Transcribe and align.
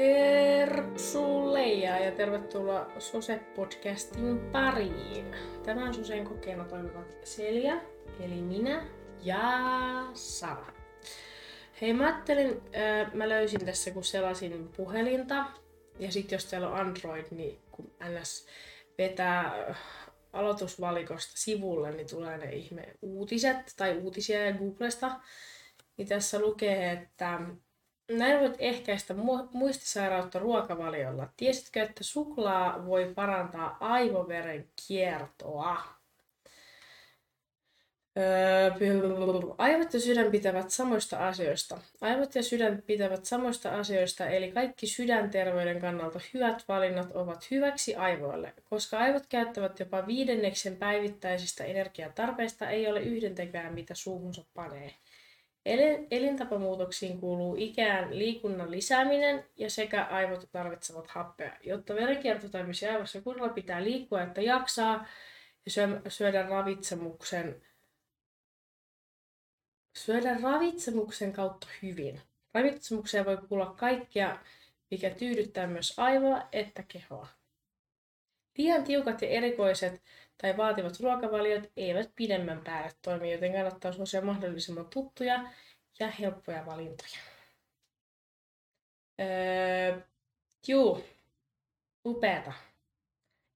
Terpsu 0.00 1.52
Leija 1.52 1.98
ja 1.98 2.12
tervetuloa 2.12 2.86
Sose-podcastin 2.98 4.38
pariin. 4.52 5.34
Tänään 5.64 5.94
Sosen 5.94 6.24
kokeena 6.24 6.64
toimivat 6.64 7.16
Selja, 7.24 7.80
eli 8.20 8.42
minä 8.42 8.86
ja 9.22 9.40
Sara. 10.14 10.72
Hei, 11.80 11.92
mä 11.92 12.06
ajattelin, 12.06 12.62
äh, 12.76 13.14
mä 13.14 13.28
löysin 13.28 13.64
tässä 13.66 13.90
kun 13.90 14.04
selasin 14.04 14.68
puhelinta, 14.76 15.44
ja 15.98 16.12
sitten 16.12 16.36
jos 16.36 16.44
teillä 16.44 16.68
on 16.68 16.80
Android, 16.80 17.26
niin 17.30 17.58
kun 17.70 17.92
NS 18.04 18.46
vetää 18.98 19.74
aloitusvalikosta 20.32 21.32
sivulle, 21.34 21.90
niin 21.90 22.10
tulee 22.10 22.38
ne 22.38 22.52
ihme 22.52 22.94
uutiset 23.02 23.74
tai 23.76 23.98
uutisia 23.98 24.52
Googlesta. 24.52 25.20
Niin 25.96 26.08
tässä 26.08 26.38
lukee, 26.38 26.92
että 26.92 27.40
näin 28.10 28.40
voit 28.40 28.56
ehkäistä 28.58 29.14
muistisairautta 29.52 30.38
ruokavaliolla. 30.38 31.28
Tiesitkö, 31.36 31.82
että 31.82 32.04
suklaa 32.04 32.86
voi 32.86 33.12
parantaa 33.14 33.76
aivoveren 33.80 34.68
kiertoa? 34.86 36.00
Öö, 38.18 38.70
aivot 39.58 39.94
ja 39.94 40.00
sydän 40.00 40.30
pitävät 40.30 40.70
samoista 40.70 41.28
asioista. 41.28 41.78
Aivot 42.00 42.34
ja 42.34 42.42
sydän 42.42 42.82
pitävät 42.86 43.24
samoista 43.24 43.78
asioista, 43.78 44.26
eli 44.26 44.52
kaikki 44.52 44.86
sydänterveyden 44.86 45.80
kannalta 45.80 46.20
hyvät 46.34 46.64
valinnat 46.68 47.12
ovat 47.12 47.50
hyväksi 47.50 47.94
aivoille. 47.94 48.54
Koska 48.70 48.98
aivot 48.98 49.26
käyttävät 49.26 49.80
jopa 49.80 50.06
viidenneksen 50.06 50.76
päivittäisistä 50.76 51.64
energiatarpeista, 51.64 52.70
ei 52.70 52.88
ole 52.88 53.00
yhdentekään 53.00 53.74
mitä 53.74 53.94
suuhunsa 53.94 54.44
panee. 54.54 54.94
Elintapamuutoksiin 56.10 57.20
kuuluu 57.20 57.56
ikään 57.58 58.18
liikunnan 58.18 58.70
lisääminen 58.70 59.44
ja 59.56 59.70
sekä 59.70 60.04
aivot 60.04 60.48
tarvitsevat 60.52 61.08
happea. 61.08 61.56
Jotta 61.62 61.94
verenkierto 61.94 62.48
toimisi 62.48 62.86
aivossa 62.86 63.20
kunnolla, 63.20 63.52
pitää 63.52 63.84
liikkua, 63.84 64.22
että 64.22 64.40
jaksaa 64.40 65.06
ja 65.66 65.72
syödä 66.08 66.42
ravitsemuksen, 66.42 67.62
syödä 69.96 70.38
ravitsemuksen 70.42 71.32
kautta 71.32 71.66
hyvin. 71.82 72.20
Ravitsemukseen 72.54 73.24
voi 73.24 73.36
kuulla 73.36 73.74
kaikkea, 73.78 74.38
mikä 74.90 75.10
tyydyttää 75.10 75.66
myös 75.66 75.94
aivoa 75.96 76.48
että 76.52 76.82
kehoa. 76.88 77.39
Liian 78.60 78.84
tiukat 78.84 79.22
ja 79.22 79.28
erikoiset 79.28 80.02
tai 80.38 80.56
vaativat 80.56 81.00
ruokavaliot 81.00 81.72
eivät 81.76 82.10
pidemmän 82.16 82.60
päälle 82.64 82.90
toimi, 83.02 83.32
joten 83.32 83.52
kannattaa 83.52 83.92
suosia 83.92 84.20
mahdollisimman 84.20 84.86
tuttuja 84.86 85.50
ja 86.00 86.10
helppoja 86.10 86.66
valintoja. 86.66 87.18
Öö, 89.20 90.00
juu, 90.68 91.04
upeata. 92.04 92.52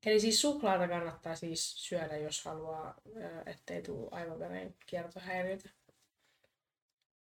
Eli 0.06 0.20
siis 0.20 0.41
suklaata 0.41 0.88
kannattaa 0.88 1.34
siis 1.34 1.89
syödä, 1.89 2.16
jos 2.16 2.44
haluaa, 2.44 2.94
ettei 3.46 3.83
tule 3.83 4.08
aivoveren 4.11 4.74
kiertohäiriötä. 4.86 5.70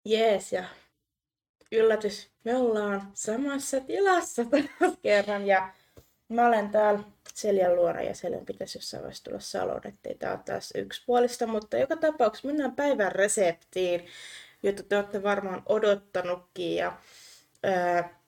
Jees, 0.06 0.54
ja 0.54 0.64
yllätys, 1.72 2.32
me 2.44 2.56
ollaan 2.56 3.12
samassa 3.14 3.80
tilassa 3.80 4.46
taas 4.46 4.94
kerran 5.02 5.48
ja 5.48 5.74
Mä 6.32 6.48
olen 6.48 6.70
täällä 6.70 7.04
Seljan 7.34 7.76
luona 7.76 8.02
ja 8.02 8.16
Seljan 8.16 8.46
pitäisi 8.46 8.78
jossain 8.78 9.04
vaiheessa 9.04 9.24
tulla 9.24 9.40
Saloon, 9.40 9.88
ettei 9.88 10.16
tää 10.16 10.32
ole 10.32 10.40
taas 10.46 10.72
yksipuolista, 10.76 11.48
mutta 11.48 11.78
joka 11.78 11.96
tapauksessa 11.96 12.48
mennään 12.48 12.76
päivän 12.76 13.12
reseptiin, 13.12 14.06
jota 14.64 14.84
te 14.84 14.98
olette 14.98 15.24
varmaan 15.24 15.64
odottanutkin. 15.66 16.76
Ja, 16.76 16.98
ää, 17.64 18.22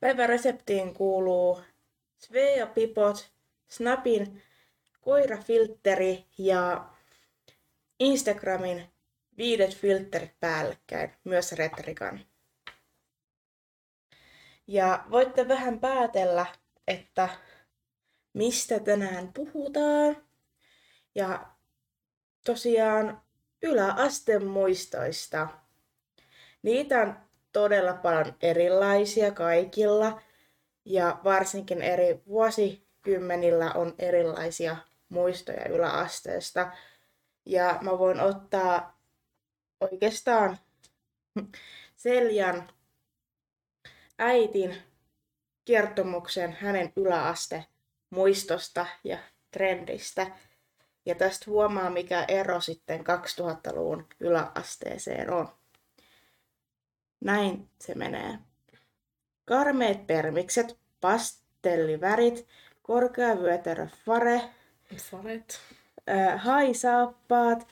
päivän 0.00 0.28
reseptiin 0.28 0.94
kuuluu 0.94 1.60
Svea 2.18 2.66
Pipot, 2.66 3.30
Snapin 3.68 4.42
koirafiltteri 5.00 6.24
ja 6.38 6.88
Instagramin 8.00 8.90
viidet 9.36 9.76
filterit 9.76 10.40
päällekkäin, 10.40 11.12
myös 11.24 11.52
Retrikan. 11.52 12.20
Ja 14.66 15.04
voitte 15.10 15.48
vähän 15.48 15.80
päätellä, 15.80 16.46
että 16.88 17.28
mistä 18.32 18.80
tänään 18.80 19.32
puhutaan. 19.32 20.16
Ja 21.14 21.46
tosiaan 22.46 23.22
yläasteen 23.62 24.46
muistoista. 24.46 25.48
Niitä 26.62 27.02
on 27.02 27.16
todella 27.52 27.94
paljon 27.94 28.34
erilaisia 28.42 29.30
kaikilla 29.30 30.22
ja 30.84 31.20
varsinkin 31.24 31.82
eri 31.82 32.22
vuosikymmenillä 32.26 33.72
on 33.72 33.94
erilaisia 33.98 34.76
muistoja 35.08 35.68
yläasteesta. 35.68 36.72
Ja 37.46 37.78
mä 37.82 37.98
voin 37.98 38.20
ottaa 38.20 39.00
oikeastaan 39.80 40.58
Seljan 41.96 42.68
äitin 44.18 44.87
kertomuksen 45.68 46.56
hänen 46.60 46.92
yläaste 46.96 47.64
muistosta 48.10 48.86
ja 49.04 49.18
trendistä. 49.50 50.26
Ja 51.06 51.14
tästä 51.14 51.44
huomaa, 51.50 51.90
mikä 51.90 52.24
ero 52.28 52.60
sitten 52.60 53.00
2000-luvun 53.00 54.06
yläasteeseen 54.20 55.30
on. 55.32 55.48
Näin 57.20 57.68
se 57.80 57.94
menee. 57.94 58.38
Karmeet 59.44 60.06
permikset, 60.06 60.78
pastellivärit, 61.00 62.46
korkeavyötärö 62.82 63.86
fare, 64.04 64.40
Faret. 65.10 65.60
äh, 66.10 66.42
haisaappaat, 66.42 67.66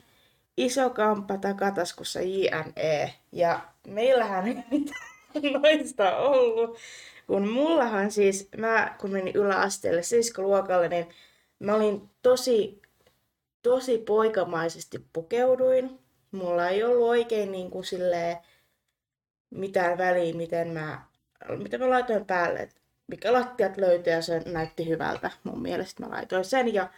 iso 0.57 0.89
kamppa 0.89 1.37
takataskussa 1.37 2.19
JNE. 2.21 3.13
Ja 3.31 3.59
meillähän 3.87 4.47
ei 4.47 4.63
mitään 4.71 5.07
noista 5.61 6.17
ollut. 6.17 6.77
Kun 7.27 7.47
mullahan 7.47 8.11
siis, 8.11 8.49
mä 8.57 8.95
kun 9.01 9.11
menin 9.11 9.35
yläasteelle 9.35 10.03
seiskaluokalle, 10.03 10.89
niin 10.89 11.09
mä 11.59 11.75
olin 11.75 12.09
tosi, 12.21 12.81
tosi 13.61 13.97
poikamaisesti 13.97 15.05
pukeuduin. 15.13 15.99
Mulla 16.31 16.67
ei 16.67 16.83
ollut 16.83 17.07
oikein 17.07 17.51
niin 17.51 17.71
kuin 17.71 17.85
silleen 17.85 18.37
mitään 19.49 19.97
väliä, 19.97 20.33
miten 20.33 20.67
mä, 20.67 21.01
mitä 21.57 21.77
mä 21.77 21.89
laitoin 21.89 22.25
päälle. 22.25 22.59
Et 22.59 22.81
mikä 23.07 23.33
lattiat 23.33 23.77
löytyi 23.77 24.13
ja 24.13 24.21
se 24.21 24.39
näytti 24.39 24.89
hyvältä. 24.89 25.31
Mun 25.43 25.61
mielestä 25.61 26.03
mä 26.03 26.15
laitoin 26.15 26.45
sen. 26.45 26.73
Ja 26.73 26.89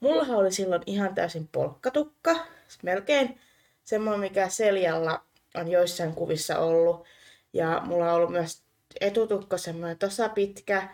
mullahan 0.00 0.36
oli 0.36 0.52
silloin 0.52 0.82
ihan 0.86 1.14
täysin 1.14 1.48
polkkatukka. 1.52 2.36
Melkein 2.82 3.40
semmoinen, 3.84 4.20
mikä 4.20 4.48
seljalla 4.48 5.22
on 5.54 5.68
joissain 5.68 6.14
kuvissa 6.14 6.58
ollut. 6.58 7.04
Ja 7.52 7.82
mulla 7.84 8.10
on 8.10 8.16
ollut 8.16 8.32
myös 8.32 8.63
etutukka 9.00 9.58
semmoinen 9.58 9.98
tosa 9.98 10.28
pitkä. 10.28 10.88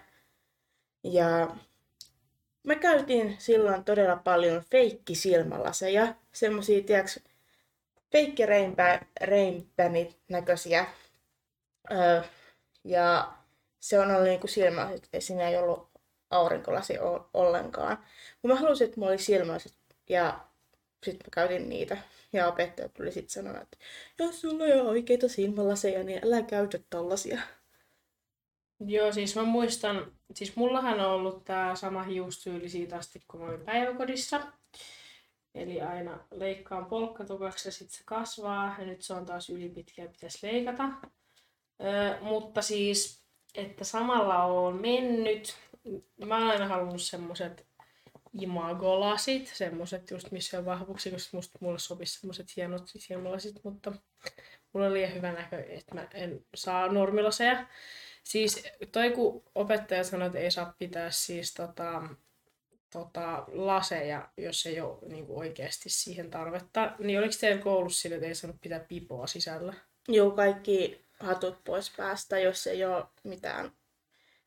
Ja 1.05 1.57
me 2.63 2.77
käytiin 2.77 3.37
silloin 3.39 3.85
todella 3.85 4.17
paljon 4.17 4.63
feikkisilmälaseja, 4.71 6.15
semmosia, 6.33 6.83
tiedätkö, 6.83 7.21
feikki 8.13 8.43
reimpänit 9.21 10.17
näköisiä. 10.29 10.87
Öö, 11.93 12.23
ja 12.85 13.33
se 13.81 13.99
on 13.99 14.11
ollut 14.11 14.25
niinku 14.25 14.47
silmä, 14.47 14.91
että 14.91 15.21
siinä 15.21 15.49
ei 15.49 15.59
ollut 15.59 15.91
aurinkolasi 16.31 16.95
ollenkaan. 17.35 17.99
Mutta 18.43 18.55
mä 18.55 18.61
halusin, 18.61 18.85
että 18.85 19.01
mulla 19.01 19.11
oli 19.11 19.19
silmälasit 19.19 19.75
ja 20.09 20.41
sitten 21.05 21.27
mä 21.27 21.31
käytin 21.33 21.69
niitä. 21.69 21.97
Ja 22.33 22.49
opettaja 22.49 22.89
tuli 22.89 23.13
sitten 23.13 23.31
sanoa, 23.31 23.61
että 23.61 23.77
jos 24.19 24.41
sulla 24.41 24.65
ei 24.67 24.81
ole 24.81 24.89
oikeita 24.89 25.29
silmälaseja, 25.29 26.05
niin 26.05 26.21
älä 26.27 26.43
käytä 26.43 26.79
tollasia. 26.91 27.41
Joo, 28.87 29.13
siis 29.13 29.37
mä 29.37 29.43
muistan, 29.43 30.13
siis 30.35 30.57
mullahan 30.57 31.01
on 31.01 31.11
ollut 31.11 31.45
tää 31.45 31.75
sama 31.75 32.03
hiustyyli 32.03 32.69
siitä 32.69 32.97
asti, 32.97 33.23
kun 33.29 33.41
mä 33.41 33.47
olin 33.47 33.61
päiväkodissa. 33.61 34.41
Eli 35.55 35.81
aina 35.81 36.19
leikkaan 36.31 36.87
polkkatukaksi 36.87 37.69
ja 37.69 37.73
sitten 37.73 37.99
se 37.99 38.03
kasvaa 38.05 38.75
ja 38.79 38.87
nyt 38.87 39.03
se 39.03 39.15
on 39.15 39.27
taas 39.27 39.51
ylipitkä 39.51 40.03
ja 40.03 40.09
pitäisi 40.09 40.47
leikata. 40.47 40.85
Öö, 41.83 42.21
mutta 42.21 42.63
siis, 42.63 43.23
että 43.55 43.85
samalla 43.85 44.45
on 44.45 44.81
mennyt, 44.81 45.57
mä 46.25 46.39
oon 46.39 46.51
aina 46.51 46.69
halunnut 46.69 47.03
semmoset 47.03 47.67
imagolasit, 48.41 49.47
semmoset 49.47 50.11
just 50.11 50.31
missä 50.31 50.59
on 50.59 50.65
vahvuksi, 50.65 51.11
koska 51.11 51.37
musta 51.37 51.59
mulle 51.61 51.79
sopisi 51.79 52.21
semmoset 52.21 52.57
hienot 52.57 52.83
silmälasit, 52.87 53.65
mutta 53.65 53.93
mulla 54.73 54.87
on 54.87 54.95
liian 54.95 55.15
hyvä 55.15 55.33
näkö, 55.33 55.65
että 55.69 55.95
mä 55.95 56.09
en 56.15 56.45
saa 56.55 56.93
normilaseja. 56.93 57.67
Siis 58.23 58.63
toi 58.93 59.11
kun 59.11 59.43
opettaja 59.55 60.05
sanoi, 60.05 60.27
että 60.27 60.39
ei 60.39 60.51
saa 60.51 60.75
pitää 60.79 61.11
siis 61.11 61.55
tota, 61.55 62.03
tota, 62.93 63.45
laseja, 63.53 64.29
jos 64.37 64.67
ei 64.67 64.81
ole 64.81 64.99
niin 65.09 65.27
kuin 65.27 65.39
oikeasti 65.39 65.89
siihen 65.91 66.31
tarvetta, 66.31 66.93
niin 66.99 67.19
oliko 67.19 67.35
teillä 67.41 67.63
koulussa 67.63 68.01
sille, 68.01 68.17
että 68.17 68.27
ei 68.29 68.35
saanut 68.35 68.61
pitää 68.61 68.81
pipoa 68.81 69.27
sisällä? 69.27 69.75
Joo, 70.09 70.31
kaikki 70.31 71.05
hatut 71.21 71.65
pois 71.65 71.93
päästä, 71.97 72.39
jos 72.39 72.67
ei 72.67 72.85
ole 72.85 73.05
mitään 73.25 73.73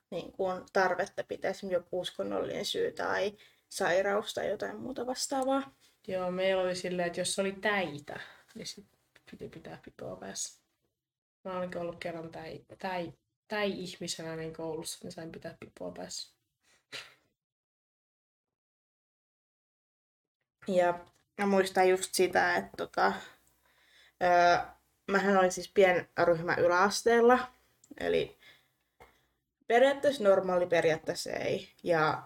niin 0.10 0.32
kuin 0.32 0.66
tarvetta 0.74 1.24
pitäisi 1.24 1.72
joku 1.72 2.00
uskonnollinen 2.00 2.66
syy 2.66 2.92
tai 2.92 3.38
sairaus 3.70 4.34
tai 4.34 4.50
jotain 4.50 4.80
muuta 4.80 5.06
vastaavaa. 5.06 5.76
Joo, 6.08 6.32
meillä 6.32 6.64
oli 6.64 6.76
silleen, 6.76 7.08
että 7.08 7.22
jos 7.22 7.40
oli 7.40 7.52
täitä, 7.52 8.20
niin 8.56 8.68
sit 8.68 8.86
piti 9.32 9.50
pitää 9.50 9.80
pipoa 9.86 10.16
päässä. 10.16 10.64
Mä 11.44 11.52
oon 11.52 11.60
ainakin 11.60 11.82
ollut 11.82 12.00
kerran 12.00 12.32
täi, 12.32 12.66
täi, 12.80 13.14
täi 13.48 13.72
ihmisenä 13.72 14.36
niin 14.36 14.54
koulussa, 14.54 15.00
niin 15.04 15.12
sain 15.12 15.32
pitää 15.32 15.58
pipoa 15.60 15.92
päässä. 15.92 16.34
Ja 20.68 21.00
mä 21.38 21.46
muistan 21.46 21.90
just 21.90 22.14
sitä, 22.14 22.56
että 22.56 22.72
tota, 22.78 23.14
öö, 24.24 24.58
mähän 25.12 25.38
olin 25.38 25.52
siis 25.52 25.74
ryhmä 26.26 26.56
yläasteella, 26.56 27.40
eli 27.98 28.38
periaatteessa 29.68 30.24
normaali, 30.24 30.66
periaatteessa 30.66 31.32
ei. 31.32 31.70
Ja 31.84 32.24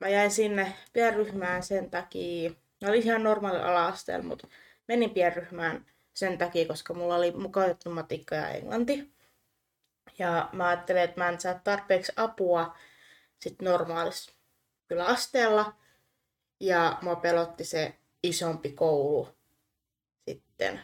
mä 0.00 0.08
jäin 0.08 0.30
sinne 0.30 0.76
pienryhmään 0.92 1.62
sen 1.62 1.90
takia, 1.90 2.50
mä 2.50 2.88
olin 2.88 3.02
ihan 3.02 3.22
normaali 3.22 3.58
ala-asteella, 3.58 4.24
mutta 4.24 4.48
menin 4.88 5.10
pienryhmään 5.10 5.86
sen 6.14 6.38
takia, 6.38 6.66
koska 6.66 6.94
mulla 6.94 7.16
oli 7.16 7.30
mukautettu 7.30 7.90
matikka 7.90 8.34
ja 8.34 8.48
englanti. 8.48 9.15
Ja 10.18 10.48
mä 10.52 10.68
ajattelin, 10.68 11.02
että 11.02 11.20
mä 11.20 11.28
en 11.28 11.40
saa 11.40 11.60
tarpeeksi 11.64 12.12
apua 12.16 12.76
sit 13.40 13.62
normaalissa 13.62 14.32
yläasteella. 14.90 15.74
Ja 16.60 16.98
mä 17.02 17.16
pelotti 17.16 17.64
se 17.64 17.94
isompi 18.22 18.72
koulu 18.72 19.28
sitten 20.28 20.80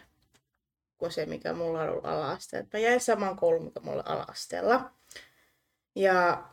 kuin 0.99 1.13
se, 1.13 1.27
mikä 1.27 1.53
mulla 1.53 1.83
on 1.83 1.89
ollut 1.89 2.07
ala-asteella. 2.07 2.69
Mä 2.73 2.79
jäin 2.79 3.01
saman 3.01 3.37
koulun, 3.37 3.65
mikä 3.65 3.81
mulla 3.81 4.03
ala-asteella. 4.07 4.91
Ja 5.95 6.49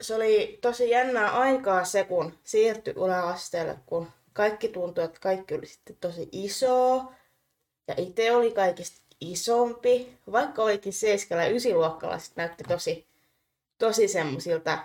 se 0.00 0.14
oli 0.14 0.58
tosi 0.62 0.90
jännää 0.90 1.30
aikaa 1.30 1.84
se, 1.84 2.04
kun 2.04 2.38
siirtyi 2.44 2.94
yläasteelle, 2.96 3.78
kun 3.86 4.10
kaikki 4.32 4.68
tuntui, 4.68 5.04
että 5.04 5.20
kaikki 5.20 5.54
oli 5.54 5.66
sitten 5.66 5.96
tosi 6.00 6.28
isoa. 6.32 7.14
Ja 7.88 7.94
itse 7.96 8.32
oli 8.36 8.52
kaikista 8.52 9.07
isompi. 9.20 10.18
Vaikka 10.32 10.62
olikin 10.62 10.92
7 10.92 11.44
ja 11.44 11.50
9 11.50 11.72
luokkalla, 11.72 12.18
sitten 12.18 12.44
näytti 12.44 12.64
tosi, 12.64 13.06
tosi 13.78 14.08
semmoisilta 14.08 14.78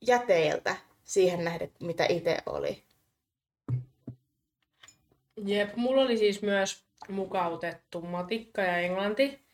jäteiltä 0.00 0.76
siihen 1.04 1.44
nähden, 1.44 1.70
mitä 1.80 2.06
itse 2.08 2.38
oli. 2.46 2.82
Jep, 5.44 5.76
mulla 5.76 6.02
oli 6.02 6.18
siis 6.18 6.42
myös 6.42 6.84
mukautettu 7.08 8.00
matikka 8.00 8.62
ja 8.62 8.78
englanti 8.78 9.46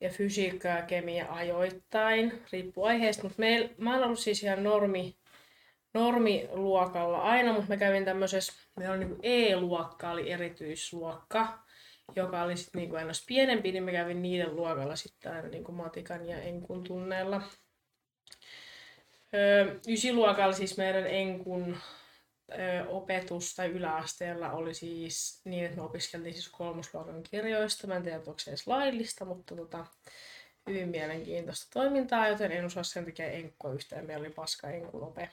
ja 0.00 0.10
fysiikka 0.10 0.68
ja 0.68 0.82
kemia 0.82 1.26
ajoittain, 1.28 2.42
riippuu 2.52 2.84
aiheesta, 2.84 3.22
mutta 3.22 3.40
meil, 3.40 3.68
mä 3.78 3.94
oon 3.94 4.04
ollut 4.04 4.18
siis 4.18 4.42
ihan 4.42 4.64
normi, 4.64 5.16
normiluokalla 5.94 7.22
aina, 7.22 7.52
mutta 7.52 7.68
mä 7.68 7.76
kävin 7.76 8.04
tämmöisessä, 8.04 8.52
meillä 8.76 8.94
oli 8.94 9.04
niin 9.04 9.18
E-luokka, 9.22 10.10
oli 10.10 10.30
erityisluokka, 10.30 11.63
joka 12.16 12.42
oli 12.42 12.56
sitten 12.56 12.82
niin 12.82 12.96
aina 12.96 13.12
pienempi, 13.26 13.72
niin 13.72 13.84
mä 13.84 13.90
kävin 13.90 14.22
niiden 14.22 14.56
luokalla 14.56 14.96
sitten 14.96 15.32
aina 15.32 15.48
niin 15.48 15.64
kuin 15.64 15.76
matikan 15.76 16.28
ja 16.28 16.42
enkun 16.42 16.84
tunneilla. 16.84 17.42
Öö, 19.34 19.80
ysiluokalla 19.88 20.52
siis 20.52 20.76
meidän 20.76 21.06
enkun 21.06 21.76
ö, 22.52 22.88
opetus 22.88 23.54
tai 23.54 23.68
yläasteella 23.68 24.52
oli 24.52 24.74
siis 24.74 25.40
niin, 25.44 25.64
että 25.64 25.76
me 25.76 25.82
opiskeltiin 25.82 26.34
siis 26.34 26.48
kolmosluokan 26.48 27.22
kirjoista. 27.22 27.86
Mä 27.86 27.96
en 27.96 28.02
tiedä, 28.02 28.16
onko 28.16 28.38
se 28.38 28.50
edes 28.50 28.66
laillista, 28.66 29.24
mutta 29.24 29.56
tota, 29.56 29.86
hyvin 30.66 30.88
mielenkiintoista 30.88 31.66
toimintaa, 31.72 32.28
joten 32.28 32.52
en 32.52 32.64
osaa 32.64 32.82
sen 32.82 33.04
takia 33.04 33.30
enkkoa 33.30 33.72
yhtään. 33.72 34.06
Meillä 34.06 34.22
oli 34.22 34.34
paska 34.34 34.70
enkulope. 34.70 35.30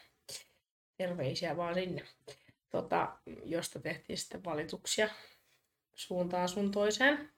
Terveisiä 0.97 1.57
vaan 1.57 1.74
sinne. 1.74 2.03
Tota, 2.69 3.17
josta 3.45 3.79
tehtiin 3.79 4.17
sitten 4.17 4.44
valituksia 4.44 5.09
suuntaan 5.95 6.49
sun 6.49 6.71
toiseen. 6.71 7.29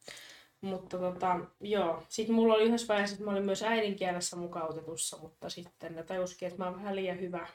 Mutta 0.62 0.98
tota, 0.98 1.40
joo. 1.62 2.04
Sitten 2.10 2.36
mulla 2.36 2.54
oli 2.54 2.64
yhdessä 2.64 2.88
vaiheessa, 2.88 3.14
että 3.14 3.26
mä 3.26 3.32
olin 3.32 3.46
myös 3.46 3.64
äidinkielessä 3.64 4.36
mukautetussa, 4.36 5.18
mutta 5.18 5.50
sitten 5.50 5.96
ne 5.96 6.04
tajuskin, 6.04 6.48
että 6.48 6.60
mä 6.60 6.66
oon 6.66 6.76
vähän 6.76 6.96
liian 6.96 7.20
hyvä 7.20 7.48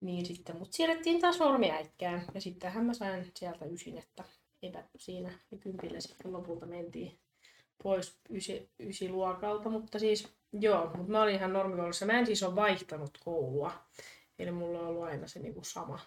niin 0.00 0.26
sitten 0.26 0.56
mut 0.56 0.72
siirrettiin 0.72 1.20
taas 1.20 1.38
normiäikkään. 1.38 2.24
Ja 2.34 2.40
sittenhän 2.40 2.86
mä 2.86 2.94
sain 2.94 3.32
sieltä 3.34 3.64
ysin, 3.64 3.98
että 3.98 4.24
eipä 4.62 4.84
siinä. 4.96 5.30
Ja 5.50 5.58
kympillä 5.58 6.00
sitten 6.00 6.32
lopulta 6.32 6.66
mentiin 6.66 7.18
pois 7.82 8.20
ysi, 8.30 8.70
ysiluokalta. 8.80 9.70
Mutta 9.70 9.98
siis 9.98 10.28
joo, 10.52 10.90
mutta 10.96 11.12
mä 11.12 11.22
olin 11.22 11.34
ihan 11.34 11.52
normikoulussa. 11.52 12.06
Mä 12.06 12.18
en 12.18 12.26
siis 12.26 12.42
ole 12.42 12.54
vaihtanut 12.54 13.18
koulua. 13.24 13.72
Eli 14.38 14.50
mulla 14.50 14.80
on 14.80 14.86
ollut 14.86 15.04
aina 15.04 15.26
se 15.26 15.38
niinku 15.38 15.64
sama. 15.64 15.98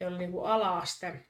Ja 0.00 0.08
oli 0.08 0.18
niinku 0.18 0.40
ala-aste. 0.40 1.26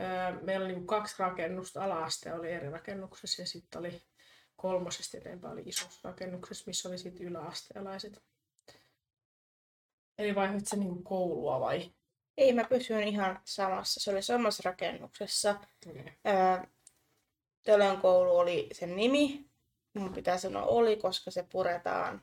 Öö, 0.00 0.40
meillä 0.42 0.64
oli 0.64 0.72
niinku 0.72 0.86
kaksi 0.86 1.14
rakennusta. 1.18 1.84
Ala-aste 1.84 2.32
oli 2.32 2.52
eri 2.52 2.70
rakennuksessa 2.70 3.42
ja 3.42 3.46
sitten 3.46 3.78
oli 3.78 4.02
kolmosesta 4.56 5.16
eteenpäin 5.16 5.52
oli 5.52 5.62
isossa 5.66 6.08
rakennuksessa, 6.08 6.64
missä 6.66 6.88
oli 6.88 6.98
sitten 6.98 7.26
yläasteelaiset. 7.26 8.22
Eli 10.18 10.34
vaihdoit 10.34 10.66
se 10.66 10.76
niinku 10.76 11.02
koulua 11.02 11.60
vai? 11.60 11.92
Ei, 12.36 12.52
mä 12.52 12.64
pysyin 12.64 13.08
ihan 13.08 13.40
samassa. 13.44 14.00
Se 14.00 14.10
oli 14.10 14.22
samassa 14.22 14.62
rakennuksessa. 14.64 15.60
Okay. 15.86 16.02
Ää, 16.24 16.66
koulu 18.02 18.36
oli 18.36 18.68
sen 18.72 18.96
nimi. 18.96 19.46
Mun 19.94 20.12
pitää 20.14 20.38
sanoa 20.38 20.62
oli, 20.62 20.96
koska 20.96 21.30
se 21.30 21.46
puretaan 21.52 22.22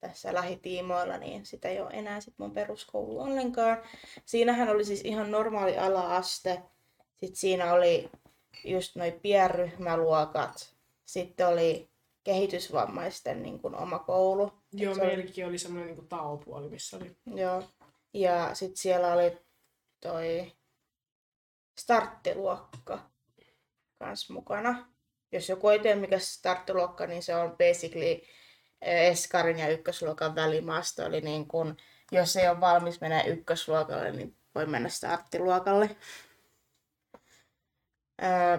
tässä 0.00 0.34
lähitiimoilla, 0.34 1.18
niin 1.18 1.46
sitä 1.46 1.68
ei 1.68 1.80
ole 1.80 1.90
enää 1.92 2.20
sit 2.20 2.34
mun 2.38 2.52
peruskoulu 2.52 3.20
ollenkaan. 3.20 3.82
Siinähän 4.24 4.68
oli 4.68 4.84
siis 4.84 5.00
ihan 5.00 5.30
normaali 5.30 5.78
ala-aste. 5.78 6.62
Sitten 7.20 7.36
siinä 7.36 7.72
oli 7.72 8.10
just 8.64 8.96
noin 8.96 9.12
pienryhmäluokat. 9.12 10.74
Sitten 11.04 11.48
oli 11.48 11.90
kehitysvammaisten 12.24 13.42
niin 13.42 13.60
kuin, 13.60 13.74
oma 13.74 13.98
koulu. 13.98 14.52
Joo, 14.72 14.94
se 14.94 15.00
meilläkin 15.00 15.46
oli 15.46 15.58
semmoinen 15.58 15.86
niin 15.86 15.96
kuin 15.96 16.08
taopuoli, 16.08 16.68
missä 16.68 16.96
oli. 16.96 17.16
Joo. 17.26 17.62
Ja 18.14 18.54
sitten 18.54 18.76
siellä 18.76 19.12
oli 19.12 19.38
toi 20.00 20.52
starttiluokka 21.80 22.98
kans 23.98 24.30
mukana. 24.30 24.88
Jos 25.32 25.48
joku 25.48 25.68
ei 25.68 25.78
tiedä 25.78 26.00
mikä 26.00 26.18
starttiluokka, 26.18 27.06
niin 27.06 27.22
se 27.22 27.36
on 27.36 27.50
basically 27.50 28.06
eh, 28.80 29.10
Eskarin 29.10 29.58
ja 29.58 29.68
ykkösluokan 29.68 30.34
välimaasto. 30.34 31.02
Eli 31.02 31.20
niin 31.20 31.48
kun, 31.48 31.76
jos 32.12 32.36
ei 32.36 32.48
ole 32.48 32.60
valmis 32.60 33.00
mennä 33.00 33.22
ykkösluokalle, 33.22 34.12
niin 34.12 34.36
voi 34.54 34.66
mennä 34.66 34.88
starttiluokalle. 34.88 35.96
Öö, 38.22 38.58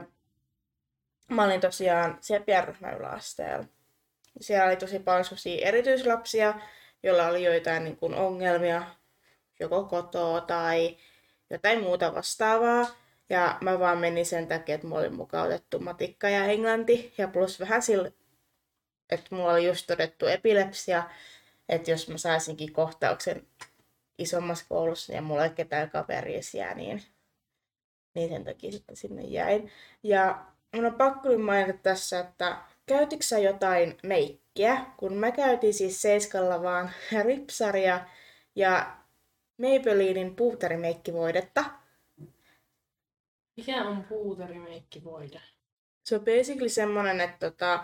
mä 1.30 1.44
olin 1.44 1.62
tosiaan 1.62 2.18
siellä 2.22 2.46
pienryhmän 2.46 2.98
yläasteella. 2.98 3.66
Siellä 4.42 4.68
oli 4.68 4.76
tosi 4.76 5.00
paljon 5.00 5.26
erityislapsia, 5.62 6.54
joilla 7.04 7.28
oli 7.28 7.44
joitain 7.44 7.84
niin 7.84 7.98
kuin 7.98 8.14
ongelmia, 8.14 8.84
joko 9.60 9.84
kotoa 9.84 10.42
tai 10.42 10.98
jotain 11.50 11.84
muuta 11.84 12.16
vastaavaa. 12.16 12.88
Ja 13.30 13.58
mä 13.62 13.80
vaan 13.80 13.98
menin 13.98 14.26
sen 14.26 14.48
takia, 14.48 14.76
että 14.76 14.88
mulla 14.88 15.02
oli 15.02 15.10
mukautettu 15.10 15.80
matikka 15.80 16.30
ja 16.30 16.46
englanti. 16.46 17.14
Ja 17.18 17.28
plus 17.28 17.60
vähän 17.60 17.82
sillä, 17.82 18.12
että 19.10 19.36
mulla 19.36 19.52
oli 19.52 19.68
just 19.68 19.88
todettu 19.88 20.28
epilepsia. 20.28 21.04
Että 21.70 21.92
jos 21.92 22.08
mä 22.08 22.18
saisinkin 22.18 22.74
kohtauksen 22.74 23.48
isommassa 24.18 24.66
koulussa 24.70 25.14
ja 25.14 25.22
mulla 25.22 25.44
ei 25.44 25.50
ketään 25.50 25.90
kaverisia, 25.90 26.74
niin, 26.74 27.04
niin 28.14 28.30
sen 28.30 28.44
takia 28.44 28.72
sitten 28.72 28.96
sinne 28.96 29.22
jäin. 29.22 29.72
Ja 30.04 30.46
mun 30.76 30.86
on 30.86 30.94
pakko 30.94 31.38
mainita 31.38 31.80
tässä, 31.84 32.20
että 32.20 32.58
käytitkö 32.86 33.26
sä 33.26 33.40
jotain 33.40 33.98
meikkiä? 34.04 34.86
Kun 34.98 35.14
mä 35.14 35.32
käytin 35.32 35.74
siis 35.74 36.02
Seiskalla 36.02 36.64
vaan 36.64 36.92
ripsaria 37.26 38.06
ja 38.56 38.98
Maybellinin 39.58 40.36
puuterimeikkivoidetta. 40.36 41.66
Mikä 43.58 43.84
on 43.84 44.04
puuterimeikkivoide? 44.04 45.42
Se 46.04 46.16
on 46.16 46.26
basically 46.26 46.70
semmonen, 46.70 47.22
että 47.22 47.50
tota, 47.50 47.84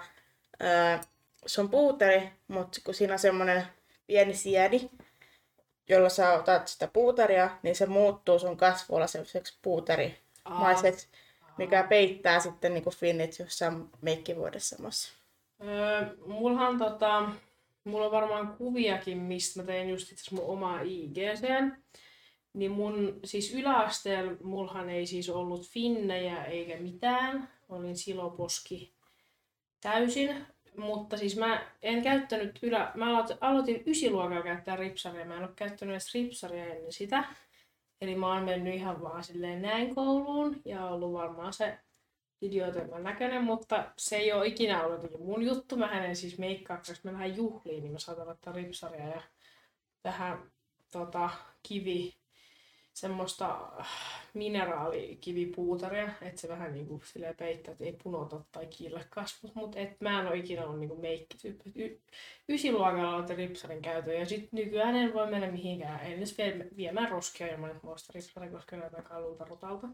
ää, 0.59 1.01
se 1.45 1.61
on 1.61 1.69
puuteri, 1.69 2.29
mutta 2.47 2.79
kun 2.83 2.93
siinä 2.93 3.13
on 3.13 3.19
semmonen 3.19 3.63
pieni 4.07 4.33
siedi, 4.33 4.89
jolla 5.89 6.09
sä 6.09 6.33
otat 6.33 6.67
sitä 6.67 6.87
puuteria, 6.87 7.49
niin 7.63 7.75
se 7.75 7.85
muuttuu 7.85 8.39
sun 8.39 8.57
kasvoilla 8.57 9.07
sellaiseksi 9.07 9.57
puuterimaiseksi 9.61 11.07
mikä 11.57 11.83
peittää 11.83 12.39
sitten 12.39 12.73
niin 12.73 12.83
finnit 12.95 13.39
jossain 13.39 13.89
meikkivuodessa 14.01 14.75
samassa. 14.75 15.13
Öö, 15.63 16.15
mullahan 16.25 16.77
tota, 16.77 17.29
mulla 17.83 18.05
on 18.05 18.11
varmaan 18.11 18.55
kuviakin, 18.57 19.17
mistä 19.17 19.59
mä 19.59 19.65
tein 19.65 19.89
just 19.89 20.11
itse 20.11 20.35
mun 20.35 20.45
omaa 20.45 20.81
IGCn. 20.81 21.71
Niin 22.53 22.71
mun, 22.71 23.19
siis 23.25 23.53
yläasteella 23.53 24.31
mulhan 24.43 24.89
ei 24.89 25.05
siis 25.05 25.29
ollut 25.29 25.67
finnejä 25.67 26.43
eikä 26.43 26.77
mitään. 26.77 27.49
Olin 27.69 27.97
siloposki 27.97 28.93
täysin. 29.81 30.45
Mutta 30.77 31.17
siis 31.17 31.37
mä 31.37 31.65
en 31.81 32.03
käyttänyt 32.03 32.59
ylä... 32.61 32.91
Mä 32.95 33.25
aloitin, 33.41 33.83
ysiluokalla 33.85 34.43
käyttää 34.43 34.75
ripsaria. 34.75 35.25
Mä 35.25 35.35
en 35.35 35.43
ole 35.43 35.49
käyttänyt 35.55 35.93
edes 35.93 36.13
ripsaria 36.13 36.65
ennen 36.65 36.93
sitä. 36.93 37.23
Eli 38.01 38.15
mä 38.15 38.27
oon 38.27 38.43
mennyt 38.43 38.73
ihan 38.73 39.01
vaan 39.01 39.23
silleen 39.23 39.61
näin 39.61 39.95
kouluun 39.95 40.61
ja 40.65 40.85
ollut 40.85 41.13
varmaan 41.13 41.53
se 41.53 41.79
idiotemman 42.41 43.03
näköinen, 43.03 43.43
mutta 43.43 43.91
se 43.97 44.15
ei 44.15 44.33
ole 44.33 44.47
ikinä 44.47 44.83
ollut 44.83 45.19
mun 45.19 45.43
juttu. 45.43 45.75
Mä 45.75 46.05
en 46.05 46.15
siis 46.15 46.37
meikkaa, 46.37 46.77
koska 46.77 46.99
mä 47.03 47.11
vähän 47.11 47.35
juhliin, 47.35 47.83
niin 47.83 47.91
mä 47.93 47.99
saatan 47.99 48.29
ottaa 48.29 48.53
ripsaria 48.53 49.07
ja 49.07 49.21
tähän 50.01 50.51
tota, 50.91 51.29
kivi, 51.63 52.16
semmoista 52.97 53.71
mineraalikivipuutaria, 54.33 56.09
että 56.21 56.41
se 56.41 56.47
vähän 56.47 56.73
niinku 56.73 57.01
silleen 57.05 57.35
peittää, 57.35 57.71
että 57.71 57.83
ei 57.83 57.97
punota 58.03 58.41
tai 58.51 58.65
kiille 58.65 59.05
kasvut, 59.09 59.55
mutta 59.55 59.79
et 59.79 60.01
mä 60.01 60.19
en 60.19 60.27
ole 60.27 60.37
ikinä 60.37 60.63
ollut 60.63 60.79
niinku 60.79 60.95
meikkityyppi. 60.95 61.71
Y- 61.75 61.99
ysiluokalla 62.49 63.13
aloitin 63.13 63.37
ripsarin 63.37 63.81
käytön 63.81 64.19
ja 64.19 64.25
sit 64.25 64.51
nykyään 64.51 64.95
en 64.95 65.13
voi 65.13 65.31
mennä 65.31 65.51
mihinkään, 65.51 66.05
en 66.05 66.17
edes 66.17 66.37
vie, 66.37 66.67
viemään 66.77 67.11
roskia 67.11 67.47
ilman, 67.47 67.71
että 67.71 67.87
muista 67.87 68.13
ripsaria, 68.15 68.51
koska 68.51 68.77
näytää 68.77 69.01
kalulta 69.01 69.45
rutalta. 69.45 69.87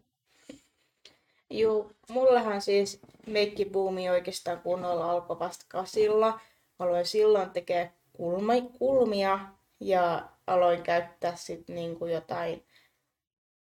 Joo, 1.50 1.92
mullahan 2.10 2.62
siis 2.62 3.00
meikkibuumi 3.28 4.10
oikeastaan 4.10 4.60
kunnolla 4.60 5.12
alkoi 5.12 5.40
vasta 5.40 5.66
kasilla. 5.68 6.40
Aloin 6.80 7.06
silloin 7.06 7.50
tekee 7.50 7.92
kulma, 8.14 8.54
kulmia 8.62 9.40
ja 9.80 10.30
aloin 10.48 10.84
käyttää 10.84 11.36
sitten 11.36 11.76
niinku 11.76 12.06
jotain 12.06 12.64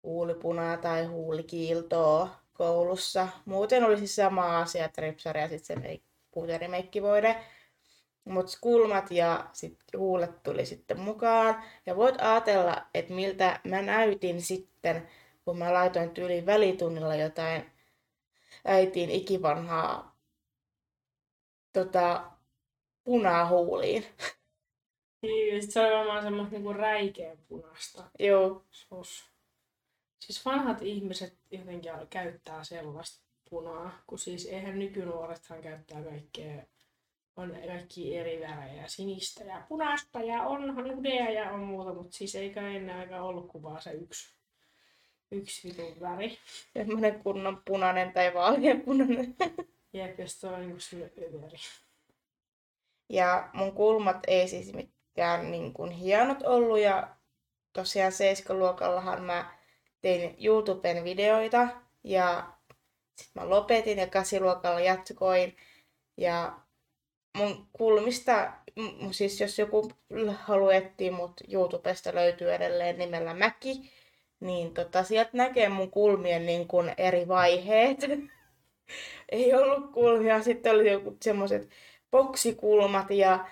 huulipunaa 0.03 0.77
tai 0.77 1.05
huulikiiltoa 1.05 2.29
koulussa. 2.53 3.29
Muuten 3.45 3.85
oli 3.85 3.99
siis 3.99 4.17
sama 4.17 4.59
asia, 4.59 4.85
että 4.85 5.03
ripsari 5.03 5.41
ja 5.41 5.49
sitten 5.49 5.83
se 5.83 5.89
meik- 5.89 6.11
puterimeikkivoide. 6.31 7.45
Mutta 8.25 8.59
kulmat 8.61 9.11
ja 9.11 9.51
sit 9.53 9.79
huulet 9.97 10.43
tuli 10.43 10.67
sitten 10.67 11.01
mukaan. 11.01 11.63
Ja 11.87 11.97
voit 11.97 12.15
ajatella, 12.21 12.87
että 12.95 13.13
miltä 13.13 13.61
mä 13.65 13.83
näytin 13.83 14.43
sitten, 14.43 15.09
kun 15.45 15.59
mä 15.59 15.73
laitoin 15.73 16.11
tyyliin 16.11 16.47
välitunnilla 16.47 17.15
jotain 17.15 17.71
äitiin 18.65 19.11
ikivanhaa 19.11 20.17
tota, 21.73 22.31
punaa 23.05 23.49
huuliin. 23.49 24.05
Niin, 25.23 25.73
se 25.73 25.81
oli 25.81 25.97
varmaan 25.97 26.23
semmoista 26.23 26.55
niinku 26.55 26.73
räikeä 26.73 27.37
punasta. 27.49 28.11
Joo. 28.19 28.65
Sus. 28.71 29.30
Siis 30.31 30.45
vanhat 30.45 30.83
ihmiset 30.83 31.39
jotenkin 31.51 31.93
käyttää 32.11 32.65
sellaista 32.65 33.25
punaa, 33.51 34.03
kun 34.07 34.19
siis 34.19 34.47
eihän 34.47 34.79
nykynuorethan 34.79 35.63
käyttää 35.63 36.03
kaikkea, 36.03 36.63
on 37.37 37.57
kaikki 37.67 38.17
eri 38.17 38.41
värejä, 38.41 38.85
sinistä 38.87 39.45
ja 39.45 39.63
punaista 39.69 40.21
ja 40.23 40.43
on 40.43 40.67
nudea 40.67 41.31
ja 41.31 41.51
on 41.51 41.61
muuta, 41.61 41.95
mutta 41.95 42.13
siis 42.13 42.35
eikä 42.35 42.61
ennen 42.61 42.97
aika 42.97 43.23
ollut 43.23 43.49
kuin 43.49 43.63
vaan 43.63 43.83
se 43.83 43.93
yksi, 43.93 44.35
yksi 45.31 45.69
vitun 45.69 46.01
väri. 46.01 46.39
Semmoinen 46.73 47.23
kunnon 47.23 47.63
punainen 47.65 48.13
tai 48.13 48.35
vaaleanpunainen. 48.35 49.37
Jep, 49.93 50.19
jos 50.19 50.41
tuo 50.41 50.51
on 50.51 50.61
niinku 50.61 50.81
se 50.81 50.97
överi. 50.97 51.59
Ja 53.09 53.51
mun 53.53 53.73
kulmat 53.73 54.19
ei 54.27 54.49
siis 54.49 54.73
mitkään 54.73 55.51
niin 55.51 55.73
kuin 55.73 55.91
hienot 55.91 56.43
ollut 56.43 56.79
ja 56.79 57.17
tosiaan 57.73 58.13
7-luokallahan 58.13 59.23
mä 59.23 59.60
tein 60.03 60.37
YouTuben 60.45 61.05
videoita 61.05 61.69
ja 62.05 62.53
sitten 63.17 63.43
mä 63.43 63.51
lopetin 63.51 63.99
ja 63.99 64.07
kasiluokalla 64.07 64.81
jatkoin. 64.81 65.57
Ja 66.17 66.59
mun 67.39 67.67
kulmista, 67.73 68.53
siis 69.11 69.41
jos 69.41 69.59
joku 69.59 69.93
haluaa 70.35 70.75
etsiä 70.75 71.13
mut 71.13 71.33
YouTubesta 71.53 72.15
löytyy 72.15 72.55
edelleen 72.55 72.99
nimellä 72.99 73.35
Mäki, 73.35 73.93
niin 74.41 74.75
tota, 74.75 75.05
sieltä 75.05 75.31
näkee 75.33 75.69
mun 75.69 75.91
kulmien 75.91 76.47
niin 76.47 76.69
kuin 76.69 76.95
eri 76.99 77.29
vaiheet. 77.29 77.99
Ei 79.33 79.55
ollut 79.55 79.93
kulmia, 79.93 80.43
sitten 80.43 80.75
oli 80.75 80.93
joku 80.93 81.17
semmoiset 81.23 81.69
boksikulmat 82.11 83.11
ja, 83.11 83.47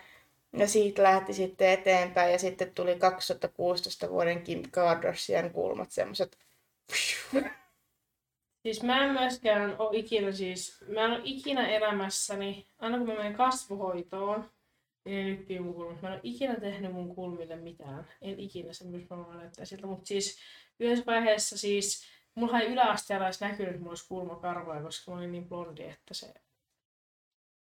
ja 0.52 0.68
siitä 0.68 1.02
lähti 1.02 1.32
sitten 1.32 1.70
eteenpäin 1.70 2.32
ja 2.32 2.38
sitten 2.38 2.74
tuli 2.74 2.98
2016 2.98 4.10
vuoden 4.10 4.42
Kim 4.42 4.62
Kardashian 4.70 5.50
kulmat, 5.50 5.90
semmoiset 5.90 6.38
Siis 8.62 8.82
mä 8.82 9.04
en 9.04 9.12
myöskään 9.12 9.76
ole 9.78 9.98
ikinä 9.98 10.32
siis, 10.32 10.84
mä 10.88 11.04
en 11.04 11.10
ole 11.10 11.20
ikinä 11.24 11.68
elämässäni, 11.68 12.68
aina 12.78 12.98
kun 12.98 13.06
mä 13.06 13.14
menen 13.14 13.34
kasvuhoitoon, 13.34 14.50
niin 15.04 15.26
ne 15.26 15.30
nyppii 15.30 15.60
mun 15.60 15.74
kulmat. 15.74 16.02
Mä 16.02 16.08
en 16.08 16.14
ole 16.14 16.20
ikinä 16.22 16.60
tehnyt 16.60 16.92
mun 16.92 17.14
kulmille 17.14 17.56
mitään. 17.56 18.06
En 18.22 18.40
ikinä, 18.40 18.72
se 18.72 18.84
myös 18.84 19.10
varmaan 19.10 19.38
näyttää 19.38 19.64
siltä. 19.64 19.86
Mutta 19.86 20.06
siis 20.06 20.38
yhdessä 20.80 21.06
vaiheessa 21.06 21.58
siis, 21.58 22.06
mulla 22.34 22.60
ei 22.60 22.72
yläasteella 22.72 23.26
edes 23.26 23.40
näkynyt, 23.40 23.68
että 23.68 23.78
mulla 23.78 23.90
olisi 23.90 24.08
kulmakarvoja, 24.08 24.82
koska 24.82 25.10
mä 25.10 25.18
olin 25.18 25.32
niin 25.32 25.48
blondi, 25.48 25.82
että 25.82 26.14
se 26.14 26.34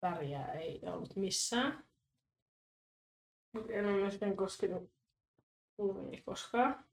väriä 0.01 0.45
ei 0.45 0.81
ollut 0.83 1.15
missään. 1.15 1.83
Mut 3.51 3.69
en 3.69 3.85
ole 3.85 3.95
myöskään 3.95 4.35
koskenut 4.35 4.91
kulmiini 5.77 6.21
koskaan. 6.21 6.85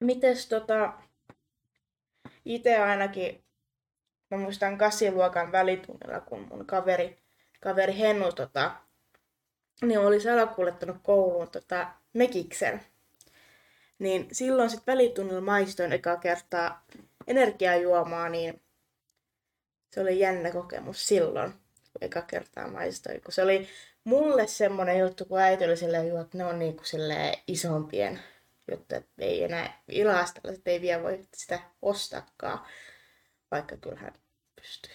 Mites 0.00 0.48
tota, 0.48 0.92
itse 2.44 2.78
ainakin, 2.78 3.44
mä 4.30 4.36
muistan 4.36 4.78
kasiluokan 4.78 5.52
välitunnilla, 5.52 6.20
kun 6.20 6.48
mun 6.50 6.66
kaveri, 6.66 7.18
kaveri 7.60 7.98
Hennu 7.98 8.32
tota, 8.32 8.76
niin 9.82 9.98
oli 9.98 10.20
salakuljettanut 10.20 10.96
kouluun 11.02 11.50
tota, 11.50 11.90
mekiksen. 12.12 12.80
Niin 13.98 14.28
silloin 14.32 14.70
sitten 14.70 14.92
välitunnilla 14.92 15.40
maistoin 15.40 15.92
eka 15.92 16.16
kertaa 16.16 16.84
energiajuomaa, 17.26 18.28
niin 18.28 18.62
se 19.90 20.00
oli 20.00 20.18
jännä 20.18 20.50
kokemus 20.50 21.06
silloin, 21.06 21.52
kun 21.92 22.00
eka 22.00 22.22
kertaa 22.22 22.68
maistoin. 22.68 23.20
Kun 23.20 23.32
se 23.32 23.42
oli 23.42 23.68
mulle 24.04 24.46
semmonen 24.46 24.98
juttu, 24.98 25.24
kun 25.24 25.38
äiti 25.38 25.64
oli 25.64 25.76
silleen, 25.76 26.20
että 26.20 26.38
ne 26.38 26.44
on 26.44 26.58
niinku 26.58 26.82
isompien 27.48 28.20
jotta 28.70 28.96
ei 29.18 29.44
enää 29.44 29.82
ilastella, 29.88 30.54
että 30.54 30.70
ei 30.70 30.80
vielä 30.80 31.02
voi 31.02 31.20
sitä 31.34 31.60
ostakaan, 31.82 32.58
vaikka 33.50 33.76
kyllähän 33.76 34.12
pystyy. 34.56 34.92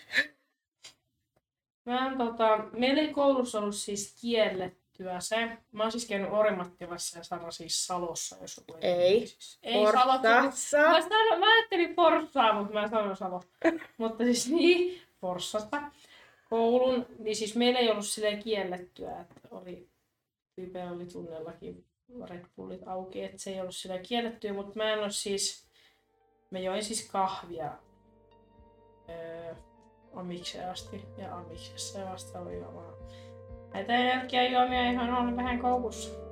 Mä 1.86 2.16
tota, 2.18 2.58
meillä 2.58 3.02
ei 3.02 3.14
koulussa 3.14 3.60
ollut 3.60 3.76
siis 3.76 4.18
kiellettyä 4.22 5.20
se. 5.20 5.58
Mä 5.72 5.84
oon 5.84 5.92
siis 5.92 6.08
käynyt 6.08 6.32
Orimattilassa 6.32 7.20
ja 7.20 7.24
Sara 7.24 7.52
siis 7.52 7.88
Salossa, 7.88 8.36
jos 8.42 8.58
joku 8.58 8.80
ei. 8.82 8.94
Ei, 8.94 9.28
siis, 9.28 9.60
ei 9.64 9.86
Salossa. 9.92 10.78
Mä, 10.78 11.02
sanon, 11.02 11.40
mä 11.40 11.58
ajattelin 11.58 11.96
Forssaa, 11.96 12.54
mutta 12.54 12.74
mä 12.74 12.88
sanoin 12.88 13.16
Salo. 13.16 13.44
mutta 13.98 14.24
siis 14.24 14.50
niin, 14.50 15.02
Forssasta 15.22 15.82
koulun, 16.50 17.06
niin 17.20 17.36
siis 17.36 17.56
meillä 17.56 17.80
ei 17.80 17.90
ollut 17.90 18.06
silleen 18.06 18.44
kiellettyä, 18.44 19.20
että 19.20 19.48
oli, 19.52 19.90
tyypeillä 20.56 20.92
oli 20.92 21.06
tunnellakin 21.06 21.86
Red 22.30 22.46
Bullit 22.56 22.88
auki, 22.88 23.24
että 23.24 23.38
se 23.38 23.52
ei 23.52 23.62
ollut 23.62 23.76
sillä 23.76 23.98
kiellettyä, 23.98 24.54
mutta 24.54 24.74
mä 24.76 24.94
en 24.94 25.00
ole 25.00 25.12
siis, 25.12 25.68
mä 26.52 26.60
join 26.60 26.84
siis 26.84 27.12
kahvia 27.12 27.74
öö, 29.10 29.56
amikseen 30.14 30.70
asti 30.70 31.06
ja 31.18 31.38
amiksessa 31.38 32.06
vasta 32.06 32.40
oli 32.40 32.56
juomaan 32.56 32.94
näitä 33.74 33.96
energiajuomia 33.96 34.92
ihan 34.92 35.14
on 35.14 35.36
vähän 35.36 35.60
koukussa. 35.60 36.29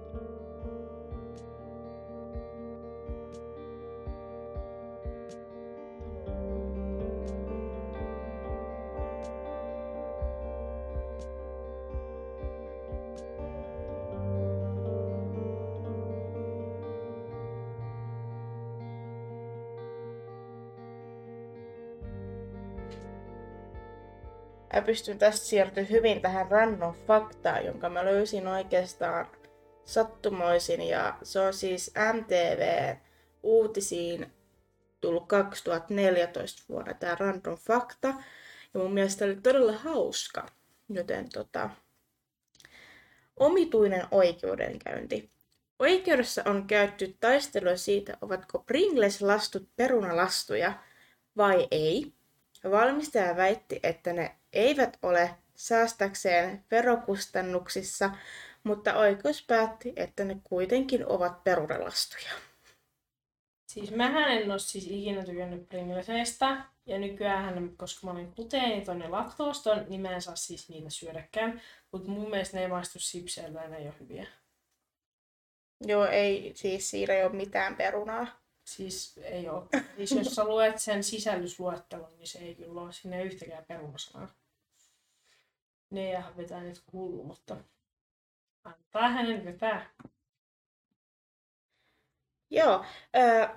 Pystyn 24.88 25.18
tästä 25.18 25.46
siirtyä 25.46 25.84
hyvin 25.84 26.22
tähän 26.22 26.52
random 26.52 26.94
faktaan, 27.08 27.66
jonka 27.66 27.90
mä 27.90 28.06
löysin 28.06 28.48
oikeastaan 28.48 29.28
sattumoisin. 29.86 30.82
Ja 30.82 31.18
se 31.24 31.40
on 31.40 31.54
siis 31.54 31.94
MTV 32.14 32.96
uutisiin 33.44 34.32
tullut 35.02 35.28
2014 35.28 36.64
vuonna 36.70 36.94
tämä 36.94 37.16
random 37.20 37.58
fakta. 37.58 38.08
Ja 38.74 38.80
mun 38.80 38.94
mielestä 38.94 39.26
oli 39.26 39.36
todella 39.36 39.74
hauska. 39.74 40.46
Joten 40.90 41.30
tota, 41.30 41.70
omituinen 43.38 44.08
oikeudenkäynti. 44.12 45.30
Oikeudessa 45.80 46.44
on 46.46 46.68
käyty 46.68 47.18
taistelua 47.20 47.76
siitä, 47.76 48.18
ovatko 48.22 48.60
Pringles-lastut 48.60 49.70
perunalastuja 49.76 50.74
vai 51.38 51.68
ei. 51.72 52.14
Valmistaja 52.72 53.36
väitti, 53.36 53.80
että 53.84 54.14
ne 54.14 54.37
eivät 54.54 54.98
ole 55.02 55.36
säästäkseen 55.56 56.64
verokustannuksissa, 56.72 58.10
mutta 58.64 58.98
oikeus 58.98 59.46
päätti, 59.48 59.94
että 59.96 60.26
ne 60.26 60.38
kuitenkin 60.44 61.08
ovat 61.08 61.44
perunalastuja. 61.44 62.32
Siis 63.68 63.92
mähän 63.92 64.32
en 64.32 64.52
ole 64.52 64.60
siis 64.60 64.88
ikinä 64.88 65.24
tykännyt 65.24 65.70
Pringleseistä. 65.70 66.66
Ja 66.86 67.00
nykyään, 67.00 67.78
koska 67.78 68.08
mä 68.08 68.12
olin 68.12 68.34
gluteeniton 68.36 69.02
ja 69.02 69.12
laktooston, 69.12 69.86
niin 69.90 70.02
mä 70.02 70.12
en 70.12 70.22
saa 70.22 70.36
siis 70.36 70.70
niitä 70.70 70.90
syödäkään. 70.90 71.62
Mutta 71.92 72.10
mun 72.10 72.30
mielestä 72.30 72.58
ne 72.58 72.64
ei 72.64 72.70
maistu 72.70 73.00
sipseiltä 73.00 73.60
ja 73.60 73.70
ne 73.70 73.78
ei 73.78 73.86
ole 73.86 73.94
hyviä. 74.00 74.28
Joo, 75.86 76.06
ei, 76.06 76.52
siis 76.56 76.90
siinä 76.90 77.14
ei 77.14 77.24
ole 77.24 77.36
mitään 77.36 77.76
perunaa. 77.76 78.47
Siis 78.68 79.20
ei 79.24 79.50
ole. 79.50 79.64
Siis 79.98 80.12
jos 80.12 80.36
sä 80.36 80.44
luet 80.44 80.80
sen 80.80 81.04
sisällysluettelon, 81.04 82.18
niin 82.18 82.28
se 82.28 82.40
ei 82.40 82.56
kyllä 82.56 82.82
ole 82.82 82.94
sinne 82.94 83.24
yhtäkään 83.24 83.66
perunasanaa. 83.66 84.28
Ne 85.90 86.10
ja 86.10 86.24
vetää 86.38 86.64
nyt 86.64 86.84
hullu, 86.94 87.24
mutta 87.24 87.58
antaa 88.64 89.10
hänen 89.10 89.46
vetää. 89.46 89.90
Joo. 92.50 92.86
Ö, 93.16 93.50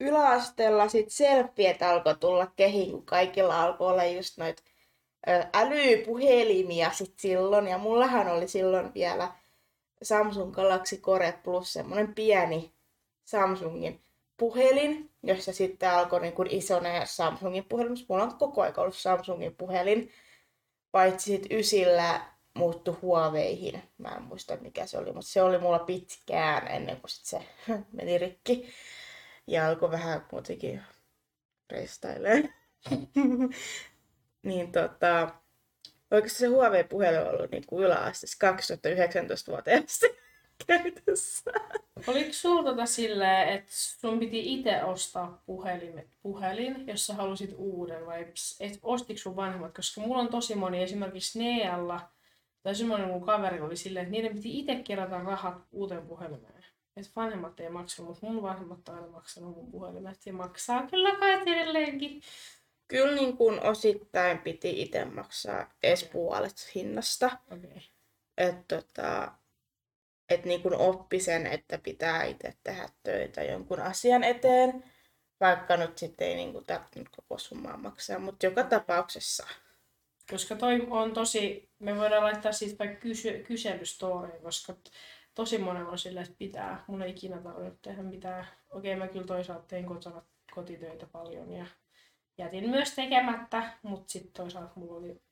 yläasteella 0.00 0.88
sit 0.88 1.10
selfieet 1.10 1.82
alkoi 1.82 2.16
tulla 2.16 2.46
kehiin, 2.46 2.90
kun 2.90 3.06
kaikilla 3.06 3.62
alkoi 3.62 3.92
olla 3.92 4.04
just 4.04 4.38
noit 4.38 4.64
ö, 5.28 5.46
älypuhelimia 5.52 6.92
sit 6.92 7.18
silloin. 7.18 7.68
Ja 7.68 7.78
mullahan 7.78 8.28
oli 8.28 8.48
silloin 8.48 8.94
vielä 8.94 9.32
Samsung 10.02 10.52
Galaxy 10.54 10.96
Core 10.96 11.40
Plus, 11.44 11.72
semmonen 11.72 12.14
pieni 12.14 12.75
Samsungin 13.26 14.00
puhelin, 14.36 15.10
jossa 15.22 15.52
sitten 15.52 15.90
alkoi 15.90 16.20
niin 16.20 16.32
kuin 16.32 16.48
isoneen 16.50 17.06
Samsungin 17.06 17.64
puhelin. 17.64 17.96
Mulla 18.08 18.22
on 18.22 18.38
koko 18.38 18.62
ajan 18.62 18.80
ollut 18.80 18.96
Samsungin 18.96 19.54
puhelin, 19.56 20.12
paitsi 20.92 21.32
sitten 21.32 21.58
ysillä 21.58 22.20
muuttui 22.54 22.96
Huaweihin. 23.02 23.82
Mä 23.98 24.08
en 24.08 24.22
muista 24.22 24.56
mikä 24.56 24.86
se 24.86 24.98
oli, 24.98 25.12
mutta 25.12 25.30
se 25.30 25.42
oli 25.42 25.58
mulla 25.58 25.78
pitkään 25.78 26.68
ennen 26.68 27.00
kuin 27.00 27.10
sit 27.10 27.24
se 27.24 27.40
meni 27.92 28.18
rikki. 28.18 28.68
Ja 29.46 29.68
alkoi 29.68 29.90
vähän 29.90 30.26
muutenkin 30.32 30.82
restailemaan. 31.70 32.54
niin 34.42 34.72
tota, 34.72 35.34
oikeasti 36.10 36.38
se 36.38 36.46
Huawei-puhelin 36.46 37.20
on 37.20 37.28
ollut 37.28 37.50
niin 37.50 37.66
kuin 37.66 37.84
yläasteessa 37.84 38.38
2019 38.40 39.52
vuoteen 39.52 39.84
käytössä. 40.66 41.50
Oliko 42.06 42.32
sulla 42.32 42.70
tota 42.70 42.86
silleen, 42.86 43.48
että 43.48 43.70
sun 43.72 44.18
piti 44.18 44.54
itse 44.54 44.84
ostaa 44.84 45.42
puhelin, 45.46 46.10
puhelin, 46.22 46.86
jos 46.86 47.06
sä 47.06 47.14
halusit 47.14 47.54
uuden 47.56 48.06
vai 48.06 48.26
et, 48.60 48.78
ostiko 48.82 49.18
sun 49.18 49.36
vanhemmat? 49.36 49.74
Koska 49.74 50.00
mulla 50.00 50.20
on 50.20 50.28
tosi 50.28 50.54
moni, 50.54 50.82
esimerkiksi 50.82 51.38
Nealla, 51.38 52.00
tai 52.62 52.74
semmoinen 52.74 53.08
mun 53.08 53.26
kaveri 53.26 53.60
oli 53.60 53.76
silleen, 53.76 54.02
että 54.02 54.12
niiden 54.12 54.34
piti 54.34 54.58
itse 54.58 54.74
kerätä 54.74 55.18
rahat 55.18 55.66
uuteen 55.72 56.06
puhelimeen. 56.06 56.64
Että 56.96 57.10
vanhemmat 57.16 57.60
ei 57.60 57.68
maksanut, 57.68 58.08
mutta 58.08 58.26
mun 58.26 58.42
vanhemmat 58.42 58.88
on 58.88 58.94
aina 58.94 59.06
maksanut 59.06 59.56
mun 59.56 59.70
puhelimet 59.70 60.26
ja 60.26 60.32
maksaa 60.32 60.86
kyllä 60.86 61.16
kai 61.16 61.32
edelleenkin. 61.46 62.22
Kyllä 62.88 63.14
niin 63.14 63.36
kuin 63.36 63.62
osittain 63.62 64.38
piti 64.38 64.82
itse 64.82 65.04
maksaa 65.04 65.70
edes 65.82 66.04
puolet 66.04 66.70
hinnasta. 66.74 67.38
Okay. 67.50 67.80
Että 68.36 68.76
tota, 68.76 69.32
et 70.30 70.44
niin 70.44 70.62
kuin 70.62 70.74
oppi 70.74 71.20
sen, 71.20 71.46
että 71.46 71.78
pitää 71.78 72.24
itse 72.24 72.54
tehdä 72.62 72.88
töitä 73.02 73.42
jonkun 73.42 73.80
asian 73.80 74.24
eteen, 74.24 74.84
vaikka 75.40 75.76
nyt 75.76 75.98
sitten 75.98 76.28
ei 76.28 76.34
niin 76.34 76.52
kuin 76.52 76.64
tarvinnut 76.64 77.08
koko 77.16 77.38
summaa 77.38 77.76
maksaa, 77.76 78.18
mutta 78.18 78.46
joka 78.46 78.64
tapauksessa. 78.64 79.46
Koska 80.30 80.56
toi 80.56 80.86
on 80.90 81.12
tosi, 81.12 81.70
me 81.78 81.96
voidaan 81.96 82.24
laittaa 82.24 82.52
siitä 82.52 82.78
vaikka 82.78 83.00
kysy, 83.00 83.44
kyselystoriin, 83.48 84.42
koska 84.42 84.74
tosi 85.34 85.58
monella 85.58 85.90
on 85.90 85.98
sille, 85.98 86.20
että 86.20 86.34
pitää. 86.38 86.84
Mun 86.86 87.02
ei 87.02 87.10
ikinä 87.10 87.38
tarvinnut 87.38 87.82
tehdä 87.82 88.02
mitään. 88.02 88.46
Okei, 88.70 88.96
mä 88.96 89.08
kyllä 89.08 89.26
toisaalta 89.26 89.66
tein 89.66 89.86
kotona 89.86 90.22
kotitöitä 90.54 91.06
paljon 91.06 91.52
ja 91.52 91.66
jätin 92.38 92.70
myös 92.70 92.94
tekemättä, 92.94 93.78
mutta 93.82 94.12
sitten 94.12 94.32
toisaalta 94.32 94.72
mulla 94.76 94.96
oli 94.96 95.22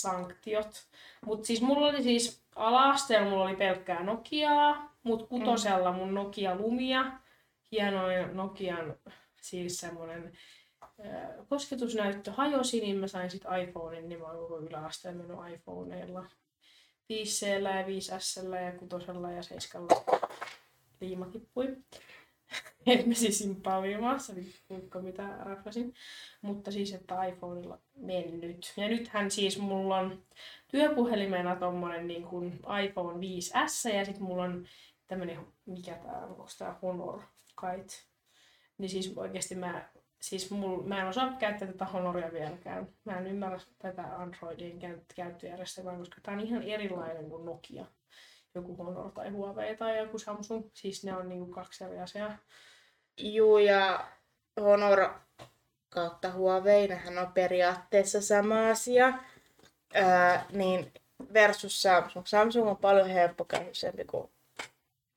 sanktiot. 0.00 0.86
Mutta 1.26 1.46
siis 1.46 1.62
mulla 1.62 1.86
oli 1.86 2.02
siis 2.02 2.42
ala-asteella 2.56 3.30
mulla 3.30 3.44
oli 3.44 3.56
pelkkää 3.56 4.02
Nokiaa, 4.02 4.94
mutta 5.02 5.26
kutosella 5.26 5.92
mun 5.92 6.14
Nokia 6.14 6.56
Lumia, 6.56 7.04
hienoin 7.72 8.36
Nokian 8.36 8.94
siis 9.40 9.80
semmoinen 9.80 10.32
kosketusnäyttö 11.48 12.32
hajosi, 12.32 12.80
niin 12.80 12.96
mä 12.96 13.06
sain 13.06 13.30
sitten 13.30 13.62
iPhonein, 13.62 14.08
niin 14.08 14.20
mä 14.20 14.26
oon 14.26 14.36
koko 14.36 14.58
yläasteen 14.58 15.16
mennyt 15.16 15.38
iPhoneilla. 15.54 16.24
5 17.08 17.46
ja 17.48 17.86
5 17.86 18.12
S 18.18 18.36
ja 18.36 18.42
6 18.88 19.06
ja 19.36 19.42
7 19.42 19.88
liimatippui. 21.00 21.76
Et 22.86 23.06
mä 23.06 23.14
siis 23.14 23.40
impalvimassa, 23.40 24.32
kuinka 24.68 24.98
mitä 24.98 25.36
raflasin. 25.40 25.94
Mutta 26.42 26.70
siis, 26.70 26.92
että 26.94 27.24
iPhoneilla 27.24 27.78
mennyt. 27.96 28.72
Ja 28.76 28.88
nythän 28.88 29.30
siis 29.30 29.58
mulla 29.58 29.98
on 29.98 30.22
työpuhelimena 30.68 31.56
tommonen 31.56 32.06
niin 32.06 32.24
kuin 32.24 32.60
iPhone 32.84 33.18
5S 33.18 33.94
ja 33.94 34.04
sitten 34.04 34.22
mulla 34.22 34.42
on 34.42 34.66
tämmönen, 35.06 35.38
mikä 35.66 35.94
tää 35.94 36.16
on, 36.16 36.30
onko 36.30 36.46
tää 36.58 36.78
Honor 36.82 37.22
Kite. 37.60 37.94
Niin 38.78 38.90
siis 38.90 39.12
oikeesti 39.16 39.54
mä, 39.54 39.88
siis 40.20 40.50
mul, 40.50 40.82
mä 40.82 41.00
en 41.00 41.08
osaa 41.08 41.36
käyttää 41.38 41.68
tätä 41.68 41.84
Honoria 41.84 42.32
vieläkään. 42.32 42.88
Mä 43.04 43.18
en 43.18 43.26
ymmärrä 43.26 43.60
tätä 43.78 44.02
Androidin 44.02 44.78
käyttöjärjestelmää, 45.14 45.98
koska 45.98 46.20
tää 46.22 46.34
on 46.34 46.40
ihan 46.40 46.62
erilainen 46.62 47.30
kuin 47.30 47.44
Nokia 47.44 47.86
joku 48.54 48.76
Honor 48.76 49.10
tai 49.10 49.30
Huawei 49.30 49.76
tai 49.76 49.98
joku 49.98 50.18
Samsung. 50.18 50.64
Siis 50.74 51.04
ne 51.04 51.16
on 51.16 51.28
niinku 51.28 51.46
kaksi 51.46 51.84
eri 51.84 51.98
asiaa. 51.98 52.38
Juu, 53.16 53.58
ja 53.58 54.08
Honor 54.60 55.08
kautta 55.88 56.32
Huawei, 56.32 56.88
nehän 56.88 57.18
on 57.18 57.32
periaatteessa 57.32 58.20
sama 58.20 58.68
asia. 58.68 59.12
Ää, 59.94 60.46
niin 60.52 60.92
versus 61.32 61.82
Samsung. 61.82 62.26
Samsung 62.26 62.68
on 62.68 62.76
paljon 62.76 63.08
helppokäytöisempi 63.08 64.04
kuin 64.04 64.30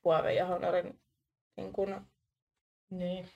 Huawei 0.04 0.36
ja 0.36 0.46
Honorin 0.46 1.00
niin 1.56 1.74
kun... 1.74 2.08
Niin. 2.90 3.30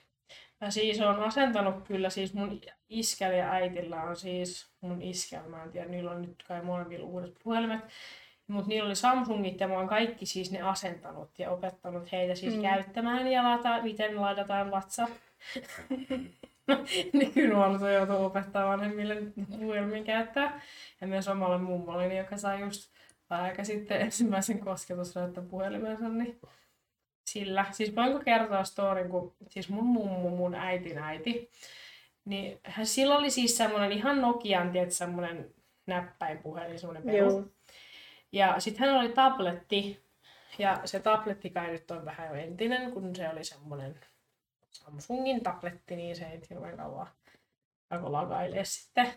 Mä 0.61 0.71
siis 0.71 1.01
on 1.01 1.23
asentanut 1.23 1.87
kyllä, 1.87 2.09
siis 2.09 2.33
mun 2.33 2.61
iskällä 2.89 3.37
ja 3.37 3.51
äitillä 3.51 4.03
on 4.03 4.15
siis, 4.15 4.67
mun 4.81 5.01
iskällä, 5.01 5.47
mä 5.47 5.63
en 5.63 5.71
tiedä, 5.71 5.87
niillä 5.87 6.11
on 6.11 6.21
nyt 6.21 6.43
kai 6.47 6.61
molemmilla 6.61 7.07
uudet 7.07 7.33
puhelimet, 7.43 7.79
mutta 8.49 8.69
niillä 8.69 8.87
oli 8.87 8.95
Samsungit 8.95 9.59
ja 9.59 9.67
mä 9.67 9.73
oon 9.73 9.87
kaikki 9.87 10.25
siis 10.25 10.51
ne 10.51 10.61
asentanut 10.61 11.39
ja 11.39 11.51
opettanut 11.51 12.11
heitä 12.11 12.35
siis 12.35 12.55
mm. 12.55 12.61
käyttämään 12.61 13.27
ja 13.27 13.43
lata, 13.43 13.81
miten 13.81 14.21
ladataan 14.21 14.71
WhatsApp. 14.71 15.11
Nykynuoriso 17.13 17.89
joutuu 17.89 18.25
opettaa 18.25 18.67
vanhemmille 18.67 19.17
puhelimin 19.59 20.03
käyttää. 20.03 20.61
Ja 21.01 21.07
myös 21.07 21.27
omalle 21.27 21.57
mummolle, 21.57 22.15
joka 22.15 22.37
sai 22.37 22.61
just 22.61 22.91
aika 23.29 23.63
sitten 23.63 24.01
ensimmäisen 24.01 24.59
kosketusnäyttö 24.59 25.41
puhelimensa, 25.41 26.09
niin 26.09 26.39
sillä. 27.25 27.65
Siis 27.71 27.95
voinko 27.95 28.19
kertoa 28.19 28.63
storin, 28.63 29.09
kun 29.09 29.35
siis 29.49 29.69
mun 29.69 29.85
mummu, 29.85 30.29
mun 30.29 30.55
äitin 30.55 30.97
äiti, 30.97 31.49
niin 32.25 32.59
hän, 32.63 32.85
sillä 32.85 33.17
oli 33.17 33.29
siis 33.29 33.57
semmoinen 33.57 33.91
ihan 33.91 34.21
Nokian, 34.21 34.71
tiedät, 34.71 34.91
semmoinen 34.91 35.53
näppäinpuhelin, 35.87 36.79
semmoinen 36.79 37.03
perus. 37.03 37.58
Ja 38.31 38.59
sitten 38.59 38.87
hän 38.87 38.99
oli 38.99 39.09
tabletti, 39.09 40.05
ja 40.59 40.81
se 40.85 40.99
tabletti 40.99 41.49
kai 41.49 41.67
nyt 41.67 41.91
on 41.91 42.05
vähän 42.05 42.27
jo 42.27 42.33
entinen, 42.33 42.91
kun 42.91 43.15
se 43.15 43.29
oli 43.29 43.43
semmoinen 43.43 43.99
Samsungin 44.71 45.43
tabletti, 45.43 45.95
niin 45.95 46.15
se 46.15 46.25
ei 46.25 46.41
hirveän 46.49 46.77
kauan 46.77 47.07
alkoi 47.89 48.11
lagailee 48.11 48.65
sitten. 48.65 49.07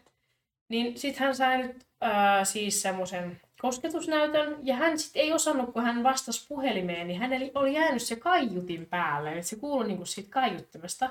Niin 0.68 0.98
sitten 0.98 1.24
hän 1.24 1.34
sai 1.34 1.62
nyt 1.62 1.86
ää, 2.00 2.44
siis 2.44 2.82
semmoisen 2.82 3.40
kosketusnäytön, 3.60 4.58
ja 4.62 4.76
hän 4.76 4.98
sitten 4.98 5.22
ei 5.22 5.32
osannut, 5.32 5.72
kun 5.72 5.82
hän 5.82 6.02
vastasi 6.02 6.48
puhelimeen, 6.48 7.08
niin 7.08 7.20
hänellä 7.20 7.50
oli 7.54 7.74
jäänyt 7.74 8.02
se 8.02 8.16
kaiutin 8.16 8.86
päälle, 8.86 9.32
että 9.32 9.42
se 9.42 9.56
kuului 9.56 9.86
niinku 9.86 10.06
siitä 10.06 10.30
kaiuttimesta. 10.30 11.10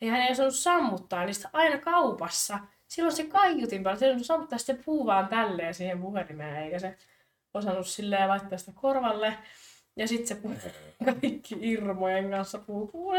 Ja 0.00 0.10
hän 0.10 0.20
ei 0.20 0.32
osannut 0.32 0.54
sammuttaa, 0.54 1.24
niin 1.24 1.34
aina 1.52 1.78
kaupassa, 1.78 2.58
silloin 2.88 3.16
se 3.16 3.24
kaiutin 3.26 3.82
päällä, 3.82 3.98
se 3.98 4.06
ei 4.06 4.24
sammuttaa 4.24 4.58
sitten 4.58 4.84
puu 4.84 5.06
vaan 5.06 5.28
tälleen 5.28 5.74
siihen 5.74 6.00
puhelimeen, 6.00 6.56
eikä 6.56 6.78
se 6.78 6.96
osannut 7.54 7.86
silleen 7.86 8.28
laittaa 8.28 8.58
sitä 8.58 8.72
korvalle. 8.74 9.38
Ja 9.96 10.08
sitten 10.08 10.26
se 10.26 10.34
puhuu 10.34 10.56
kaikki 11.04 11.56
irmojen 11.60 12.30
kanssa 12.30 12.58
puhuu 12.58 13.12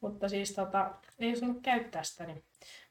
Mutta 0.00 0.28
siis 0.28 0.54
tota, 0.54 0.94
ei 1.18 1.32
osannut 1.32 1.62
käyttää 1.62 2.02
sitä, 2.04 2.24
niin 2.26 2.44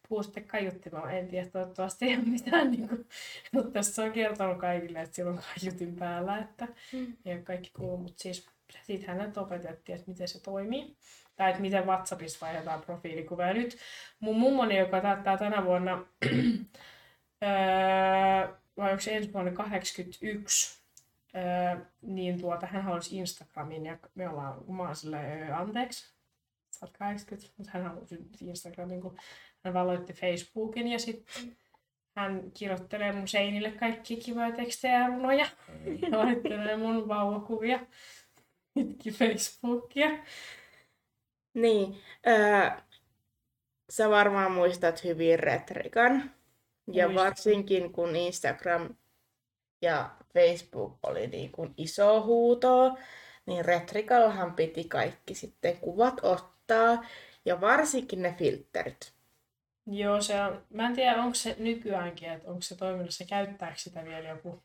puhuu 0.10 0.24
sitten 0.24 0.44
kaiuttimella, 0.48 1.12
en 1.12 1.28
tiedä, 1.28 1.50
toivottavasti 1.50 2.06
ei 2.06 2.16
ole 2.16 2.24
mitään, 2.26 2.72
niin 2.72 2.90
kuin, 2.90 3.08
mutta 3.52 3.84
se 3.84 4.02
on 4.02 4.12
kertonut 4.12 4.58
kaikille, 4.58 5.02
että 5.02 5.16
sillä 5.16 5.32
on 5.32 5.40
kaiutin 5.60 5.96
päällä, 5.96 6.38
että 6.38 6.68
Mm. 6.94 7.18
ei 7.26 7.34
ole 7.34 7.42
kaikki 7.42 7.72
kuuluu, 7.78 7.98
mutta 7.98 8.24
siis 8.24 8.48
siitä 8.84 9.12
hänet 9.12 9.38
opetettiin, 9.38 9.96
että 9.96 10.12
miten 10.12 10.28
se 10.28 10.40
toimii. 10.44 10.96
Tai 11.36 11.50
että 11.50 11.62
miten 11.62 11.86
WhatsAppissa 11.86 12.46
vaihdetaan 12.46 12.82
profiilikuva. 12.82 13.46
Ja 13.46 13.54
nyt 13.54 13.78
mun 14.20 14.40
mummoni, 14.40 14.78
joka 14.78 15.02
täyttää 15.02 15.38
tänä 15.38 15.66
vuonna, 15.66 16.06
öö, 17.44 18.48
vai 18.78 18.92
onko 18.92 19.02
se 19.02 19.16
ensi 19.16 19.34
vuonna 19.34 19.52
81, 19.52 20.82
öö, 21.36 21.86
niin 22.02 22.42
tuota, 22.42 22.68
hän 22.68 22.84
halusi 22.84 23.18
Instagramin 23.18 23.86
ja 23.86 23.98
me 24.16 24.30
ollaan, 24.30 24.64
mä 24.68 24.84
oon 24.84 24.96
silleen, 24.96 25.50
öö, 25.50 25.56
anteeksi, 25.56 26.14
sä 26.72 26.86
oot 26.86 26.98
80, 26.98 27.54
mutta 27.58 27.72
hän 27.74 27.84
halusi 27.84 28.18
Instagramin, 28.42 29.02
kun 29.02 29.18
hän 29.64 29.74
valoitti 29.74 30.14
Facebookin 30.14 30.88
ja 30.88 31.00
sitten 31.00 31.56
hän 32.16 32.52
kirjoittelee 32.54 33.12
mun 33.12 33.28
seinille 33.28 33.72
kaikki 33.72 34.16
kivoja 34.16 34.52
tekstejä 34.52 35.00
ja 35.00 35.08
runoja. 35.08 35.48
Ja 36.02 36.18
laittelee 36.18 36.78
mun 36.78 37.08
vauvakuvia 37.08 37.80
pitkin 38.74 39.14
Facebookia. 39.14 40.10
Niin, 41.54 42.02
öö, 42.28 42.70
sä 43.90 44.10
varmaan 44.10 44.52
muistat 44.52 45.04
hyvin 45.04 45.40
retrikan. 45.40 46.37
Ja 46.94 47.08
Muistan. 47.08 47.26
varsinkin 47.26 47.92
kun 47.92 48.16
Instagram 48.16 48.96
ja 49.82 50.10
Facebook 50.34 50.98
oli 51.04 51.28
niin 51.28 51.52
kuin 51.52 51.74
iso 51.78 52.22
huuto, 52.22 52.98
niin 53.46 53.66
retrikallahan 53.66 54.54
piti 54.54 54.84
kaikki 54.84 55.36
sitten 55.36 55.78
kuvat 55.78 56.20
ottaa. 56.24 57.06
Ja 57.46 57.62
varsinkin 57.62 58.22
ne 58.22 58.36
filterit. 58.38 59.14
Joo, 59.86 60.22
se 60.22 60.42
on, 60.42 60.66
mä 60.70 60.88
en 60.88 60.96
tiedä 60.96 61.16
onko 61.24 61.36
se 61.36 61.56
nykyäänkin, 61.60 62.30
että 62.30 62.50
onko 62.50 62.62
se 62.62 62.76
toiminnassa, 62.76 63.26
käyttääkö 63.26 63.78
sitä 63.78 64.06
vielä 64.06 64.30
joku. 64.30 64.64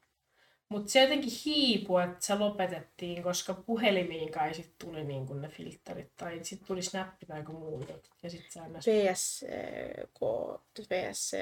Mutta 0.69 0.93
se 0.93 1.03
jotenkin 1.03 1.33
hiipui, 1.45 2.03
että 2.03 2.27
se 2.27 2.35
lopetettiin, 2.35 3.23
koska 3.23 3.55
puhelimiin 3.55 4.33
kai 4.33 4.55
sit 4.55 4.75
tuli 4.79 5.05
niin 5.05 5.27
kuin 5.27 5.43
ne 5.43 5.49
filterit, 5.49 6.17
tai 6.17 6.39
sitten 6.43 6.67
tuli 6.67 6.83
snappi 6.83 7.27
tai 7.27 7.39
joku 7.39 7.53
muu. 7.53 7.87
Ja 8.23 8.31
sitten 8.31 8.53
se 8.53 8.61
aina... 8.61 8.79
VSC, 8.79 9.47
VSC, 10.91 11.37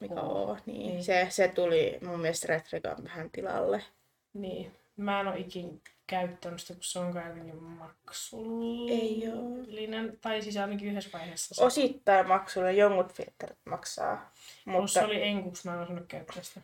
mikä 0.00 0.20
on, 0.20 0.58
niin, 0.66 0.86
Niin. 0.86 1.04
Se, 1.04 1.26
se 1.30 1.48
tuli 1.48 1.98
mun 2.02 2.20
mielestä 2.20 2.46
retrikan 2.48 3.04
vähän 3.04 3.30
tilalle. 3.30 3.84
Niin, 4.32 4.76
mä 4.96 5.20
en 5.20 5.28
ole 5.28 5.38
ikin 5.38 5.82
käyttänyt 6.06 6.60
sitä, 6.60 6.74
kun 6.74 6.84
se 6.84 6.98
on 6.98 7.12
kai 7.12 7.28
jotenkin 7.28 7.62
maksullinen. 7.62 10.18
Tai 10.20 10.42
siis 10.42 10.56
ainakin 10.56 10.88
yhdessä 10.88 11.10
vaiheessa. 11.12 11.54
Se, 11.54 11.64
Osittain 11.64 12.28
maksulle 12.28 12.72
jonkun 12.72 13.08
filterit 13.08 13.58
maksaa. 13.64 14.32
Mutta... 14.64 14.80
Mutta 14.80 14.92
se 14.92 15.04
oli 15.04 15.22
enkuksi, 15.22 15.68
mä 15.68 15.74
en 15.74 15.80
osannut 15.80 16.06
käyttää 16.08 16.42
sitä. 16.42 16.60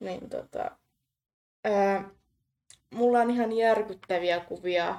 niin, 0.00 0.30
tota, 0.30 0.70
ää, 1.64 2.10
mulla 2.90 3.18
on 3.18 3.30
ihan 3.30 3.52
järkyttäviä 3.52 4.40
kuvia, 4.40 4.96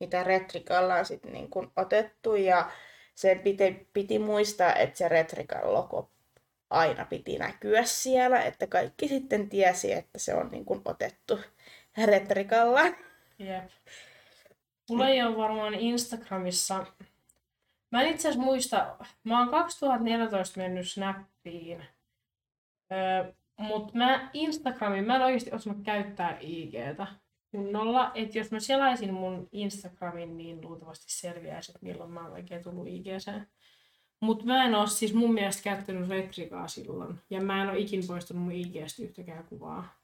mitä 0.00 0.24
retrikalla 0.24 0.94
on 0.94 1.06
sit 1.06 1.24
niin 1.24 1.50
kun 1.50 1.72
otettu. 1.76 2.36
Ja 2.36 2.70
sen 3.14 3.38
piti, 3.38 3.88
piti 3.92 4.18
muistaa, 4.18 4.74
että 4.74 4.98
se 4.98 5.08
retrikan 5.08 5.74
logo 5.74 6.10
aina 6.70 7.04
piti 7.04 7.38
näkyä 7.38 7.84
siellä, 7.84 8.42
että 8.42 8.66
kaikki 8.66 9.08
sitten 9.08 9.48
tiesi, 9.48 9.92
että 9.92 10.18
se 10.18 10.34
on 10.34 10.48
niin 10.48 10.64
kun 10.64 10.82
otettu 10.84 11.40
retrikalla. 12.04 12.80
Jep. 13.38 13.70
Mulla 14.90 15.08
ei 15.08 15.22
ole 15.22 15.36
varmaan 15.36 15.74
Instagramissa... 15.74 16.86
Mä 17.90 18.02
en 18.02 18.08
itse 18.08 18.28
asiassa 18.28 18.44
muista, 18.44 18.96
mä 19.24 19.38
oon 19.38 19.48
2014 19.48 20.60
mennyt 20.60 20.90
Snappiin. 20.90 21.84
Öö, 22.92 23.32
Mutta 23.56 23.98
mä 23.98 24.30
Instagramin, 24.32 25.04
mä 25.06 25.16
en 25.16 25.22
oikeasti 25.22 25.52
osannut 25.52 25.84
käyttää 25.84 26.38
IGtä 26.40 27.06
kunnolla. 27.50 28.12
Että 28.14 28.38
jos 28.38 28.50
mä 28.50 28.60
selaisin 28.60 29.14
mun 29.14 29.48
Instagramin, 29.52 30.36
niin 30.36 30.60
luultavasti 30.62 31.04
selviäisi, 31.08 31.72
että 31.72 31.86
milloin 31.86 32.10
mä 32.10 32.22
oon 32.22 32.32
oikein 32.32 32.62
tullut 32.62 32.88
IGseen. 32.88 33.46
Mutta 34.20 34.44
mä 34.44 34.64
en 34.64 34.74
oo 34.74 34.86
siis 34.86 35.14
mun 35.14 35.34
mielestä 35.34 35.62
käyttänyt 35.62 36.08
retrikaa 36.08 36.68
silloin. 36.68 37.20
Ja 37.30 37.40
mä 37.40 37.62
en 37.62 37.68
oo 37.68 37.76
ikin 37.76 38.06
poistanut 38.06 38.42
mun 38.42 38.52
IGstä 38.52 39.02
yhtäkään 39.02 39.44
kuvaa. 39.44 39.98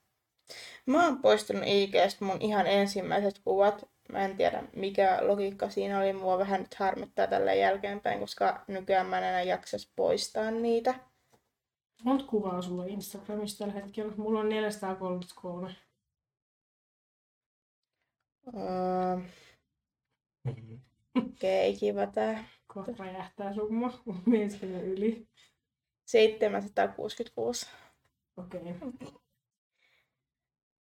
Mä 0.86 1.04
oon 1.04 1.18
poistanut 1.18 1.62
IGstä 1.66 2.24
mun 2.24 2.36
ihan 2.40 2.66
ensimmäiset 2.66 3.40
kuvat. 3.44 3.88
Mä 4.12 4.24
en 4.24 4.36
tiedä, 4.36 4.62
mikä 4.76 5.18
logiikka 5.22 5.70
siinä 5.70 5.98
oli. 5.98 6.12
Mua 6.12 6.38
vähän 6.38 6.60
nyt 6.60 6.74
harmittaa 6.74 7.26
tällä 7.26 7.54
jälkeenpäin, 7.54 8.20
koska 8.20 8.64
nykyään 8.68 9.06
mä 9.06 9.18
en 9.18 9.24
enää 9.24 9.42
jaksas 9.42 9.92
poistaa 9.96 10.50
niitä. 10.50 10.94
Monta 12.04 12.24
kuvaa 12.24 12.62
sulla 12.62 12.82
on 12.82 12.88
Instagramissa 12.88 13.58
tällä 13.58 13.80
hetkellä? 13.80 14.12
Mulla 14.16 14.40
on 14.40 14.48
433. 14.48 15.76
Öö, 18.56 19.18
Okei, 21.16 21.68
okay, 21.70 21.80
kiva 21.80 22.06
tää. 22.06 22.44
Kohta 22.74 22.92
räjähtää 22.98 23.54
summa. 23.54 24.02
Mun 24.04 24.22
mielestä 24.26 24.58
se 24.58 24.66
yli. 24.66 25.28
766. 26.04 27.66
Okei. 28.36 28.60
Okay. 28.60 29.12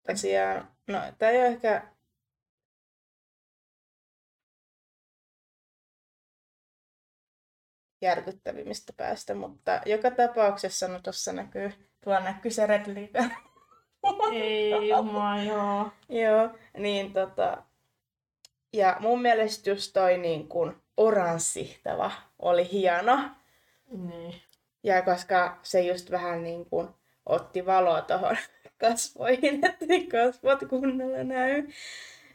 Tosiaan, 0.06 0.76
no 0.86 0.98
tää 1.18 1.30
ei 1.30 1.38
ole 1.38 1.46
ehkä... 1.46 1.92
järkyttävimmistä 8.02 8.92
päästä, 8.96 9.34
mutta 9.34 9.80
joka 9.86 10.10
tapauksessa 10.10 10.88
no 10.88 11.00
tuossa 11.00 11.32
näkyy, 11.32 11.72
tuolla 12.04 12.20
näkyy 12.20 12.50
se 12.50 12.66
Red. 12.66 12.86
Ei 14.32 14.88
jumala, 14.88 15.42
joo. 15.42 15.92
Joo, 16.08 16.58
niin 16.78 17.12
tota... 17.12 17.62
Ja 18.72 18.96
mun 19.00 19.22
mielestä 19.22 19.70
just 19.70 19.92
toi 19.92 20.18
niin 20.18 20.48
kuin 20.48 20.82
oranssihtava 20.98 22.10
oli 22.38 22.72
hieno. 22.72 23.30
Niin. 23.90 24.34
Ja 24.82 25.02
koska 25.02 25.58
se 25.62 25.80
just 25.80 26.10
vähän 26.10 26.42
niin 26.42 26.64
kuin 26.64 26.88
otti 27.26 27.66
valoa 27.66 28.02
tuohon 28.02 28.36
kasvoihin, 28.80 29.66
ettei 29.66 30.06
kasvot 30.06 30.58
kunnolla 30.70 31.24
näy. 31.24 31.68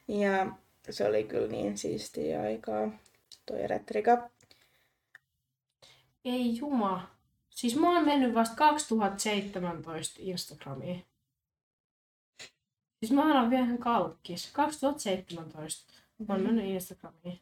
Ja 0.08 0.48
se 0.90 1.08
oli 1.08 1.24
kyllä 1.24 1.48
niin 1.48 1.78
siistiä 1.78 2.42
aikaa, 2.42 2.92
toi 3.46 3.68
retrika. 3.68 4.30
Ei 6.26 6.58
juma. 6.58 7.14
Siis 7.50 7.76
mä 7.76 7.94
oon 7.96 8.06
mennyt 8.06 8.34
vasta 8.34 8.56
2017 8.56 10.20
Instagramiin. 10.20 11.06
Siis 13.00 13.12
mä 13.12 13.40
oon 13.40 13.50
vielä 13.50 13.66
ihan 13.66 13.78
kalkkis. 13.78 14.52
2017. 14.52 15.94
Mä 16.28 16.34
oon 16.34 16.44
mennyt 16.44 16.66
Instagramiin. 16.66 17.40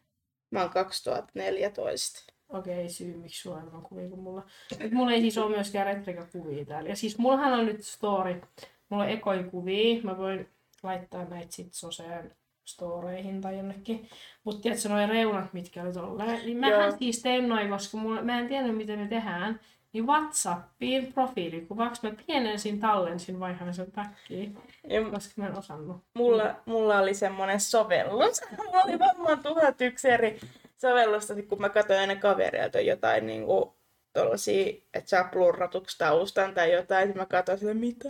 Mä 0.52 0.62
oon 0.62 0.70
2014. 0.70 2.34
Okei, 2.50 2.90
syy 2.90 3.18
miksi 3.18 3.42
sulla 3.42 3.56
on 3.56 3.62
enemmän 3.62 3.82
kuvia 3.82 4.10
kuin 4.10 4.22
mulla. 4.22 4.44
Mut 4.82 4.92
mulla 4.92 5.12
ei 5.12 5.22
siis 5.22 5.38
ole 5.38 5.56
myöskään 5.56 5.88
retrika-kuvia 5.88 6.66
täällä. 6.66 6.90
Ja 6.90 6.96
siis 6.96 7.18
mullahan 7.18 7.54
on 7.54 7.66
nyt 7.66 7.84
story. 7.84 8.42
Mulla 8.90 9.04
on 9.04 9.10
ekoi 9.10 9.44
kuvia. 9.44 10.02
Mä 10.04 10.18
voin 10.18 10.50
laittaa 10.84 11.26
näitä 11.26 11.52
sit 11.52 11.74
soseen 11.74 12.36
storeihin 12.66 13.42
tai 13.42 13.58
jonnekin. 13.58 14.10
Mutta 14.44 14.62
tiedätkö, 14.62 14.90
noin 14.90 15.10
reunat, 15.10 15.54
mitkä 15.54 15.84
oli 15.84 15.94
tuolla. 15.94 16.26
Niin 16.26 16.58
mähän 16.58 16.90
Joo. 16.90 16.98
siis 17.00 17.22
tein 17.22 17.50
noin, 17.50 17.70
koska 17.70 17.98
mulla, 17.98 18.22
mä 18.22 18.40
en 18.40 18.48
tiennyt, 18.48 18.78
miten 18.78 19.00
ne 19.00 19.08
tehdään. 19.08 19.60
Niin 19.94 20.08
Whatsappiin 20.08 21.14
profiilikuvaksi 21.14 22.08
mä 22.08 22.14
pienensin 22.28 22.80
tallensin 22.80 23.40
vaihan 23.40 23.74
sen 23.74 23.92
päkkiin, 23.92 24.58
Ja 24.88 25.10
koska 25.10 25.34
mä 25.36 25.48
en 25.48 25.58
osannut. 25.58 26.04
mulla, 26.14 26.56
mulla 26.66 27.00
oli 27.00 27.14
semmonen 27.14 27.60
sovellus. 27.60 28.42
mulla 28.58 28.82
oli 28.82 29.00
varmaan 29.00 29.44
tuhat 29.44 29.82
yksi 29.82 30.10
eri 30.10 30.40
sovellusta, 30.78 31.34
kun 31.50 31.62
mä 31.62 31.70
katsoin 31.70 32.00
aina 32.00 32.16
kavereilta 32.16 32.80
jotain 32.80 33.26
niin 33.26 33.46
kuin, 33.46 33.70
tollasia, 34.14 34.74
että 34.94 35.10
saa 35.10 35.24
plurratuksi 35.24 35.98
taustan 35.98 36.54
tai 36.54 36.72
jotain, 36.72 37.08
niin 37.08 37.18
mä 37.18 37.26
katsoin 37.26 37.60
sille 37.60 37.74
mitä. 37.74 38.10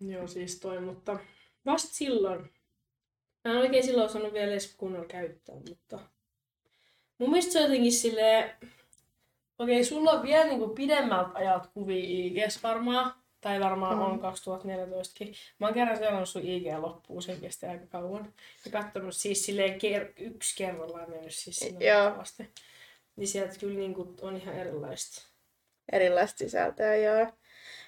Joo, 0.00 0.26
siis 0.26 0.60
toi, 0.60 0.80
mutta 0.80 1.18
vasta 1.66 1.94
silloin. 1.94 2.40
Mä 3.44 3.50
en 3.50 3.56
oikein 3.56 3.84
silloin 3.84 4.06
osannut 4.06 4.32
vielä 4.32 4.50
edes 4.50 4.74
kunnolla 4.76 5.06
käyttää, 5.06 5.54
mutta 5.68 5.98
mun 7.18 7.30
mielestä 7.30 7.52
se 7.52 7.58
on 7.58 7.64
jotenkin 7.64 7.92
silleen, 7.92 8.50
okei, 9.58 9.84
sulla 9.84 10.10
on 10.10 10.22
vielä 10.22 10.44
niinku 10.44 10.68
pidemmältä 10.68 11.30
ajalta 11.34 11.68
kuvia 11.74 12.04
IGs 12.04 12.62
varmaan, 12.62 13.14
tai 13.40 13.60
varmaan 13.60 13.96
Mm. 13.96 14.02
on 14.02 14.20
2014kin. 14.20 15.34
Mä 15.58 15.66
oon 15.66 15.74
kerran 15.74 15.96
seurannut 15.98 16.28
sun 16.28 16.42
IG 16.44 16.66
loppuun, 16.78 17.22
sen 17.22 17.40
kesti 17.40 17.66
aika 17.66 17.86
kauan. 17.86 18.34
Ja 18.64 18.70
katsonut 18.70 19.16
siis 19.16 19.46
silleen 19.46 19.74
ker- 19.74 20.12
yksi 20.16 20.56
kerrallaan 20.56 21.10
mennyt 21.10 21.34
siis 21.34 21.56
sinne 21.56 21.86
Joo. 21.86 22.06
asti. 22.20 22.50
Niin 23.16 23.28
sieltä 23.28 23.58
kyllä 23.58 23.78
niinku 23.78 24.14
on 24.22 24.36
ihan 24.36 24.54
erilaista. 24.54 25.22
erilaista 25.92 26.38
sisältöä, 26.38 26.96
joo. 26.96 27.26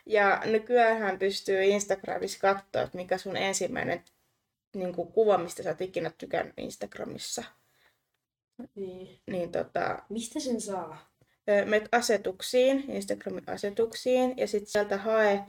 Ja 0.06 0.42
nykyään 0.44 1.18
pystyy 1.18 1.64
Instagramissa 1.64 2.38
katsoa, 2.40 2.82
että 2.82 2.96
mikä 2.96 3.18
sun 3.18 3.36
ensimmäinen 3.36 4.04
niin 4.74 4.94
kuin, 4.94 5.12
kuva, 5.12 5.38
mistä 5.38 5.62
sä 5.62 5.68
oot 5.68 5.80
ikinä 5.80 6.10
tykännyt 6.18 6.54
Instagramissa. 6.58 7.44
Niin. 8.74 9.20
Niin 9.26 9.52
tota, 9.52 10.02
Mistä 10.08 10.40
sen 10.40 10.60
saa? 10.60 11.10
Menet 11.64 11.88
asetuksiin, 11.92 12.84
Instagramin 12.90 13.44
asetuksiin, 13.46 14.34
ja 14.36 14.46
sitten 14.48 14.70
sieltä 14.70 14.98
hae 14.98 15.40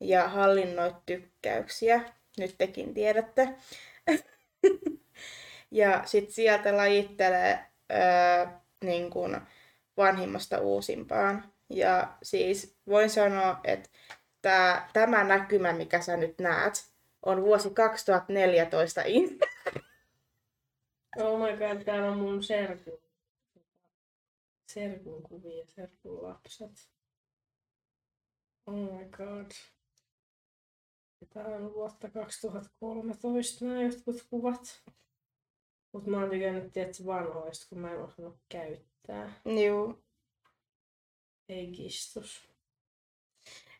ja 0.00 0.28
hallinnoit 0.28 0.96
tykkäyksiä. 1.06 2.00
Nyt 2.38 2.54
tekin 2.58 2.94
tiedätte. 2.94 3.48
ja 5.70 6.02
sitten 6.04 6.34
sieltä 6.34 6.76
lajittelee 6.76 7.58
öö, 7.92 8.46
niin 8.84 9.10
kun 9.10 9.40
vanhimmasta 9.96 10.58
uusimpaan. 10.58 11.52
Ja 11.70 12.08
siis 12.22 12.76
voin 12.88 13.10
sanoa, 13.10 13.60
että 13.64 13.88
tää, 14.42 14.90
tämä 14.92 15.24
näkymä, 15.24 15.72
mikä 15.72 16.00
sä 16.00 16.16
nyt 16.16 16.38
näet, 16.38 16.84
on 17.22 17.42
vuosi 17.42 17.70
2014 17.70 19.02
in- 19.06 19.38
Oh 21.18 21.38
my 21.38 21.56
god, 21.56 21.84
täällä 21.84 22.10
on 22.10 22.18
mun 22.18 22.42
serkun. 22.42 22.98
Serkun 24.72 25.22
kuvia, 25.22 25.66
serkun 25.66 26.22
lapset. 26.22 26.88
Oh 28.66 28.74
my 28.74 29.04
god. 29.04 29.50
Tää 31.28 31.46
on 31.46 31.74
vuotta 31.74 32.10
2013 32.10 33.64
nämä 33.64 33.82
jotkut 33.82 34.26
kuvat. 34.30 34.82
Mut 35.92 36.06
mä 36.06 36.20
oon 36.20 36.30
tykännyt 36.30 36.72
tietysti 36.72 37.06
vanhoista, 37.06 37.66
kun 37.68 37.78
mä 37.78 37.92
en 37.92 38.02
osannut 38.02 38.36
käyttää. 38.48 39.40
Juu. 39.66 40.04
Ei 41.48 41.66
kistus. 41.66 42.48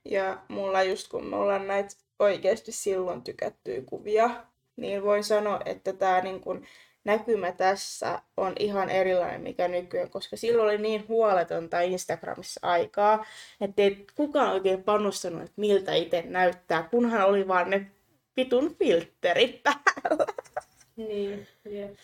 Ja 0.05 0.45
mulla 0.49 0.83
just 0.83 1.09
kun 1.09 1.27
me 1.27 1.37
ollaan 1.37 1.67
näitä 1.67 1.97
oikeasti 2.19 2.73
silloin 2.73 3.23
tykättyjä 3.23 3.83
kuvia, 3.83 4.47
niin 4.77 5.03
voin 5.03 5.25
sanoa, 5.25 5.61
että 5.65 5.93
tämä 5.93 6.21
niin 6.21 6.41
kun 6.41 6.67
näkymä 7.05 7.53
tässä 7.53 8.23
on 8.37 8.53
ihan 8.59 8.91
erilainen 8.91 9.41
mikä 9.41 9.69
nykyään, 9.69 10.11
koska 10.11 10.37
silloin 10.37 10.69
oli 10.69 10.79
niin 10.79 11.09
huoletonta 11.09 11.81
Instagramissa 11.81 12.61
aikaa, 12.63 13.25
että 13.61 13.83
ei 13.83 14.07
kukaan 14.15 14.53
oikein 14.53 14.85
panostanut, 14.85 15.43
että 15.43 15.53
miltä 15.57 15.95
itse 15.95 16.23
näyttää, 16.23 16.83
kunhan 16.83 17.27
oli 17.27 17.49
vaan 17.49 17.71
ne 17.71 17.91
pitun 18.35 18.75
filterit 18.75 19.63
päällä. 19.63 20.27
Niin, 20.97 21.47
jep. 21.65 21.95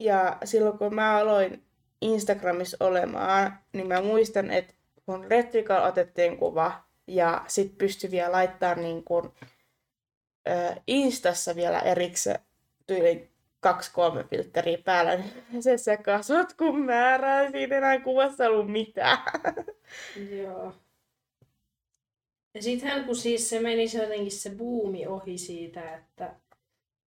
Ja 0.00 0.38
silloin 0.44 0.78
kun 0.78 0.94
mä 0.94 1.16
aloin 1.16 1.62
Instagramissa 2.00 2.76
olemaan, 2.80 3.58
niin 3.72 3.86
mä 3.86 4.02
muistan, 4.02 4.50
että 4.50 4.74
kun 5.06 5.24
Retrikalla 5.24 5.86
otettiin 5.86 6.36
kuva 6.38 6.84
ja 7.06 7.44
sit 7.46 7.78
pystyi 7.78 8.10
vielä 8.10 8.32
laittaa 8.32 8.74
niin 8.74 9.04
kun, 9.04 9.34
ö, 10.48 10.74
Instassa 10.86 11.56
vielä 11.56 11.80
erikseen 11.80 12.40
tyyli 12.88 13.30
kaksi-kolme 13.60 14.24
filtteriä 14.24 14.78
päällä, 14.84 15.16
niin 15.52 15.62
se 15.62 15.76
sekaa 15.76 16.22
sotkun 16.22 16.80
määrää, 16.80 17.42
ei 17.42 17.50
siinä 17.50 17.76
enää 17.76 18.00
kuvassa 18.00 18.46
ollut 18.46 18.72
mitään. 18.72 19.18
Joo. 20.42 20.74
Ja 22.54 22.62
sittenhän 22.62 23.04
kun 23.04 23.16
siis 23.16 23.50
se 23.50 23.60
meni 23.60 23.88
se 23.88 24.02
jotenkin 24.02 24.32
se 24.32 24.50
buumi 24.50 25.06
ohi 25.06 25.38
siitä, 25.38 25.96
että 25.96 26.34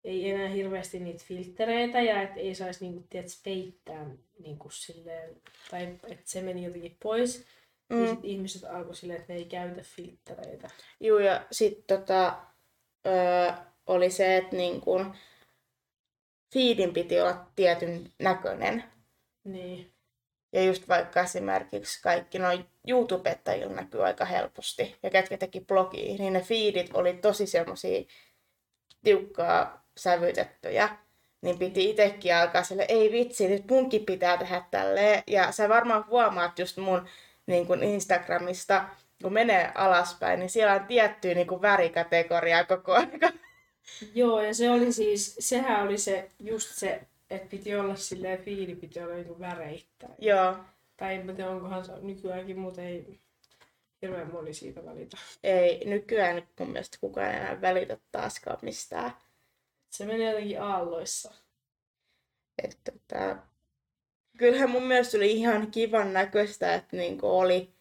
ei 0.04 0.30
enää 0.30 0.48
hirveästi 0.48 1.00
niitä 1.00 1.24
filtreitä 1.24 2.00
ja 2.00 2.22
että 2.22 2.40
ei 2.40 2.54
saisi 2.54 2.84
niinku, 2.84 3.06
tiedätkö, 3.10 3.36
peittää 3.44 4.06
niinku 4.38 4.70
silleen, 4.70 5.36
tai 5.70 5.82
että 5.82 6.22
se 6.24 6.42
meni 6.42 6.64
jotenkin 6.64 6.96
pois. 7.02 7.46
Mm. 7.88 7.96
Niin 7.96 8.08
sit 8.08 8.24
ihmiset 8.24 8.64
alkoi 8.64 8.94
silleen, 8.94 9.20
että 9.20 9.32
ne 9.32 9.38
ei 9.38 9.44
käytä 9.44 9.82
filtreitä. 9.82 10.70
Juu, 11.00 11.18
ja 11.18 11.46
sitten 11.50 11.98
tota, 11.98 12.38
ö, 13.06 13.52
oli 13.86 14.10
se, 14.10 14.36
että 14.36 14.56
niin 14.56 14.80
kun, 14.80 15.14
feedin 16.56 16.92
piti 16.92 17.20
olla 17.20 17.46
tietyn 17.56 18.10
näköinen. 18.18 18.84
Niin. 19.44 19.92
Ja 20.52 20.62
just 20.62 20.88
vaikka 20.88 21.20
esimerkiksi 21.20 22.02
kaikki 22.02 22.38
noin 22.38 22.66
YouTube-ettajilla 22.88 23.74
näkyy 23.74 24.06
aika 24.06 24.24
helposti, 24.24 24.96
ja 25.02 25.10
ketkä 25.10 25.38
teki 25.38 25.60
blogia, 25.60 26.18
niin 26.18 26.32
ne 26.32 26.40
feedit 26.40 26.90
oli 26.94 27.12
tosi 27.12 27.46
semmosia 27.46 28.04
tiukkaa 29.04 29.84
sävytettyjä. 29.96 30.88
Niin 31.42 31.58
piti 31.58 31.90
itsekin 31.90 32.34
alkaa 32.34 32.62
sille, 32.62 32.86
ei 32.88 33.12
vitsi, 33.12 33.48
nyt 33.48 33.70
munkin 33.70 34.06
pitää 34.06 34.36
tehdä 34.36 34.62
tälleen. 34.70 35.22
Ja 35.26 35.52
sä 35.52 35.68
varmaan 35.68 36.04
huomaat 36.06 36.58
just 36.58 36.76
mun 36.76 37.08
niin 37.46 37.66
kun 37.66 37.82
Instagramista, 37.82 38.84
kun 39.22 39.32
menee 39.32 39.72
alaspäin, 39.74 40.40
niin 40.40 40.50
siellä 40.50 40.74
on 40.74 40.86
tiettyä 40.86 41.34
niin 41.34 41.46
kun 41.46 41.62
värikategoriaa 41.62 42.64
koko 42.64 42.92
aika. 42.92 43.32
Joo, 44.14 44.40
ja 44.40 44.54
se 44.54 44.70
oli 44.70 44.92
siis, 44.92 45.36
sehän 45.38 45.82
oli 45.82 45.98
se, 45.98 46.30
just 46.40 46.68
se, 46.74 47.00
että 47.30 47.48
piti 47.48 47.76
olla 47.76 47.96
silleen, 47.96 48.44
fiili 48.44 48.74
piti 48.74 49.00
olla 49.00 49.14
niinku 49.14 49.40
väreittäin. 49.40 50.14
Joo, 50.18 50.56
Tai 50.96 51.14
en 51.14 51.26
mä 51.26 51.32
tiedä, 51.32 51.50
onkohan 51.50 51.84
se 51.84 51.92
nykyäänkin, 52.00 52.58
mutta 52.58 52.82
ei 52.82 53.20
hirveän 54.02 54.32
moni 54.32 54.54
siitä 54.54 54.84
välitä. 54.84 55.16
ei 55.42 55.84
nykyään 55.84 56.48
mun 56.58 56.70
mielestä 56.70 56.98
kukaan 57.00 57.34
enää 57.34 57.60
välitä 57.60 57.98
taaskaan 58.12 58.58
mistään. 58.62 59.12
Se 59.90 60.04
meni 60.06 60.26
jotenkin 60.26 60.62
aalloissa. 60.62 61.34
Että 62.62 62.92
tota, 62.92 63.36
kyllähän 64.38 64.70
mun 64.70 64.82
mielestä 64.82 65.16
oli 65.16 65.32
ihan 65.32 65.70
kivan 65.70 66.12
näköistä, 66.12 66.74
että 66.74 66.96
niinku 66.96 67.38
oli 67.38 67.74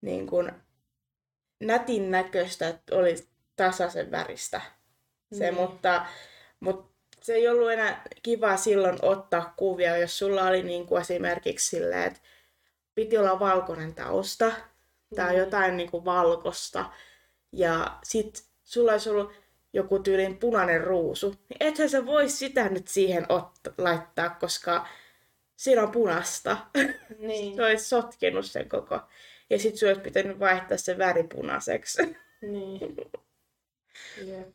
niinku 0.00 0.36
nätin 1.60 2.10
näköistä, 2.10 2.68
että 2.68 2.96
oli 2.96 3.14
tasaisen 3.56 4.10
väristä 4.10 4.60
se, 5.32 5.44
Niin. 5.44 5.54
mutta, 5.54 6.06
mutta 6.60 6.92
se 7.22 7.34
ei 7.34 7.48
ollut 7.48 7.70
enää 7.72 8.02
kiva 8.22 8.56
silloin 8.56 8.98
ottaa 9.02 9.54
kuvia, 9.56 9.96
jos 9.96 10.18
sulla 10.18 10.42
oli 10.46 10.62
niinku 10.62 10.96
esimerkiksi 10.96 11.68
silleen, 11.76 12.02
että 12.02 12.20
piti 12.94 13.18
olla 13.18 13.40
valkoinen 13.40 13.94
tausta 13.94 14.52
tai 15.16 15.28
Niin. 15.30 15.38
jotain 15.38 15.76
niinku 15.76 16.04
valkosta 16.04 16.90
ja 17.52 17.98
sit 18.04 18.44
sulla 18.64 18.92
olisi 18.92 19.10
ollut 19.10 19.32
joku 19.72 19.98
tyylin 19.98 20.38
punainen 20.38 20.84
ruusu, 20.84 21.28
niin 21.30 21.56
ethän 21.60 21.90
sä 21.90 22.06
voi 22.06 22.28
sitä 22.28 22.68
nyt 22.68 22.88
siihen 22.88 23.24
ot- 23.24 23.72
laittaa, 23.78 24.30
koska 24.30 24.86
siinä 25.56 25.82
on 25.82 25.90
punasta. 25.92 26.56
Niin, 27.18 27.56
se 27.56 27.62
olisi 27.64 27.84
sotkenut 27.88 28.46
sen 28.46 28.68
koko. 28.68 29.00
Ja 29.50 29.58
sit 29.58 29.76
sun 29.76 29.88
olisi 29.88 30.00
pitänyt 30.00 30.38
vaihtaa 30.38 30.76
se 30.78 30.98
väri 30.98 31.22
punaiseksi. 31.22 32.16
niin. 32.42 32.96
Jep. 34.24 34.48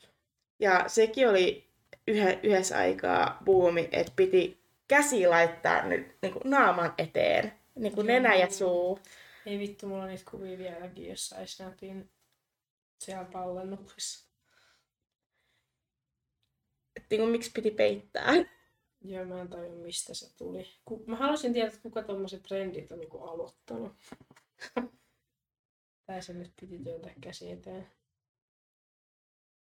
Ja 0.64 0.84
sekin 0.88 1.30
oli 1.30 1.70
yhä, 2.08 2.40
yhdessä 2.44 2.78
aikaa 2.78 3.38
buumi, 3.46 3.90
että 3.92 4.14
piti 4.16 4.64
käsi 4.88 5.28
laittaa 5.28 5.88
nyt 5.88 6.18
niin 6.22 6.34
kuin 6.34 6.50
naaman 6.50 6.94
eteen. 6.98 7.54
Niin 7.76 7.96
kuin 7.96 8.08
nenä 8.08 8.36
ja 8.36 8.52
suu. 8.52 9.00
Ei 9.46 9.60
vittu, 9.60 9.88
mulla 9.88 10.04
on 10.04 10.10
niitä 10.10 10.32
kuvia 10.32 10.58
vieläkin 10.58 11.10
jossain 11.10 11.48
Snapin 11.48 12.10
siellä 12.98 13.26
tallennuksissa. 13.26 14.28
Että 16.96 17.08
niin 17.10 17.22
kuin, 17.22 17.32
miksi 17.32 17.52
piti 17.52 17.72
peittää. 17.72 18.34
Joo, 19.06 19.26
mä 19.26 19.42
en 19.42 19.50
tajua 19.50 19.76
mistä 19.76 20.14
se 20.14 20.38
tuli. 20.38 20.68
Ku, 20.86 21.04
mä 21.08 21.16
haluaisin 21.16 21.54
tietää, 21.54 21.80
kuka 21.84 22.04
tommoset 22.04 22.44
trendit 22.44 22.92
on 22.92 23.00
niinku 23.00 23.24
aloittanut. 23.24 23.94
Tai 26.06 26.22
se 26.22 26.34
nyt 26.34 26.54
piti 26.62 26.80
työntää 26.80 27.14
käsi 27.22 27.52
eteen. 27.52 27.88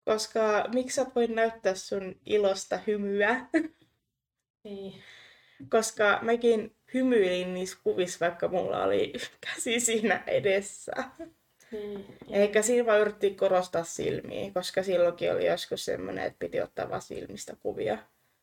Koska 0.05 0.65
miksi 0.73 0.95
sä 0.95 1.05
voi 1.15 1.27
näyttää 1.27 1.75
sun 1.75 2.15
ilosta 2.25 2.79
hymyä? 2.87 3.45
Niin. 4.63 5.03
Koska 5.69 6.19
mäkin 6.21 6.75
hymyilin 6.93 7.53
niissä 7.53 7.77
kuvissa, 7.83 8.25
vaikka 8.25 8.47
mulla 8.47 8.83
oli 8.83 9.13
käsi 9.45 9.79
siinä 9.79 10.23
edessä. 10.27 10.91
Niin. 11.71 12.17
Eikä 12.31 12.61
siinä 12.61 12.85
vaan 12.85 12.99
yritti 12.99 13.35
korostaa 13.35 13.83
silmiä, 13.83 14.51
koska 14.53 14.83
silloinkin 14.83 15.31
oli 15.31 15.45
joskus 15.45 15.85
semmoinen, 15.85 16.25
että 16.25 16.39
piti 16.39 16.61
ottaa 16.61 16.89
vaan 16.89 17.01
silmistä 17.01 17.55
kuvia. 17.55 17.97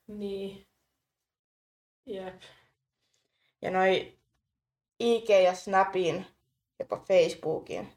Niin. 0.07 0.67
Jep. 2.07 2.43
Ja 3.63 3.71
noi 3.71 4.19
IG 5.01 5.29
ja 5.45 5.55
Snapin, 5.55 6.27
jopa 6.79 7.05
Facebookin 7.09 7.93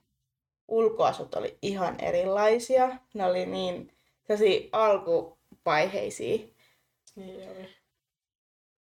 ulkoasut 0.73 1.35
oli 1.35 1.57
ihan 1.61 1.99
erilaisia. 1.99 2.97
Ne 3.13 3.25
oli 3.25 3.45
niin 3.45 3.93
sellaisia 4.27 4.69
alkuvaiheisia. 4.71 6.37
Niin 7.15 7.49
oli. 7.49 7.69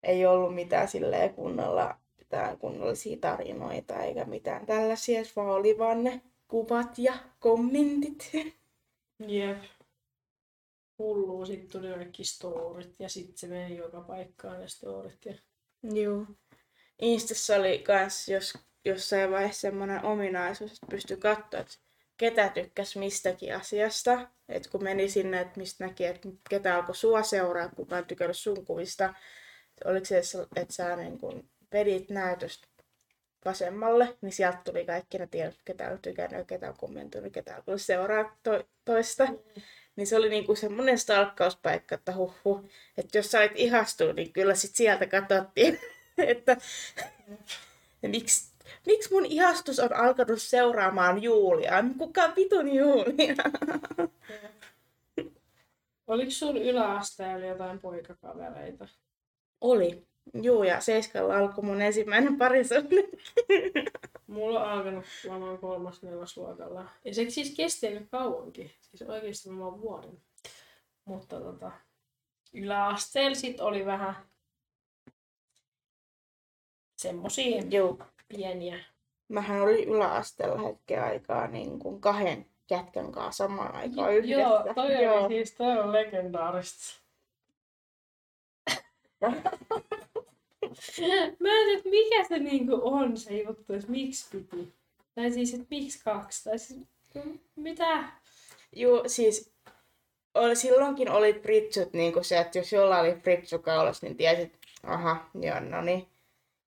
Ei 0.04 0.26
ollut 0.26 0.56
mitään 0.56 0.88
silleen 0.88 1.34
kunnolla, 1.34 1.95
mitään 2.17 2.58
kunnollisia 2.58 3.17
tarinoita 3.21 4.00
eikä 4.00 4.26
mitään 4.26 4.65
tällaisia, 4.65 5.21
vaan 5.36 5.50
oli 5.50 5.78
vaan 5.78 6.04
ne 6.04 6.21
kuvat 6.47 7.00
ja 7.00 7.13
kommentit. 7.39 8.32
Jep. 9.28 9.58
Hulluu, 11.00 11.45
sitten 11.45 11.82
tuli 11.82 11.93
kaikki 11.93 12.23
storit 12.23 13.00
ja 13.00 13.10
sitten 13.10 13.38
se 13.38 13.47
meni 13.47 13.78
joka 13.78 14.02
paikkaan 14.02 14.60
ne 14.60 14.67
storit. 14.67 15.26
Ja... 15.26 15.34
Joo. 15.84 16.26
Instassa 17.02 17.56
oli 17.56 17.80
kans 17.80 18.28
jos, 18.28 18.58
jossain 18.88 19.32
vaiheessa 19.32 19.62
semmoinen 19.62 20.06
ominaisuus, 20.06 20.71
että 20.71 20.88
pystyi 20.89 21.17
katsoa, 21.17 21.60
että 21.60 21.73
ketä 22.17 22.50
tykkäs 22.50 22.95
mistäkin 22.95 23.56
asiasta. 23.56 24.28
Et 24.50 24.67
kun 24.67 24.84
meni 24.84 25.10
sinne, 25.10 25.41
että 25.41 25.60
mistä 25.60 25.86
näki, 25.86 26.06
että 26.06 26.30
ketä 26.50 26.76
alkoi 26.76 26.95
sua 26.95 27.23
seuraa, 27.23 27.69
kuka 27.69 27.97
on 27.97 28.06
tykännyt 28.06 28.38
sun 28.38 28.65
kuvista, 28.65 29.13
oliko 29.86 30.06
se, 30.06 30.21
että 30.56 30.73
sä 30.73 30.95
niin 30.95 31.19
kun 31.19 31.50
vedit 31.73 32.10
näytöstä 32.10 32.67
vasemmalle, 33.45 34.17
niin 34.21 34.32
sieltä 34.32 34.58
tuli 34.63 34.86
kaikki 34.86 35.17
ne 35.17 35.28
tiedot, 35.28 35.62
ketä 35.65 35.89
on 35.89 36.00
tykännyt, 36.02 36.47
ketä 36.47 36.69
on 36.69 36.78
kommentoinut, 36.78 37.34
ketä 37.34 37.63
on 37.67 37.80
seuraa 37.80 38.38
to- 38.43 38.67
toista. 38.86 39.26
Mm. 39.26 39.62
Niin 39.95 40.08
se 40.08 40.15
oli 40.15 40.30
niinku 40.30 40.56
semmoinen 40.56 40.97
stalkkauspaikka, 40.97 41.95
että 41.95 42.13
huh, 42.13 42.36
huh. 42.45 42.69
Että 42.97 43.17
jos 43.17 43.32
sä 43.32 43.39
olit 43.39 43.52
ihastunut, 43.56 44.15
niin 44.15 44.34
kyllä 44.34 44.56
sit 44.56 44.76
sieltä 44.76 45.06
katsottiin, 45.06 45.80
että 46.17 46.58
miksi, 48.08 48.52
miksi 48.86 49.14
mun 49.14 49.26
ihastus 49.26 49.80
on 49.80 49.94
alkanut 49.94 50.42
seuraamaan 50.42 51.24
Juliaa? 51.24 51.84
Kuka 51.98 52.34
vitun 52.36 52.76
Julia? 52.76 53.36
Oliko 56.08 56.32
sun 56.32 56.58
yläasteella 56.58 57.46
jotain 57.46 57.80
poikakavereita? 57.80 58.88
Oli. 59.62 60.08
Juu, 60.42 60.64
ja 60.64 60.82
seiskalla 60.82 61.38
alkoi 61.38 61.64
mun 61.64 61.82
ensimmäinen 61.82 62.38
parisuhde. 62.38 62.96
Mulla 64.28 64.64
on 64.64 64.70
alkanut 64.70 65.06
varmaan 65.30 65.58
kolmas 65.58 66.02
nelosluokalla. 66.02 66.90
Ja 67.06 67.14
se 67.14 67.30
siis 67.30 67.54
kesti 67.56 67.88
aika 67.88 68.06
kauankin. 68.12 68.72
Siis 68.82 69.02
oikeasti 69.02 69.50
mä 69.50 69.82
vuoden. 69.82 70.22
Mutta 71.06 71.40
tota, 71.40 71.72
yläasteella 72.54 73.36
sit 73.36 73.60
oli 73.60 73.86
vähän 73.86 74.16
semmosia 76.98 77.64
Joo. 77.70 77.98
Pieniä. 78.28 78.80
Mähän 79.28 79.62
oli 79.62 79.84
yläasteella 79.84 80.62
hetken 80.62 81.04
aikaa 81.04 81.48
niin 81.48 81.80
kuin 81.80 82.02
kahden 82.02 82.46
jätkän 82.72 83.12
kanssa 83.12 83.44
samaan 83.44 83.76
aikaan 83.76 84.13
yhdessä. 84.13 84.42
Joo, 84.42 84.74
toi 84.76 85.04
Joo. 85.04 85.20
oli 85.20 85.34
siis, 85.34 85.54
toi 85.54 85.80
on 85.80 85.94
legendaarista. 85.94 87.02
Mä 91.40 91.50
en 91.50 91.66
tiedä, 91.66 91.82
mikä 91.86 92.24
se 92.28 92.40
niinku 92.40 92.82
on 92.84 93.18
se 93.18 93.38
juttu, 93.42 93.74
että 93.74 93.92
miksi 93.92 94.28
piti. 94.32 94.74
Tai 95.16 95.32
siis, 95.32 95.54
että 95.54 95.66
miksi 95.70 96.04
kaksi. 96.04 96.44
Tai 96.44 96.60
siis, 96.60 96.82
mitä? 97.56 98.04
Joo, 98.72 99.04
siis 99.08 99.52
oli, 100.34 100.56
silloinkin 100.56 101.12
oli 101.12 101.34
fritsut 101.34 101.94
niin 101.94 102.13
kuin 102.13 102.26
se, 102.26 102.38
että 102.38 102.58
jos 102.58 102.74
jollain 102.74 103.02
oli 103.02 103.20
fritsu 103.22 103.60
kaulassa, 103.60 104.06
niin 104.06 104.18
tiesit, 104.18 104.54
aha, 104.84 105.30
joo, 105.42 105.60
no 105.60 105.82
niin. 105.82 106.08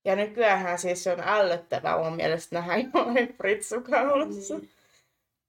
Ja 0.04 0.16
nykyään 0.16 0.78
siis 0.78 1.06
on 1.06 1.20
ällöttävää 1.20 1.98
mun 1.98 2.16
mielestä 2.16 2.56
nähdä 2.56 2.74
jollain 2.94 3.36
fritsu 3.36 3.80
kaulassa. 3.80 4.54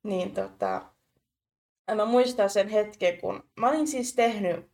Niin. 0.04 0.34
tota, 0.34 0.82
mä 1.96 2.06
muistan 2.06 2.50
sen 2.50 2.68
hetken, 2.68 3.18
kun 3.18 3.44
mä 3.60 3.70
olin 3.70 3.88
siis 3.88 4.16
tehnyt 4.16 4.72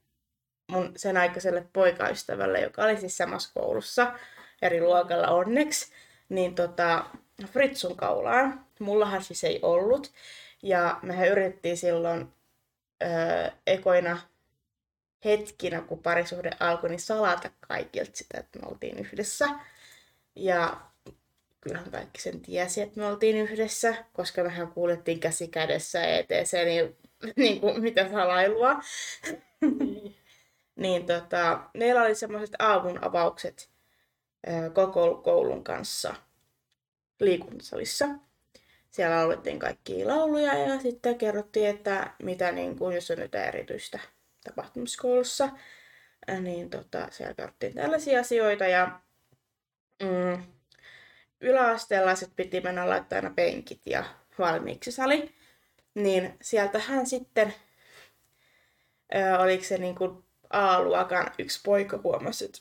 mun 0.71 0.91
sen 0.95 1.17
aikaiselle 1.17 1.67
poikaystävälle, 1.73 2.59
joka 2.59 2.83
oli 2.83 2.97
siis 2.97 3.17
samassa 3.17 3.51
koulussa, 3.53 4.13
eri 4.61 4.81
luokalla 4.81 5.27
onneksi, 5.27 5.93
niin 6.29 6.55
tota, 6.55 7.05
Fritsun 7.45 7.97
kaulaan. 7.97 8.65
Mullahan 8.79 9.23
siis 9.23 9.43
ei 9.43 9.59
ollut. 9.61 10.11
Ja 10.63 10.99
me 11.01 11.27
yritettiin 11.27 11.77
silloin 11.77 12.33
öö, 13.03 13.51
ekoina 13.67 14.17
hetkinä, 15.25 15.81
kun 15.81 16.03
parisuhde 16.03 16.51
alkoi, 16.59 16.89
niin 16.89 16.99
salata 16.99 17.49
kaikilta 17.67 18.11
sitä, 18.13 18.37
että 18.39 18.59
me 18.59 18.67
oltiin 18.67 18.99
yhdessä. 18.99 19.49
Ja 20.35 20.77
kyllähän 21.61 21.91
kaikki 21.91 22.21
sen 22.21 22.41
tiesi, 22.41 22.81
että 22.81 22.99
me 22.99 23.05
oltiin 23.05 23.37
yhdessä, 23.37 23.95
koska 24.13 24.43
mehän 24.43 24.67
kuulettiin 24.67 25.19
käsi 25.19 25.47
kädessä 25.47 26.05
ETC, 26.05 26.53
niin, 26.65 26.97
niin 27.35 27.61
kuin, 27.61 27.81
mitä 27.81 28.09
salailua. 28.09 28.79
Niin 29.61 30.15
niin 30.77 31.05
tota, 31.05 31.59
meillä 31.73 32.01
oli 32.01 32.15
semmoiset 32.15 32.55
aamun 32.59 33.03
avaukset 33.03 33.69
koko 34.73 35.15
koulun 35.15 35.63
kanssa 35.63 36.15
liikuntasalissa. 37.19 38.07
Siellä 38.91 39.15
laulettiin 39.15 39.59
kaikki 39.59 40.05
lauluja 40.05 40.53
ja 40.53 40.79
sitten 40.79 41.17
kerrottiin, 41.17 41.67
että 41.67 42.11
mitä 42.23 42.51
niin 42.51 42.77
kuin, 42.77 42.95
jos 42.95 43.11
on 43.11 43.17
nyt 43.17 43.35
erityistä 43.35 43.99
tapahtumiskoulussa, 44.47 45.49
niin 46.41 46.69
tota, 46.69 47.07
siellä 47.11 47.33
kerrottiin 47.33 47.73
tällaisia 47.73 48.19
asioita 48.19 48.65
ja 48.65 48.99
mm, 50.03 50.43
yläasteella 51.41 52.11
piti 52.35 52.61
mennä 52.61 52.89
laittaa 52.89 53.17
aina 53.17 53.33
penkit 53.35 53.81
ja 53.85 54.03
valmiiksi 54.39 54.91
sali. 54.91 55.35
Niin 55.93 56.37
sieltähän 56.41 57.05
sitten, 57.05 57.53
ö, 59.15 59.39
oliko 59.39 59.63
se 59.63 59.77
niin 59.77 59.95
kuin 59.95 60.23
A-luokan 60.49 61.31
yksi 61.39 61.59
poika 61.65 61.99
huomasi, 62.03 62.45
että 62.45 62.59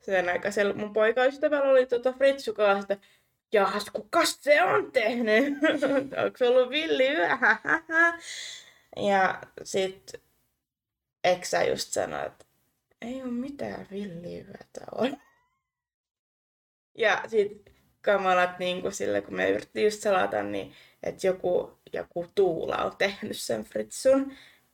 sen 0.00 0.28
aikaisella 0.28 0.74
mun 0.74 0.92
poikaystävällä 0.92 1.70
oli 1.70 1.86
tota 1.86 2.12
Fritsu 2.12 2.54
kanssa, 2.54 2.94
että 2.94 3.06
jahas, 3.52 3.90
kuka 3.90 4.24
se 4.24 4.62
on 4.62 4.92
tehnyt? 4.92 5.44
Onko 6.24 6.36
se 6.36 6.48
ollut 6.48 6.70
villi 6.70 7.08
yö? 7.08 7.28
ja 8.96 9.40
sit 9.62 10.12
Eksä 11.24 11.64
just 11.64 11.92
sanoi, 11.92 12.26
että 12.26 12.44
ei 13.02 13.22
ole 13.22 13.30
mitään 13.30 13.86
villiyötä 13.90 14.84
on. 14.92 15.16
Ja 16.98 17.22
sit 17.26 17.72
kamalat 18.02 18.58
niin 18.58 18.82
kuin 18.82 18.92
sille, 18.92 19.20
kun 19.20 19.34
me 19.34 19.50
yritettiin 19.50 19.84
just 19.84 20.00
salata, 20.00 20.42
niin 20.42 20.72
että 21.02 21.26
joku, 21.26 21.78
joku 21.92 22.26
Tuula 22.34 22.76
on 22.76 22.96
tehnyt 22.96 23.36
sen 23.36 23.64
Fritsun 23.64 24.32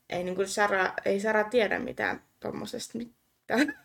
ei, 0.09 0.25
niin 0.25 0.35
kuin 0.35 0.49
Sara, 0.49 0.93
ei 1.05 1.21
Sara 1.21 1.45
tiedä 1.45 1.79
mitään 1.79 2.23
tuommoisesta 2.41 2.99
mitään. 2.99 3.79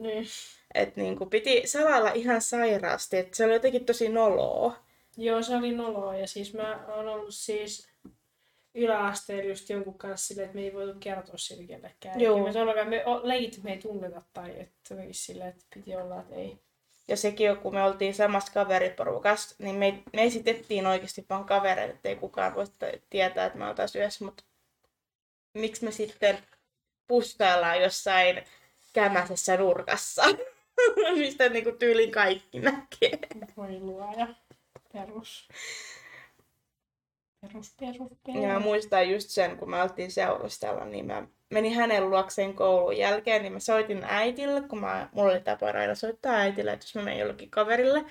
Niin. 0.00 0.26
Et 0.74 0.96
niin 0.96 1.18
kuin 1.18 1.30
piti 1.30 1.62
salailla 1.66 2.10
ihan 2.10 2.42
sairaasti, 2.42 3.16
että 3.16 3.36
se 3.36 3.44
oli 3.44 3.52
jotenkin 3.52 3.84
tosi 3.84 4.08
noloa. 4.08 4.76
Joo, 5.16 5.42
se 5.42 5.56
oli 5.56 5.74
noloa 5.74 6.16
ja 6.16 6.26
siis 6.26 6.54
mä 6.54 6.84
oon 6.88 7.08
ollut 7.08 7.34
siis 7.34 7.88
yläasteella 8.76 9.48
just 9.48 9.70
jonkun 9.70 9.98
kanssa 9.98 10.26
silleen, 10.26 10.46
että 10.46 10.56
me 10.56 10.62
ei 10.64 10.74
voitu 10.74 10.94
kertoa 11.00 11.38
sille 11.38 11.64
kellekään. 11.64 12.20
Joo. 12.20 12.44
Me 12.44 12.52
sanotaan, 12.52 12.88
me 12.88 13.04
leikit, 13.22 13.62
me 13.62 13.72
ei 13.72 13.78
tunneta 13.78 14.22
tai 14.32 14.60
että 14.60 14.94
silleen, 15.12 15.48
että 15.48 15.64
piti 15.74 15.96
olla, 15.96 16.20
että 16.20 16.34
ei. 16.34 16.58
Ja 17.08 17.16
sekin, 17.16 17.56
kun 17.56 17.74
me 17.74 17.82
oltiin 17.82 18.14
samassa 18.14 18.52
kaveriporukassa, 18.52 19.56
niin 19.58 19.76
me, 19.76 20.02
me 20.12 20.24
esitettiin 20.24 20.86
oikeasti 20.86 21.26
vaan 21.30 21.44
kavereita, 21.44 21.94
että 21.94 22.08
ei 22.08 22.16
kukaan 22.16 22.54
voi 22.54 22.64
tietää, 23.10 23.46
että 23.46 23.58
me 23.58 23.68
oltaisiin 23.68 24.00
yhdessä, 24.00 24.24
mutta 24.24 24.44
miksi 25.54 25.84
me 25.84 25.90
sitten 25.90 26.38
pustaillaan 27.06 27.82
jossain 27.82 28.44
kämäsessä 28.92 29.56
nurkassa, 29.56 30.22
mistä 31.18 31.48
niinku 31.48 31.72
tyylin 31.72 32.10
kaikki 32.10 32.60
näkee. 32.60 33.18
Voi 33.56 33.80
luoja. 33.80 34.28
Perus. 34.92 35.48
Perus, 37.48 37.74
perus, 37.80 38.10
perus. 38.26 38.42
Ja 38.42 38.48
mä 38.48 38.58
muistan 38.58 39.10
just 39.10 39.30
sen, 39.30 39.56
kun 39.56 39.70
mä 39.70 39.82
oltiin 39.82 40.10
seurustella, 40.10 40.84
niin 40.84 41.06
mä 41.06 41.26
menin 41.50 41.74
hänen 41.74 42.10
luokseen 42.10 42.54
koulun 42.54 42.96
jälkeen, 42.96 43.42
niin 43.42 43.52
mä 43.52 43.58
soitin 43.58 44.04
äitille, 44.04 44.60
kun 44.60 44.80
mä, 44.80 45.08
mulla 45.12 45.32
oli 45.32 45.40
tapana 45.40 45.80
aina 45.80 45.94
soittaa 45.94 46.34
äitille, 46.34 46.72
että 46.72 46.84
jos 46.84 46.94
mä 46.94 47.02
menen 47.02 47.18
jollekin 47.20 47.50
kaverille, 47.50 48.04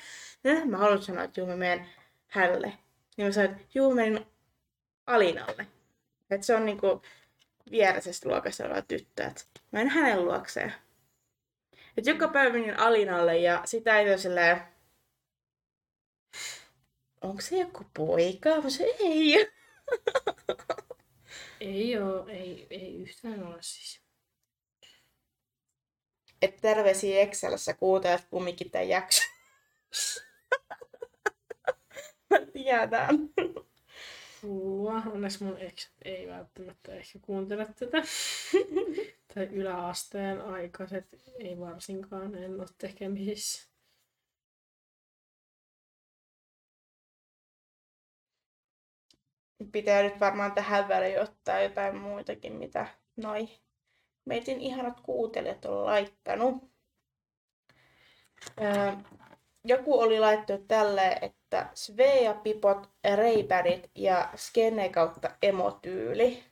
niin 0.43 0.69
mä 0.69 0.77
haluan 0.77 1.01
sanoa, 1.01 1.23
että 1.23 1.39
juu 1.39 1.47
mä 1.47 1.55
menen 1.55 1.87
hälle. 2.27 2.73
Niin 3.17 3.27
mä 3.27 3.31
sanoin, 3.31 3.51
että 3.51 3.65
juu 3.75 3.89
mä 3.89 3.95
menin 3.95 4.25
Alinalle. 5.07 5.67
Että 6.29 6.47
se 6.47 6.55
on 6.55 6.65
niinku, 6.65 7.01
viereisestä 7.71 8.29
luokasta 8.29 8.65
oleva 8.65 8.81
tyttö. 8.81 9.23
Et 9.23 9.47
mä 9.71 9.81
en 9.81 9.89
hänen 9.89 10.25
luokseen. 10.25 10.73
Et 11.97 12.05
joka 12.05 12.27
päivä 12.27 12.53
menin 12.53 12.79
Alinalle 12.79 13.37
ja 13.37 13.61
sitä 13.65 13.99
ei 13.99 14.17
silleen, 14.17 14.61
onko 17.21 17.41
se 17.41 17.57
joku 17.57 17.85
poika? 17.93 18.61
Mä 18.61 18.69
se 18.69 18.83
ei. 18.99 19.51
ei 21.59 21.97
oo, 21.97 22.27
ei, 22.27 22.67
ei 22.69 22.95
yhtään 22.95 23.43
ole 23.43 23.57
siis. 23.61 24.01
Et 26.41 26.57
terveisiä 26.61 27.19
Excelssä 27.19 27.73
kuuntelet 27.73 28.25
kumminkin 28.29 28.71
tämän 28.71 28.89
jakson. 28.89 29.27
Mä 32.29 32.37
tiedän 32.53 33.29
kuulua. 34.41 35.01
Onneksi 35.05 35.43
mun 35.43 35.57
ex 35.57 35.89
ei 36.05 36.27
välttämättä 36.27 36.95
ehkä 36.95 37.19
kuuntele 37.19 37.65
tätä. 37.65 37.97
tai 39.33 39.45
yläasteen 39.45 40.41
aikaiset 40.41 41.05
ei 41.39 41.59
varsinkaan, 41.59 42.35
en 42.35 42.59
ole 42.59 42.67
tekemisissä. 42.77 43.74
Pitää 49.75 50.03
nyt 50.03 50.19
varmaan 50.19 50.51
tähän 50.51 50.87
väliin 50.87 51.21
ottaa 51.21 51.61
jotain 51.61 51.95
muitakin, 51.97 52.53
mitä 52.53 52.87
noi 53.15 53.49
meidän 54.25 54.59
ihanat 54.59 54.99
kuuntelijat 54.99 55.65
on 55.65 55.85
laittanut. 55.85 56.63
Öö, 58.61 58.91
joku 59.63 59.99
oli 59.99 60.19
laittanut 60.19 60.67
tälle, 60.67 61.17
että 61.21 61.69
Svea 61.73 62.33
Pipot, 62.33 62.89
Reipärit 63.15 63.91
ja 63.95 64.29
Skenne 64.35 64.89
kautta 64.89 65.29
emotyyli. 65.41 66.43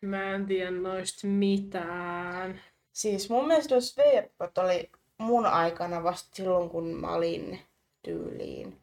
Mä 0.00 0.34
en 0.34 0.46
tiedä 0.46 0.70
noista 0.70 1.26
mitään. 1.26 2.60
Siis 2.92 3.30
mun 3.30 3.46
mielestä 3.46 3.74
jos 3.74 3.96
veepot 3.96 4.58
oli 4.58 4.90
mun 5.18 5.46
aikana 5.46 6.02
vasta 6.02 6.36
silloin, 6.36 6.70
kun 6.70 6.86
mä 6.86 7.12
olin 7.12 7.60
tyyliin 8.02 8.80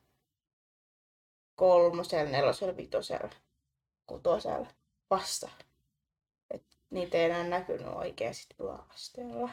kolmosella, 1.58 2.32
nelosella, 2.32 2.78
vitosella, 2.78 3.30
kutosella 4.08 4.68
vasta. 5.10 5.50
Et 6.52 6.64
niitä 6.90 7.18
ei 7.18 7.26
enää 7.26 7.44
näkynyt 7.44 7.88
oikein 7.88 8.36
sit 8.36 8.56
yläasteella. 8.60 9.50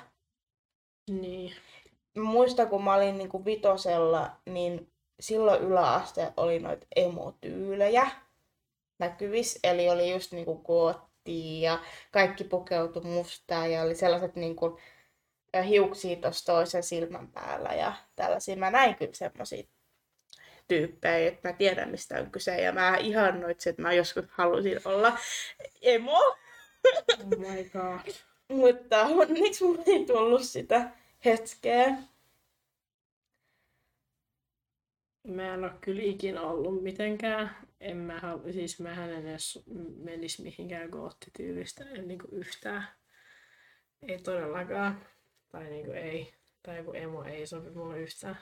Niin. 1.10 1.54
Mä 2.14 2.24
muistan, 2.24 2.68
kun 2.68 2.84
mä 2.84 2.94
olin 2.94 3.18
niinku 3.18 3.44
vitosella, 3.44 4.30
niin 4.46 4.92
silloin 5.20 5.62
yläaste 5.62 6.32
oli 6.36 6.58
noita 6.58 6.86
emotyylejä 6.96 8.10
näkyvissä. 8.98 9.58
Eli 9.62 9.90
oli 9.90 10.12
just 10.12 10.32
niinku 10.32 10.58
koottia 10.58 11.70
ja 11.70 11.78
kaikki 12.10 12.44
pukeutui 12.44 13.02
mustaan 13.02 13.72
ja 13.72 13.82
oli 13.82 13.94
sellaiset 13.94 14.36
niinku 14.36 14.78
hiuksia 15.68 16.16
tuossa 16.16 16.52
toisen 16.52 16.82
silmän 16.82 17.28
päällä 17.28 17.68
ja 17.68 17.92
tällaisia. 18.16 18.56
Mä 18.56 18.70
näin 18.70 18.94
kyllä 18.94 19.12
semmoisia 19.14 19.64
tyyppejä, 20.68 21.28
että 21.28 21.48
mä 21.48 21.52
tiedän 21.52 21.90
mistä 21.90 22.20
on 22.20 22.30
kyse 22.30 22.56
ja 22.56 22.72
mä 22.72 22.96
ihannoitsin, 22.96 23.70
että 23.70 23.82
mä 23.82 23.92
joskus 23.92 24.24
halusin 24.28 24.80
olla 24.84 25.18
emo. 25.82 26.18
Oh 26.18 27.28
my 27.38 27.70
god. 27.72 28.14
Mutta 28.60 29.02
onneksi 29.02 29.64
mulla 29.64 29.82
ei 29.86 30.06
tullut 30.06 30.42
sitä 30.42 30.90
hetkeä. 31.24 31.96
Mä 35.26 35.54
en 35.54 35.64
ole 35.64 35.72
kyllä 35.80 36.02
ikinä 36.02 36.40
ollut 36.40 36.82
mitenkään. 36.82 37.56
En 37.80 37.96
mä, 37.96 38.18
hal- 38.18 38.52
siis 38.52 38.80
mähän 38.80 39.10
en 39.10 39.26
edes 39.26 39.62
menisi 39.96 40.42
mihinkään 40.42 40.90
goottityylistä 40.90 41.84
en 41.84 42.08
niinku 42.08 42.28
yhtään. 42.32 42.88
Ei 44.08 44.18
todellakaan. 44.18 45.06
Tai 45.52 45.64
niinku 45.64 45.92
ei. 45.92 46.34
Tai 46.64 46.76
joku 46.76 46.92
emo 46.92 47.24
ei 47.24 47.46
sovi 47.46 47.70
mulle 47.70 47.98
yhtään. 47.98 48.38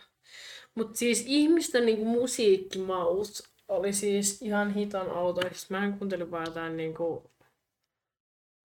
Mut 0.74 0.96
siis 0.96 1.24
ihmisten 1.26 1.86
niinku 1.86 2.04
musiikkimaut 2.04 3.28
oli 3.68 3.92
siis 3.92 4.42
ihan 4.42 4.74
hiton 4.74 5.10
outo. 5.10 5.40
Siis 5.40 5.70
mä 5.70 5.84
en 5.84 5.98
kuuntelin 5.98 6.30
vaan 6.30 6.46
jotain 6.46 6.76
niinku 6.76 7.30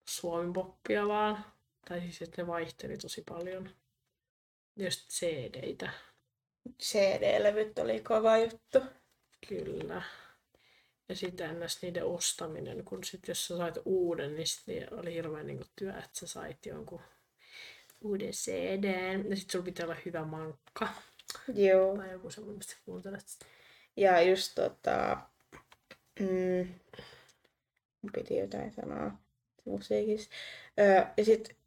suomipoppia 0.09 1.07
vaan. 1.07 1.45
Tai 1.89 2.01
siis 2.01 2.21
että 2.21 2.41
ne 2.41 2.47
vaihteli 2.47 2.97
tosi 2.97 3.23
paljon. 3.29 3.69
Just 4.75 5.09
CD-tä. 5.09 5.89
CD-levyt 6.83 7.79
oli 7.79 8.01
kova 8.01 8.37
juttu. 8.37 8.79
Kyllä. 9.47 10.01
Ja 11.09 11.15
sitten 11.15 11.49
ennäs 11.49 11.81
niiden 11.81 12.05
ostaminen, 12.05 12.85
kun 12.85 13.03
sit 13.03 13.27
jos 13.27 13.47
sä 13.47 13.57
sait 13.57 13.77
uuden, 13.85 14.35
niin 14.35 14.93
oli 14.93 15.13
hirveän 15.13 15.47
niinku 15.47 15.65
työ, 15.75 15.97
että 15.97 16.19
sä 16.19 16.27
sait 16.27 16.65
jonkun 16.65 17.01
uuden 18.01 18.31
CD. 18.31 18.83
Ja 19.29 19.35
sit 19.35 19.49
sulla 19.49 19.65
pitää 19.65 19.85
olla 19.85 19.95
hyvä 20.05 20.25
mankka. 20.25 20.87
Joo. 21.53 21.97
Tai 21.97 22.11
joku 22.11 22.29
semmoinen, 22.29 22.57
mistä 22.57 22.75
kuuntelet. 22.85 23.25
Ja 23.97 24.21
just 24.21 24.51
tota... 24.55 25.17
Mm, 26.19 26.67
piti 28.13 28.37
jotain 28.37 28.73
sanoa 28.73 29.11
musiikissa. 29.65 30.29
Öö, 30.79 31.05
ja 31.17 31.25
sit 31.25 31.57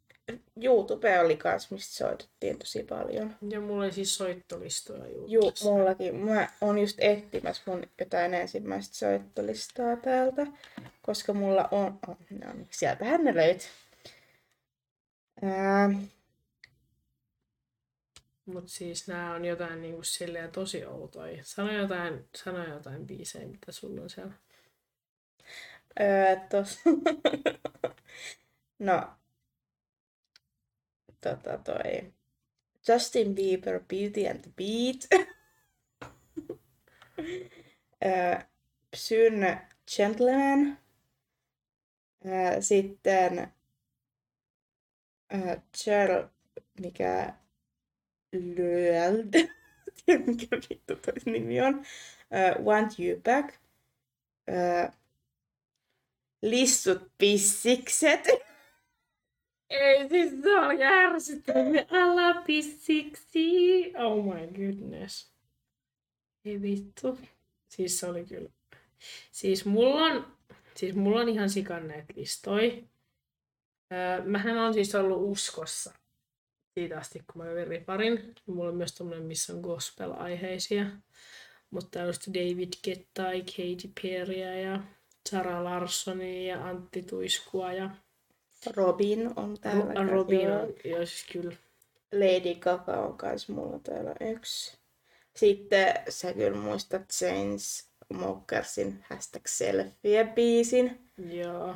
YouTube 0.63 1.19
oli 1.19 1.37
kans, 1.37 1.71
mistä 1.71 1.93
soitettiin 1.93 2.59
tosi 2.59 2.83
paljon. 2.83 3.35
Ja 3.49 3.61
mulla 3.61 3.83
oli 3.83 3.91
siis 3.91 4.15
soittolistoja 4.15 5.07
Juu, 5.07 5.27
YouTubessa. 5.33 5.69
mullakin. 5.69 6.15
Mä 6.15 6.47
oon 6.61 6.79
just 6.79 6.97
etsimässä 6.99 7.63
mun 7.65 7.83
jotain 7.99 8.33
ensimmäistä 8.33 8.95
soittolistaa 8.95 9.95
täältä, 9.95 10.47
koska 11.01 11.33
mulla 11.33 11.67
on... 11.71 11.99
on 12.07 12.17
no 12.29 12.53
niin, 12.53 12.67
sieltähän 12.71 13.23
ne 13.23 13.35
löyt. 13.35 13.69
Ää, 15.41 15.89
Mut 18.51 18.69
siis 18.69 19.07
nää 19.07 19.33
on 19.33 19.45
jotain 19.45 19.81
niinku 19.81 20.03
silleen 20.03 20.51
tosi 20.51 20.85
outoja. 20.85 21.43
Sano 21.43 21.71
jotain, 21.71 22.29
sano 22.35 22.73
jotain 22.73 23.07
biisejä, 23.07 23.47
mitä 23.47 23.71
sulla 23.71 24.01
on 24.01 24.09
siellä. 24.09 24.33
öö, 25.99 26.35
tos... 26.49 26.79
no. 28.79 29.13
Tota 31.21 31.57
toi... 31.57 32.13
Justin 32.87 33.35
Bieber, 33.35 33.79
Beauty 33.79 34.27
and 34.27 34.39
the 34.39 34.51
Beat. 34.57 35.27
öö, 38.05 38.39
Psyn 38.91 39.57
Gentleman. 39.95 40.77
Öö, 42.25 42.61
sitten 42.61 43.53
öö, 45.33 45.57
Cheryl, 45.77 46.27
mikä 46.79 47.33
Tiedä 50.05 50.25
mikä 50.25 50.57
vittu 50.69 50.95
toi 50.95 51.13
nimi 51.25 51.61
on. 51.61 51.85
Öö, 52.33 52.63
Want 52.63 52.99
You 52.99 53.21
Back. 53.21 53.55
Öö, 54.49 54.87
Lissut 56.41 57.11
pissikset. 57.17 58.27
Ei, 59.69 60.09
siis 60.09 60.31
se 60.43 60.55
on 60.55 60.81
ärsyttävää. 60.81 61.85
Älä 61.91 62.41
pissiksi. 62.45 63.93
Oh 63.97 64.25
my 64.25 64.47
goodness. 64.47 65.31
Ei 66.45 66.61
vittu. 66.61 67.19
Siis 67.67 67.99
se 67.99 68.07
oli 68.07 68.25
kyllä. 68.25 68.49
Siis 69.31 69.65
mulla 69.65 70.03
on, 70.03 70.37
siis 70.75 70.95
mulla 70.95 71.21
on 71.21 71.29
ihan 71.29 71.49
sikanneet 71.49 72.05
listoi. 72.15 72.87
Öö, 73.93 74.23
mähän 74.23 74.57
on 74.57 74.73
siis 74.73 74.95
ollut 74.95 75.31
uskossa 75.31 76.00
siitä 76.73 76.97
asti, 76.97 77.19
kun 77.33 77.41
mä 77.41 77.49
kävin 77.49 77.67
riparin. 77.67 78.35
Mulla 78.45 78.69
on 78.69 78.75
myös 78.75 78.93
tommonen, 78.95 79.23
missä 79.23 79.53
on 79.53 79.59
gospel-aiheisia. 79.59 80.85
Mutta 81.71 81.99
just 81.99 82.27
David 82.33 82.73
Gettai, 82.83 83.41
Katy 83.41 83.91
Perryä 84.03 84.55
ja 84.59 84.79
Sara 85.29 85.63
Larssonia 85.63 86.47
ja 86.55 86.67
Antti 86.67 87.01
Tuiskua 87.03 87.73
ja 87.73 87.89
Robin 88.75 89.31
on 89.35 89.57
täällä. 89.61 89.93
Ro- 89.93 90.11
Robin 90.11 90.51
on, 90.51 90.73
joo 90.85 91.05
siis 91.05 91.25
kyllä. 91.31 91.55
Lady 92.11 92.55
Gaga 92.59 92.93
on 92.93 93.17
kans 93.17 93.49
mulla 93.49 93.79
täällä 93.79 94.15
yksi. 94.21 94.77
Sitten 95.35 95.93
sä 96.09 96.33
kyllä 96.33 96.57
muistat 96.57 97.01
James 97.21 97.89
Mockersin 98.13 99.05
hashtag 99.09 99.41
selfie 99.47 100.23
biisin. 100.35 100.99
Joo, 101.29 101.75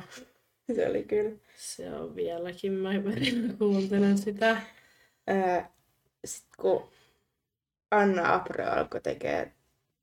Se 0.76 0.88
oli 0.88 1.02
kyllä. 1.04 1.30
se 1.56 1.90
on 1.94 2.16
vieläkin, 2.16 2.72
mä 2.72 3.04
välillä 3.04 3.54
kuuntelen 3.58 4.18
sitä. 4.18 4.60
Ää, 5.26 5.70
Sitten 6.24 6.56
kun 6.60 6.88
Anna 7.90 8.34
Apre 8.34 8.64
alkoi 8.64 9.00
tekee 9.00 9.52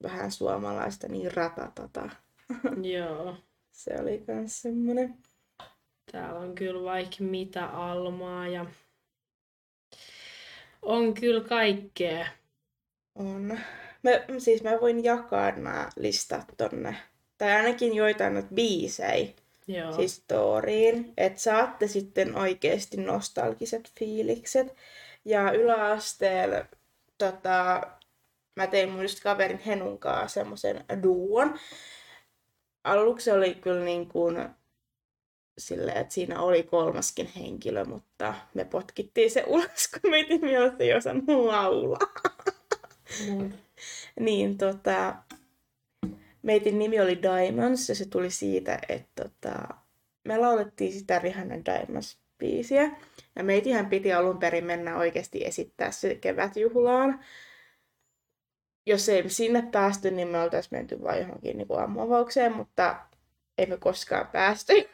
vähän 0.03 0.31
suomalaista, 0.31 1.07
niin 1.07 1.33
ratatata. 1.33 2.09
Joo, 2.97 3.37
Se 3.71 3.95
oli 4.01 4.23
kans 4.27 4.61
semmonen. 4.61 5.17
täällä 6.11 6.39
on 6.39 6.55
kyllä 6.55 6.83
vaikka 6.83 7.15
mitä 7.19 7.65
Almaa 7.65 8.47
ja 8.47 8.65
on 10.81 11.13
kyllä 11.13 11.41
kaikkea. 11.41 12.25
On. 13.15 13.59
Mä, 14.03 14.11
siis 14.37 14.63
mä 14.63 14.71
voin 14.81 15.03
jakaa 15.03 15.51
nämä 15.51 15.89
listat 15.95 16.45
tonne. 16.57 16.95
Tai 17.37 17.51
ainakin 17.51 17.95
joitain 17.95 18.33
noita 18.33 18.49
biisejä. 18.55 19.33
Joo, 19.67 19.93
siis 19.93 20.15
storiin, 20.15 21.13
että 21.17 21.39
saatte 21.39 21.87
sitten 21.87 22.35
oikeasti 22.35 22.97
nostalgiset 22.97 23.91
fiilikset. 23.99 24.75
Ja 25.25 25.51
yläasteella 25.51 26.65
tota, 27.17 27.81
mä 28.55 28.67
tein 28.67 28.89
mun 28.89 29.01
just 29.01 29.23
kaverin 29.23 29.59
Henun 29.59 29.99
kanssa 29.99 30.33
semmoisen 30.33 30.85
duon. 31.03 31.59
Aluksi 32.83 33.31
oli 33.31 33.55
kyllä 33.55 33.85
niin 33.85 34.09
kuin 34.09 34.49
silleen, 35.57 35.97
että 35.97 36.13
siinä 36.13 36.41
oli 36.41 36.63
kolmaskin 36.63 37.31
henkilö, 37.35 37.85
mutta 37.85 38.33
me 38.53 38.65
potkittiin 38.65 39.31
se 39.31 39.43
ulos, 39.47 39.87
kun 40.01 40.11
meitä 40.11 40.37
mielestä 40.37 40.83
ei 40.83 40.93
osannut 40.93 41.45
laulaa. 41.45 42.13
Mut, 43.29 43.51
Niin 44.19 44.57
tota, 44.57 45.15
meitin 46.41 46.79
nimi 46.79 46.99
oli 46.99 47.19
Diamonds 47.21 47.89
ja 47.89 47.95
se 47.95 48.05
tuli 48.05 48.31
siitä, 48.31 48.79
että 48.89 49.23
tota, 49.23 49.67
me 50.23 50.37
laulettiin 50.37 50.93
sitä 50.93 51.19
Rihanna 51.19 51.55
Diamonds-biisiä. 51.55 52.95
Ja 53.35 53.43
meitihän 53.43 53.85
piti 53.85 54.13
alun 54.13 54.39
perin 54.39 54.65
mennä 54.65 54.97
oikeasti 54.97 55.45
esittää 55.45 55.91
se 55.91 56.15
kevätjuhlaan. 56.15 57.25
Jos 58.85 59.09
ei 59.09 59.29
sinne 59.29 59.63
päästy, 59.71 60.11
niin 60.11 60.27
me 60.27 60.41
oltaisiin 60.41 60.79
menty 60.79 61.03
vain 61.03 61.21
johonkin 61.21 61.57
niin 61.57 61.67
aamuavaukseen, 61.79 62.55
mutta 62.55 62.95
ei 63.57 63.65
me 63.65 63.77
koskaan 63.77 64.27
päästy. 64.27 64.73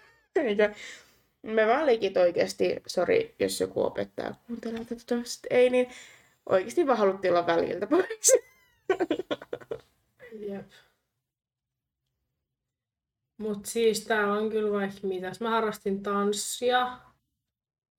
Me 1.42 1.68
vaan 1.68 1.86
leikit 1.86 2.18
oikeasti, 2.18 2.76
sori 2.88 3.36
jos 3.40 3.62
joku 3.62 3.84
opettaja 3.84 4.34
kuuntelee 4.48 4.86
tätä, 4.86 5.16
ei, 5.50 5.70
niin 5.70 5.88
oikeasti 6.50 6.88
vaan 6.88 6.98
haluttiin 6.98 7.34
olla 7.34 7.48
väliltä 7.48 7.88
pois. 7.88 8.32
jep. 10.50 10.66
Mut 13.38 13.66
siis 13.66 14.06
täällä 14.06 14.34
on 14.34 14.50
kyllä 14.50 14.72
vaikka 14.72 15.08
mitä. 15.08 15.32
Mä 15.40 15.50
harrastin 15.50 16.04
tanssia. 16.04 17.00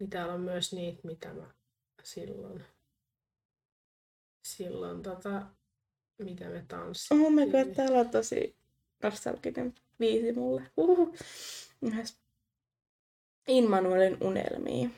Niin 0.01 0.11
täällä 0.11 0.35
on 0.35 0.41
myös 0.41 0.73
niitä, 0.73 1.01
mitä 1.05 1.35
mä 1.35 1.51
silloin, 2.03 2.65
silloin 4.45 5.03
tota, 5.03 5.43
mitä 6.19 6.49
me 6.49 6.65
tanssittiin. 6.69 7.21
Oh 7.21 7.33
my 7.33 7.47
god, 7.47 7.75
täällä 7.75 7.99
on 7.99 8.11
tosi 8.11 8.57
nostalginen 9.03 9.75
biisi 9.99 10.33
mulle. 10.33 10.63
Uhuhu. 10.77 11.15
Yhdessä 11.83 12.21
Inmanuelin 13.49 14.17
unelmia. 14.21 14.89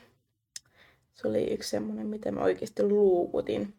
Se 1.13 1.27
oli 1.27 1.53
yksi 1.53 1.69
semmonen, 1.69 2.07
mitä 2.07 2.31
mä 2.31 2.41
oikeasti 2.41 2.83
luukutin. 2.83 3.73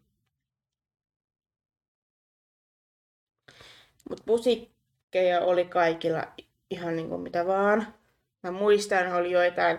Mut 4.11 4.27
musiikkeja 4.27 5.41
oli 5.41 5.65
kaikilla 5.65 6.33
ihan 6.71 6.97
niinku 6.97 7.19
mitä 7.19 7.47
vaan. 7.47 7.95
Mä 8.43 8.51
muistan, 8.51 9.13
oli 9.13 9.31
joitain 9.31 9.79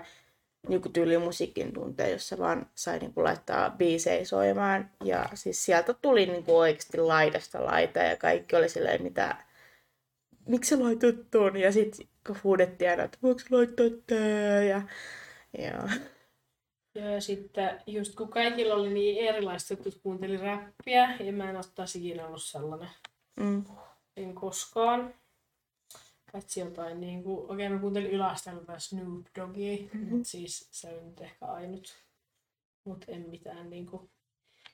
niinku 0.69 0.89
tyylimusiikin 0.89 1.73
tunteja, 1.73 2.09
jossa 2.09 2.37
vaan 2.37 2.69
sai 2.75 2.99
niinku 2.99 3.23
laittaa 3.23 3.69
biisejä 3.69 4.25
soimaan. 4.25 4.89
Ja 5.03 5.29
siis 5.33 5.65
sieltä 5.65 5.93
tuli 5.93 6.25
niinku 6.25 6.57
oikeasti 6.57 6.97
laidasta 6.97 7.65
laita 7.65 7.99
ja 7.99 8.17
kaikki 8.17 8.55
oli 8.55 8.69
silleen, 8.69 9.03
mitä... 9.03 9.35
Miksi 10.47 10.75
sä 10.75 10.83
laitat 10.83 11.15
ton? 11.31 11.57
Ja 11.57 11.71
sit 11.71 12.09
kun 12.27 12.37
huudettiin 12.43 12.89
aina, 12.91 13.03
että 13.03 13.17
voiko 13.23 13.41
laittaa 13.51 13.85
tää? 14.07 14.63
Ja, 14.63 14.81
ja... 15.57 15.89
Joo, 16.95 17.09
ja 17.09 17.21
sitten 17.21 17.81
just 17.87 18.15
kun 18.15 18.29
kaikilla 18.29 18.75
oli 18.75 18.93
niin 18.93 19.27
erilaista, 19.27 19.75
kun 19.75 19.91
kuunteli 20.03 20.37
räppiä, 20.37 21.15
ja 21.19 21.33
mä 21.33 21.49
en 21.49 21.55
ole 21.55 21.65
taas 21.75 21.95
ikinä 21.95 22.27
ollut 22.27 22.43
sellainen. 22.43 22.89
Mm. 23.39 23.63
En 24.17 24.35
koskaan. 24.35 25.13
Paitsi 26.35 26.59
jotain 26.59 27.01
niin 27.01 27.23
kuin, 27.23 27.39
okei 27.39 27.53
okay, 27.53 27.69
mä 27.69 27.79
kuuntelin 27.79 28.11
yläasteella 28.11 28.79
Snoop 28.79 29.25
Doggia, 29.39 29.77
mm-hmm. 29.93 30.23
siis 30.23 30.67
se 30.71 30.89
on 30.89 31.09
nyt 31.09 31.21
ehkä 31.21 31.45
ainut. 31.45 31.95
Mut 32.83 33.05
en 33.07 33.29
mitään 33.29 33.69
niin 33.69 33.85
kuin, 33.85 34.09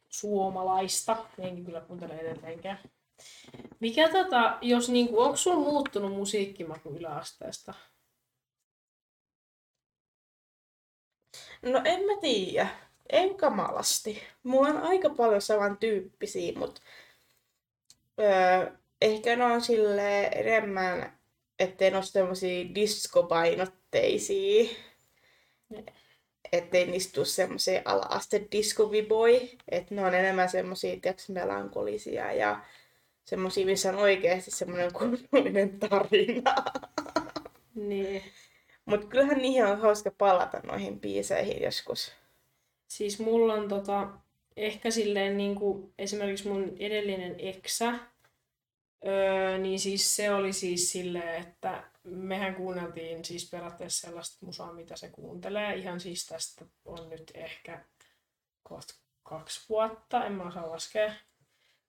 suomalaista, 0.09 1.25
enkä 1.37 1.63
kyllä 1.63 1.81
kuuntele 1.81 2.13
edelleenkään. 2.13 2.79
Mikä 3.79 4.09
tota, 4.09 4.57
jos 4.61 4.89
niinku, 4.89 5.19
onko 5.19 5.35
sulla 5.35 5.69
muuttunut 5.69 6.13
musiikkimaku 6.13 6.89
yläasteesta? 6.89 7.73
No 11.61 11.81
en 11.85 11.99
mä 12.05 12.21
tiedä. 12.21 12.67
En 13.09 13.35
kamalasti. 13.35 14.21
Mulla 14.43 14.67
on 14.67 14.77
aika 14.77 15.09
paljon 15.09 15.41
samantyyppisiä, 15.41 16.53
mutta 16.59 16.81
öö, 18.19 18.71
ehkä 19.01 19.35
ne 19.35 19.45
on 19.45 19.61
sille 19.61 20.23
enemmän, 20.25 21.20
ettei 21.61 21.91
ne 21.91 21.97
ole 21.97 22.05
semmosia 22.05 22.75
diskopainotteisia. 22.75 24.69
Ettei 26.51 26.85
niistä 26.85 27.13
tule 27.13 27.25
semmosia 27.25 27.81
ala-aste 27.85 28.47
discoviboi. 28.51 29.49
Että 29.71 29.95
ne 29.95 30.05
on 30.05 30.13
enemmän 30.13 30.49
semmosia, 30.49 30.99
tiiäks, 31.01 31.29
melankolisia 31.29 32.33
ja 32.33 32.63
semmosia, 33.25 33.65
missä 33.65 33.89
on 33.89 33.95
oikeasti 33.95 34.51
semmoinen 34.51 34.93
kunnollinen 34.93 35.79
tarina. 35.79 36.55
Niin. 37.75 38.23
Mutta 38.85 39.07
kyllähän 39.07 39.37
niihin 39.37 39.65
on 39.65 39.79
hauska 39.81 40.11
palata 40.17 40.59
noihin 40.63 40.99
biiseihin 40.99 41.63
joskus. 41.63 42.11
Siis 42.87 43.19
mulla 43.19 43.53
on 43.53 43.67
tota, 43.67 44.09
ehkä 44.55 44.91
silleen 44.91 45.37
niin 45.37 45.55
kuin 45.55 45.93
esimerkiksi 45.97 46.47
mun 46.47 46.75
edellinen 46.79 47.35
eksä, 47.37 47.93
öö, 49.07 49.57
niin 49.57 49.79
siis 49.79 50.15
se 50.15 50.31
oli 50.31 50.53
siis 50.53 50.91
silleen, 50.91 51.41
että 51.41 51.83
mehän 52.03 52.55
kuunneltiin 52.55 53.25
siis 53.25 53.49
periaatteessa 53.49 54.07
sellaista 54.07 54.45
musaa, 54.45 54.73
mitä 54.73 54.95
se 54.95 55.09
kuuntelee. 55.09 55.75
Ihan 55.75 55.99
siis 55.99 56.27
tästä 56.27 56.65
on 56.85 57.09
nyt 57.09 57.31
ehkä 57.33 57.85
kohta 58.63 58.93
kaksi 59.23 59.69
vuotta, 59.69 60.25
en 60.25 60.31
mä 60.31 60.43
osaa 60.43 60.69
laskea. 60.69 61.13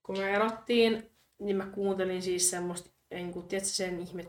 Kun 0.03 0.19
me 0.19 0.35
erottiin, 0.35 1.11
niin 1.39 1.57
mä 1.57 1.67
kuuntelin 1.67 2.23
siis 2.23 2.51
semmoista, 2.51 2.91
en 3.11 3.33
kun, 3.33 3.49
tiedätkö 3.49 3.73
sen 3.73 4.01
ihme 4.01 4.25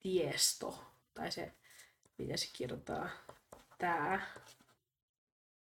tiesto, 0.00 0.84
tai 1.14 1.32
se, 1.32 1.52
miten 2.18 2.38
se 2.38 2.48
kirjoittaa, 2.52 3.08
tää. 3.78 4.26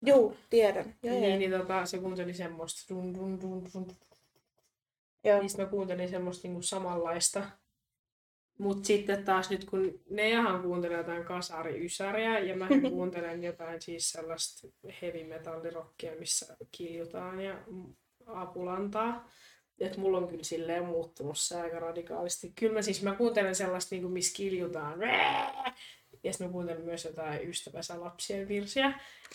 Joo, 0.02 0.36
tiedän. 0.50 0.96
Ja, 1.04 1.12
niin, 1.12 1.40
niin 1.40 1.52
tota, 1.52 1.86
se 1.86 1.98
kuunteli 1.98 2.34
semmoista 2.34 2.94
dun 2.94 3.14
dun 3.14 3.42
dun 3.42 3.66
dun. 3.74 3.98
Joo. 5.24 5.40
Niin 5.40 5.50
mä 5.58 5.66
kuuntelin 5.66 6.10
semmoista 6.10 6.48
niinku 6.48 6.62
samanlaista. 6.62 7.50
Mut 8.60 8.86
sitten 8.86 9.26
taas 9.26 9.50
nyt 9.50 9.66
kun 9.66 10.00
Neahan 10.10 10.62
kuuntelee 10.62 10.98
jotain 10.98 11.24
kasari-ysäriä 11.24 12.40
ja 12.40 12.56
mä 12.56 12.68
kuuntelen 12.90 13.44
jotain 13.44 13.82
siis 13.82 14.12
sellaista 14.12 14.68
heavy 15.02 15.24
metallirockia, 15.24 16.16
missä 16.20 16.58
kiljutaan 16.72 17.42
ja 17.42 17.64
apulantaa. 18.26 19.30
Että 19.80 20.00
mulla 20.00 20.18
on 20.18 20.28
kyllä 20.28 20.44
silleen 20.44 20.86
muuttunut 20.86 21.38
se 21.38 21.62
aika 21.62 21.80
radikaalisti. 21.80 22.52
Kyllä 22.60 22.74
mä 22.74 22.82
siis 22.82 23.04
mä 23.04 23.16
kuuntelen 23.16 23.56
sellaista, 23.56 23.96
niin 23.96 24.02
kuin, 24.02 24.14
missä 24.14 24.38
kiljutaan. 24.38 25.00
Ja 26.24 26.34
sitten 26.34 26.48
mä 26.48 26.52
kuuntelen 26.52 26.82
myös 26.82 27.06
jotain 27.06 27.50
ystävänsä 27.50 28.02
lapsien 28.02 28.48
virsiä. 28.48 28.94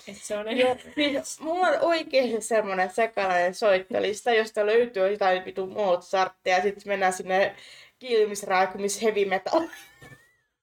Että 0.09 0.27
se 0.27 0.39
on 0.39 0.59
Joo, 0.59 0.77
siis 0.95 1.41
mulla 1.41 1.67
on 1.67 1.81
oikein 1.81 2.43
semmoinen 2.43 2.91
sekalainen 2.91 3.55
soittolista, 3.55 4.31
josta 4.31 4.67
löytyy 4.67 5.11
jotain 5.11 5.45
vitu 5.45 5.67
Mozarttia 5.67 6.57
ja 6.57 6.63
sitten 6.63 6.83
mennään 6.87 7.13
sinne 7.13 7.55
kilmisraakumis 7.99 9.03
heavy 9.03 9.25
metal. 9.25 9.63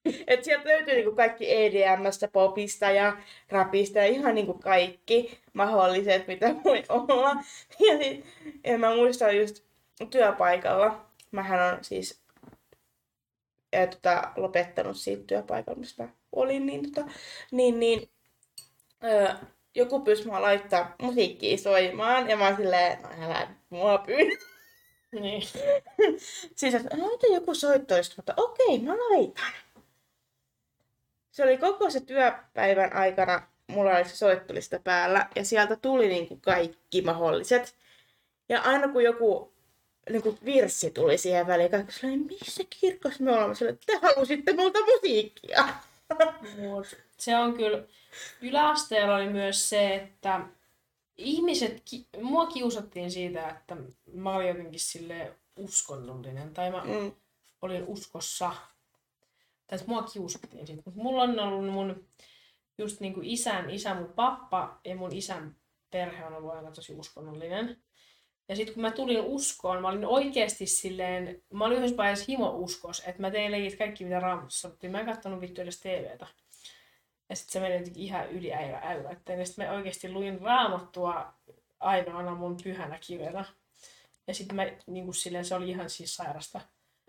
Et 0.28 0.44
sieltä 0.44 0.70
löytyy 0.70 0.94
niinku 0.94 1.16
kaikki 1.16 1.46
EDMstä, 1.52 2.28
popista 2.28 2.92
ja 2.92 3.18
rapista 3.50 4.00
ja 4.00 4.06
ihan 4.06 4.36
niinku 4.36 4.54
kaikki 4.54 5.40
mahdolliset, 5.54 6.28
mitä 6.28 6.56
voi 6.64 6.84
olla. 6.90 7.36
Ja, 7.80 7.98
sit, 7.98 8.26
ja 8.64 8.78
mä 8.78 8.96
muistan 8.96 9.38
just 9.38 9.64
työpaikalla. 10.10 11.06
Mähän 11.32 11.74
on 11.74 11.84
siis 11.84 12.25
ja, 13.80 13.88
tota, 13.88 14.32
lopettanut 14.36 14.98
siitä 14.98 15.24
työpaikalla, 15.28 15.80
missä 15.80 16.04
mä 16.04 16.10
olin, 16.32 16.66
niin, 16.66 16.92
tota, 16.92 17.12
niin, 17.52 17.80
niin 17.80 18.10
öö, 19.04 19.34
joku 19.76 20.00
pyysi 20.00 20.28
mua 20.28 20.42
laittaa 20.42 20.96
musiikkia 21.02 21.58
soimaan, 21.58 22.30
ja 22.30 22.38
mä 22.38 22.46
oon 22.48 22.56
silleen, 22.56 23.02
no 23.02 23.10
älä 23.26 23.48
mua 23.70 23.98
pyydä. 23.98 24.36
Niin. 25.22 25.44
siis, 26.56 26.76
että 26.76 26.98
no 26.98 27.20
joku 27.34 27.56
soittoista, 27.56 28.16
mutta 28.18 28.34
okei, 28.38 28.80
mä 28.80 28.94
laitan. 28.94 29.52
Se 31.32 31.44
oli 31.44 31.58
koko 31.58 31.90
se 31.90 32.00
työpäivän 32.00 32.96
aikana, 32.96 33.48
mulla 33.68 33.92
oli 33.92 34.06
se 34.06 34.16
soittolista 34.16 34.80
päällä, 34.80 35.30
ja 35.36 35.46
sieltä 35.46 35.76
tuli 35.76 36.08
niinku 36.08 36.38
kaikki 36.42 37.02
mahdolliset. 37.02 37.76
Ja 38.50 38.62
aina 38.62 38.88
kun 38.88 39.04
joku 39.04 39.55
niin 40.10 40.22
kuin 40.22 40.38
virssi 40.46 40.92
tuli 40.92 41.18
siihen 41.18 41.48
väliin. 41.48 41.72
Kaikki 41.72 41.94
sanoi, 41.94 42.18
missä 42.18 42.64
kirkossa 42.80 43.24
me 43.24 43.32
olemme? 43.32 43.56
Sille, 43.56 43.78
te 43.86 44.00
halusitte 44.02 44.54
multa 44.54 44.80
musiikkia. 44.86 45.68
Mut 46.58 46.98
se 47.18 47.38
on 47.38 47.54
kyllä, 47.54 47.84
yläasteella 48.42 49.16
oli 49.16 49.30
myös 49.30 49.70
se, 49.70 49.96
että 49.96 50.42
ihmiset, 51.18 51.84
mua 52.22 52.48
kiusattiin 52.48 53.12
siitä, 53.12 53.50
että 53.50 53.78
mä 54.14 54.36
olin 54.36 54.48
jotenkin 54.48 54.80
sille 54.80 55.34
uskonnollinen, 55.56 56.54
tai 56.54 56.72
mä 56.72 56.84
mm. 56.84 57.12
olin 57.62 57.84
uskossa. 57.88 58.56
Tai 59.68 59.80
mua 59.88 60.04
kiusattiin 60.04 60.68
siitä. 60.68 60.82
Mutta 60.86 61.02
mulla 61.02 61.24
on 61.24 61.40
ollut 61.40 61.74
mun 61.74 62.08
just 62.78 63.00
niin 63.00 63.14
kuin 63.14 63.26
isän, 63.26 63.70
isä, 63.70 63.94
mun 63.94 64.14
pappa 64.14 64.80
ja 64.86 64.96
mun 64.96 65.14
isän 65.14 65.56
perhe 65.92 66.26
on 66.26 66.34
ollut 66.34 66.52
aina 66.52 66.72
tosi 66.72 66.94
uskonnollinen. 66.94 67.85
Ja 68.50 68.56
sitten 68.56 68.74
kun 68.74 68.82
mä 68.82 68.92
tulin 68.92 69.22
uskoon, 69.22 69.82
mä 69.82 69.88
olin 69.88 70.06
oikeasti 70.06 70.66
silleen, 70.66 71.44
mä 71.54 71.66
olin 71.66 71.78
yhdessä 71.78 71.98
vaiheessa 71.98 72.26
himo-uskos, 72.28 73.04
että 73.08 73.22
mä 73.22 73.32
tein 73.32 73.52
leikit 73.52 73.78
kaikki 73.78 74.04
mitä 74.04 74.20
raamatussa 74.20 74.62
sanottiin. 74.62 74.92
Mä 74.92 75.00
en 75.00 75.06
katsonut 75.06 75.42
vittu 75.42 75.62
edes 75.62 75.80
TVtä. 75.80 76.28
Ja 77.30 77.36
sitten 77.36 77.54
se 77.54 77.60
meni 77.60 77.76
jotenkin 77.76 78.04
ihan 78.04 78.30
yli 78.30 78.54
äyrä 78.54 78.80
äyrätteen. 78.80 79.40
Ja 79.40 79.46
sitten 79.46 79.66
mä 79.66 79.74
oikeasti 79.74 80.12
luin 80.12 80.42
raamattua 80.42 81.34
ainoana 81.80 82.36
mun 82.36 82.58
pyhänä 82.64 83.00
kivenä. 83.08 83.46
Ja 84.28 84.34
sitten 84.34 84.56
mä 84.56 84.66
niin 84.88 85.06
kuin 85.06 85.16
silleen, 85.16 85.46
se 85.46 85.56
oli 85.56 85.70
ihan 85.70 85.90
siis 85.90 86.16
sairasta. 86.16 86.62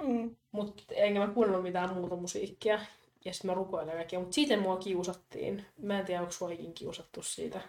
Mm. 0.02 0.36
Mutta 0.52 0.82
enkä 0.90 1.20
mä 1.20 1.28
kuunnellut 1.28 1.62
mitään 1.62 1.94
muuta 1.94 2.16
musiikkia. 2.16 2.80
Ja 3.24 3.32
sitten 3.32 3.50
mä 3.50 3.54
rukoilin 3.54 3.94
kaikkea. 3.94 4.20
Mutta 4.20 4.34
siitä 4.34 4.56
mua 4.56 4.76
kiusattiin. 4.76 5.66
Mä 5.82 5.98
en 5.98 6.06
tiedä, 6.06 6.20
onko 6.20 6.32
sua 6.32 6.50
ikin 6.50 6.74
kiusattu 6.74 7.22
siitä 7.22 7.60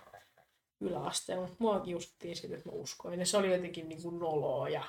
yläasteella, 0.82 1.42
mutta 1.42 1.64
mua 1.64 1.80
kiusattiin 1.80 2.36
siitä, 2.36 2.56
että 2.56 2.70
mä 2.70 2.76
uskoin. 2.76 3.20
Ja 3.20 3.26
se 3.26 3.38
oli 3.38 3.52
jotenkin 3.52 3.90
niin 3.90 4.02
kuin 4.02 4.20
noloa 4.20 4.70
ja 4.70 4.84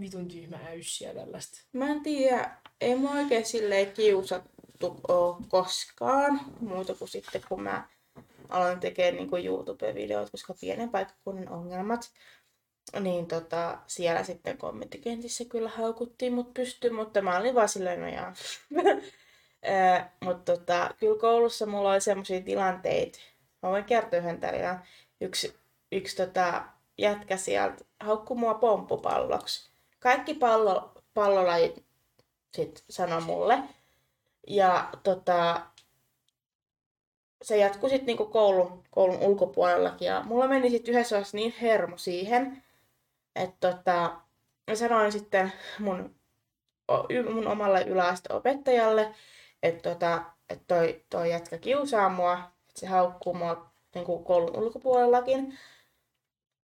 vitun 0.00 0.28
tyhmä 0.28 0.58
äyssiä 0.66 1.14
tällaista. 1.14 1.58
Mä 1.72 1.90
en 1.90 2.02
tiedä, 2.02 2.56
ei 2.80 2.96
mua 2.96 3.10
oikein 3.10 3.46
silleen 3.46 3.92
kiusattu 3.92 5.00
koskaan, 5.48 6.40
muuta 6.60 6.94
kuin 6.94 7.08
sitten 7.08 7.42
kun 7.48 7.62
mä 7.62 7.88
aloin 8.48 8.80
tekemään 8.80 9.16
niin 9.16 9.30
kuin 9.30 9.46
YouTube-videot, 9.46 10.30
koska 10.30 10.54
pienen 10.60 10.90
paikkakunnan 10.90 11.48
ongelmat, 11.48 12.10
niin 13.00 13.26
tota, 13.26 13.78
siellä 13.86 14.24
sitten 14.24 14.58
kommenttikentissä 14.58 15.44
kyllä 15.44 15.68
haukuttiin 15.68 16.32
mut 16.32 16.54
pysty, 16.54 16.90
mutta 16.90 17.22
mä 17.22 17.38
olin 17.38 17.54
vaan 17.54 17.68
silleen, 17.68 18.00
no 18.00 18.08
jaa. 18.08 18.34
mutta 20.24 20.56
tota, 20.56 20.94
kyllä 20.98 21.20
koulussa 21.20 21.66
mulla 21.66 21.92
oli 21.92 22.00
sellaisia 22.00 22.40
tilanteita, 22.40 23.18
mä 23.62 23.68
voin 23.68 23.84
kertoa 23.84 24.18
yhden 24.18 24.40
tarinan. 24.40 24.82
Yksi, 25.20 25.56
yksi 25.92 26.16
tota, 26.16 26.64
jätkä 26.98 27.36
sieltä 27.36 27.84
haukkui 28.00 28.36
mua 28.36 28.54
pomppupalloksi. 28.54 29.70
Kaikki 29.98 30.34
pallo, 30.34 30.92
pallolajit 31.14 31.84
sit 32.56 32.84
sanoi 32.90 33.20
mulle. 33.20 33.58
Ja 34.46 34.88
tota, 35.02 35.60
se 37.42 37.56
jatkui 37.56 37.90
sitten 37.90 38.06
niinku 38.06 38.26
koulun, 38.26 38.84
koulun 38.90 39.18
ulkopuolellakin. 39.18 40.06
Ja 40.06 40.22
mulla 40.22 40.48
meni 40.48 40.70
sitten 40.70 40.94
yhdessä 40.94 41.16
vaiheessa 41.16 41.36
niin 41.36 41.54
hermo 41.62 41.98
siihen, 41.98 42.62
että 43.36 43.72
tota, 43.72 44.20
mä 44.66 44.74
sanoin 44.74 45.12
sitten 45.12 45.52
mun, 45.78 46.14
mun 47.34 47.46
omalle 47.46 47.82
yläasteopettajalle, 47.82 49.14
että 49.62 49.90
tota, 49.90 50.22
et 50.48 50.62
toi, 50.66 51.04
toi 51.10 51.30
jätkä 51.30 51.58
kiusaa 51.58 52.08
mua, 52.08 52.50
se 52.78 52.86
haukkuu 52.86 53.34
mua 53.34 53.70
niin 53.94 54.04
kuin 54.04 54.24
koulun 54.24 54.56
ulkopuolellakin. 54.56 55.58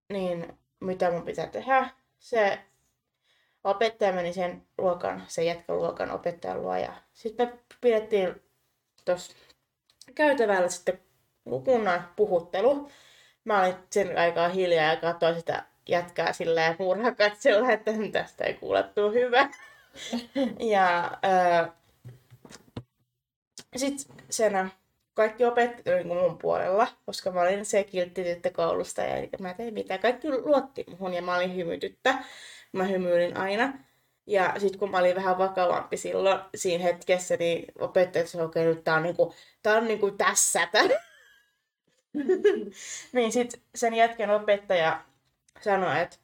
Niin 0.09 0.59
mitä 0.79 1.11
mun 1.11 1.25
pitää 1.25 1.47
tehdä? 1.47 1.89
Se 2.19 2.59
opettaja 3.63 4.13
meni 4.13 4.33
sen 4.33 4.67
luokan, 4.77 5.23
sen 5.27 5.45
jätkäluokan 5.45 6.11
opettajan 6.11 6.61
luo 6.61 6.75
ja 6.75 6.93
sitten 7.13 7.47
me 7.47 7.59
pidettiin 7.81 8.41
tuossa 9.05 9.33
käytävällä 10.15 10.69
sitten 10.69 10.99
kunnan 11.63 12.09
puhuttelu. 12.15 12.89
Mä 13.43 13.61
olin 13.61 13.75
sen 13.89 14.17
aikaa 14.17 14.49
hiljaa 14.49 14.93
ja 14.93 15.01
katsoin 15.01 15.35
sitä 15.35 15.63
jätkää 15.89 16.33
silleen 16.33 16.75
murhakatsella, 16.79 17.71
että 17.71 17.91
tästä 18.11 18.43
ei 18.43 18.53
kuule 18.53 18.83
tuu 18.83 19.11
hyvä. 19.11 19.49
ja 20.75 21.11
äh, 21.25 21.71
sitten 23.75 24.25
sen 24.29 24.71
kaikki 25.15 25.45
opettajat 25.45 26.05
niin 26.05 26.17
mun 26.17 26.37
puolella, 26.37 26.87
koska 27.05 27.31
mä 27.31 27.41
olin 27.41 27.65
se 27.65 27.83
kiltti 27.83 28.23
tyttö 28.23 28.51
koulusta 28.51 29.01
ja 29.01 29.27
mä 29.39 29.53
tein 29.53 29.73
mitään. 29.73 29.99
Kaikki 29.99 30.29
luotti 30.29 30.85
muhun 30.89 31.13
ja 31.13 31.21
mä 31.21 31.35
olin 31.35 31.55
hymytyttä. 31.55 32.23
Mä 32.71 32.83
hymyilin 32.83 33.37
aina. 33.37 33.73
Ja 34.27 34.53
sitten 34.57 34.79
kun 34.79 34.91
mä 34.91 34.97
olin 34.97 35.15
vähän 35.15 35.37
vakavampi 35.37 35.97
silloin 35.97 36.39
siinä 36.55 36.83
hetkessä, 36.83 37.35
niin 37.37 37.65
opettajat 37.79 38.27
sanoivat, 38.27 38.57
että 38.57 38.71
okay, 38.71 38.83
tää 38.83 38.95
on, 38.95 39.03
niinku, 39.03 39.35
tää 39.63 39.77
on 39.77 39.87
niinku 39.87 40.11
tässä. 40.11 40.67
niin 43.13 43.31
sitten 43.31 43.61
sen 43.75 43.93
jätkän 43.93 44.29
opettaja 44.29 45.01
sanoi, 45.61 46.01
että 46.01 46.17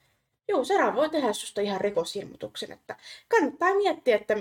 Joo, 0.48 0.64
Sara 0.64 0.96
voi 0.96 1.10
tehdä 1.10 1.34
susta 1.34 1.62
ihan 1.62 1.82
rikosilmoituksen, 1.82 2.72
että 2.72 2.96
kannattaa 3.28 3.74
miettiä, 3.74 4.16
että 4.16 4.38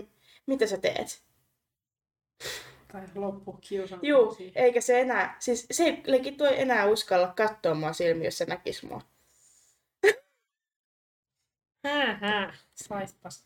mitä 0.46 0.66
sä 0.66 0.78
teet. 0.78 1.22
Tai 2.92 3.08
loppu 3.14 3.52
kiusaaminen. 3.52 4.08
Joo, 4.08 4.36
eikä 4.54 4.80
se 4.80 5.00
enää, 5.00 5.36
siis 5.38 5.66
se 5.70 5.84
ei 5.84 6.02
legit 6.06 6.40
enää 6.40 6.86
uskalla 6.86 7.32
katsoa 7.36 7.74
mua 7.74 7.92
silmiä, 7.92 8.26
jos 8.26 8.38
se 8.38 8.44
näkisi 8.44 8.86
mua. 8.86 9.02
Hähä, 11.84 12.54
saispas 12.88 13.44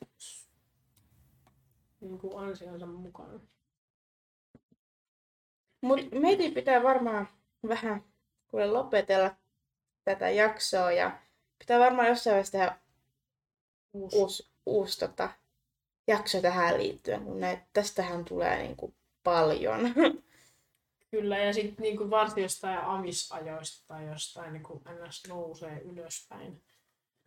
niin 2.01 2.19
kuin 2.19 2.39
ansionsa 2.39 2.87
mukaan. 2.87 3.41
Mut 5.81 6.01
meidän 6.13 6.55
pitää 6.55 6.83
varmaan 6.83 7.29
vähän 7.69 8.05
kuule 8.49 8.67
lopetella 8.67 9.37
tätä 10.05 10.31
jaksoa 10.31 10.93
ja 10.93 11.19
pitää 11.59 11.79
varmaan 11.79 12.09
jossain 12.09 12.33
vaiheessa 12.33 12.53
tehdä 12.53 12.79
uusi, 13.93 14.17
uusi, 14.17 14.49
uusi 14.67 14.99
tota, 14.99 15.31
jakso 16.07 16.41
tähän 16.41 16.79
liittyen, 16.79 17.25
kun 17.25 17.41
näet, 17.41 17.59
tästähän 17.73 18.25
tulee 18.25 18.59
niin 18.63 18.77
kuin 18.77 18.95
paljon. 19.25 19.95
Kyllä, 21.11 21.39
ja 21.39 21.53
sitten 21.53 21.83
niin 21.83 22.11
varsin 22.11 22.43
jostain 22.43 22.79
amisajoista 22.79 23.85
tai 23.89 24.07
jostain 24.07 24.53
niin 24.53 24.63
kuin 24.63 24.81
ns. 25.07 25.23
nousee 25.29 25.81
ylöspäin. 25.81 26.63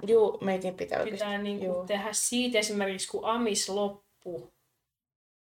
Joo, 0.04 0.38
meitin 0.42 0.76
pitää 0.76 1.04
Pitää 1.04 1.38
niin 1.38 1.60
kuin 1.60 1.88
tehdä 1.88 2.10
siitä 2.12 2.60
esimerkiksi, 2.60 3.08
kun 3.08 3.26
amis 3.26 3.70
loppu, 3.70 4.54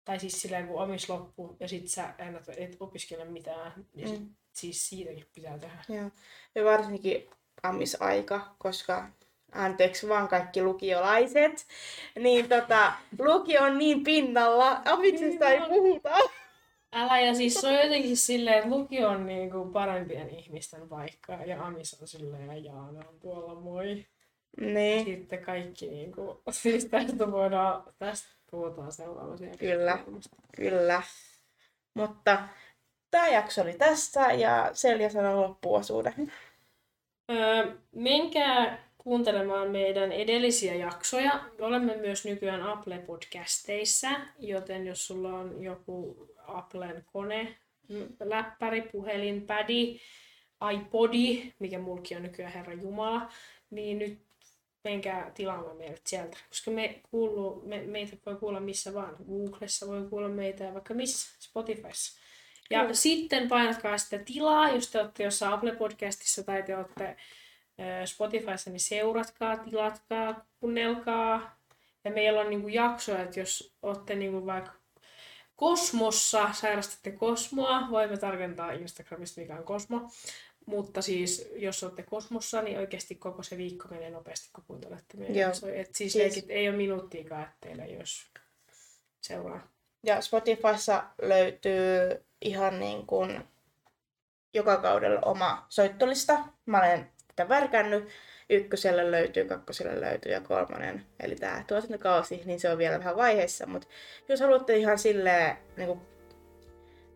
tai 0.05 0.21
siis 0.21 0.43
silleen 0.43 0.67
kun 0.67 0.83
amis 0.83 1.09
loppu, 1.09 1.57
ja 1.61 1.69
sit 1.69 1.89
sä 1.89 2.15
et, 2.19 2.59
et 2.59 2.77
opiskele 2.81 3.25
mitään, 3.25 3.87
niin 3.95 4.11
mm. 4.11 4.17
sit, 4.17 4.29
siis 4.53 4.89
siitäkin 4.89 5.27
pitää 5.35 5.59
tehdä. 5.59 5.85
Joo, 5.89 6.11
ja 6.55 6.65
varsinkin 6.65 7.31
amisaika, 7.63 8.55
koska 8.59 9.09
anteeksi 9.53 10.09
vaan 10.09 10.29
kaikki 10.29 10.63
lukiolaiset, 10.63 11.67
niin 12.19 12.49
tota, 12.49 12.93
lukio 13.19 13.63
on 13.63 13.79
niin 13.79 14.05
pinnalla, 14.05 14.83
amiksesta 14.85 15.49
ei 15.49 15.61
puhuta. 15.69 16.11
Älä, 16.93 17.21
ja 17.21 17.35
siis 17.35 17.55
se 17.55 17.69
on 17.69 17.75
jotenkin 17.75 18.17
silleen, 18.17 18.57
että 18.59 18.71
lukio 18.71 19.09
on 19.09 19.27
niinku 19.27 19.65
parempien 19.65 20.31
ihmisten 20.31 20.89
paikka, 20.89 21.33
ja 21.33 21.67
amis 21.67 22.01
on 22.01 22.09
silleen, 22.09 22.65
jaa, 22.65 22.93
ne 22.93 22.99
on 22.99 23.21
tuolla, 23.21 23.55
moi. 23.55 24.07
Niin. 24.61 25.05
Sitten 25.05 25.45
kaikki 25.45 25.87
niinku, 25.87 26.43
siis 26.51 26.85
tästä 26.85 27.31
voidaan, 27.33 27.83
tästä 27.99 28.29
puhutaan 28.51 28.93
seuraavassa 28.93 29.47
Kyllä, 29.59 29.99
kyllä. 30.57 31.03
Mutta 31.95 32.49
tämä 33.11 33.29
jakso 33.29 33.63
oli 33.63 33.73
tässä, 33.73 34.21
ja 34.21 34.71
Selja 34.73 35.11
sanoo 35.11 35.43
loppuosuuden. 35.43 36.33
Öö, 37.31 37.77
menkää 37.93 38.89
kuuntelemaan 38.99 39.71
meidän 39.71 40.13
edellisiä 40.13 40.75
jaksoja. 40.75 41.45
Me 41.59 41.65
olemme 41.65 41.97
myös 41.97 42.25
nykyään 42.25 42.63
Apple-podcasteissa, 42.63 44.21
joten 44.39 44.87
jos 44.87 45.07
sulla 45.07 45.29
on 45.29 45.63
joku 45.63 46.29
Applen 46.47 47.05
kone, 47.13 47.57
läppäri, 48.21 48.83
puhelin, 48.83 49.47
pädi, 49.47 50.01
iPodi, 50.75 51.53
mikä 51.59 51.79
mulki 51.79 52.17
on 52.17 52.23
nykyään 52.23 52.53
Herra 52.53 52.73
Jumala, 52.73 53.29
niin 53.71 53.99
nyt 53.99 54.19
menkää 54.85 55.31
tilaamaan 55.31 55.77
meidät 55.77 56.07
sieltä, 56.07 56.39
koska 56.49 56.71
me 56.71 57.01
kuuluu, 57.11 57.63
me, 57.67 57.83
meitä 57.83 58.17
voi 58.27 58.37
kuulla 58.37 58.61
missä 58.61 58.95
vaan. 58.95 59.17
Googlessa 59.27 59.87
voi 59.87 60.07
kuulla 60.11 60.29
meitä 60.29 60.65
ja 60.65 60.75
vaikka 60.75 60.95
missä, 60.95 61.37
Spotifyssa. 61.41 62.21
Ja 62.71 62.81
Kyllä. 62.81 62.95
sitten 62.95 63.49
painatkaa 63.49 63.99
sitä 63.99 64.19
tilaa, 64.19 64.71
jos 64.71 64.91
te 64.91 65.01
olette 65.01 65.25
jossain 65.25 65.53
Apple-podcastissa 65.53 66.45
tai 66.45 66.63
te 66.63 66.77
olette 66.77 67.17
Spotifyssa, 68.05 68.71
niin 68.71 68.81
seuratkaa, 68.81 69.57
tilatkaa, 69.57 70.47
kuunnelkaa. 70.61 71.59
Ja 72.05 72.11
meillä 72.11 72.41
on 72.41 72.51
niinku 72.51 72.69
jaksoja, 72.69 73.23
että 73.23 73.41
jos 73.41 73.75
olette 73.83 74.15
niinku 74.15 74.47
vaikka 74.47 74.73
Kosmossa, 75.63 76.53
sairastatte 76.53 77.11
Kosmoa, 77.11 77.89
voimme 77.91 78.17
tarkentaa 78.17 78.73
Instagramista, 78.73 79.41
mikä 79.41 79.57
on 79.57 79.65
Kosmo. 79.65 80.11
Mutta 80.67 81.03
siis, 81.03 81.51
jos 81.57 81.83
olette 81.83 82.03
Kosmossa, 82.03 82.63
niin 82.63 82.79
oikeasti 82.79 83.15
koko 83.15 83.43
se 83.43 83.57
viikko 83.57 83.89
menee 83.89 84.11
nopeasti, 84.11 84.51
kun 84.53 84.65
kuuntelette 84.67 85.17
meidän 85.17 85.37
jaksoja. 85.37 85.75
Et 85.75 85.95
siis, 85.95 86.13
siis... 86.13 86.47
ei 86.49 86.69
ole 86.69 86.77
minuuttiakaan, 86.77 87.43
etteillä 87.43 87.87
jos 87.87 88.27
seuraa. 89.21 89.69
Ja 90.03 90.21
Spotifyssa 90.21 91.05
löytyy 91.23 92.25
ihan 92.41 92.81
niin 92.81 93.07
kuin 93.07 93.45
joka 94.55 94.77
kaudella 94.77 95.21
oma 95.21 95.67
soittolista. 95.69 96.45
Mä 96.67 96.79
olen 96.79 97.11
tätä 97.27 97.49
värkännyt. 97.49 98.09
Ykköselle 98.51 99.11
löytyy, 99.11 99.45
kakkoselle 99.45 100.01
löytyy 100.01 100.33
ja 100.33 100.41
kolmonen, 100.41 101.05
eli 101.21 101.37
tämä 101.37 101.65
tuotantokausi, 101.67 102.43
niin 102.45 102.61
se 102.61 102.71
on 102.71 102.79
vielä 102.79 102.99
vähän 102.99 103.17
vaiheessa. 103.17 103.67
Mutta 103.67 103.89
jos 104.29 104.41
haluatte 104.41 104.77
ihan 104.77 104.99
silleen 104.99 105.57
niin 105.77 105.87
kuin, 105.87 106.01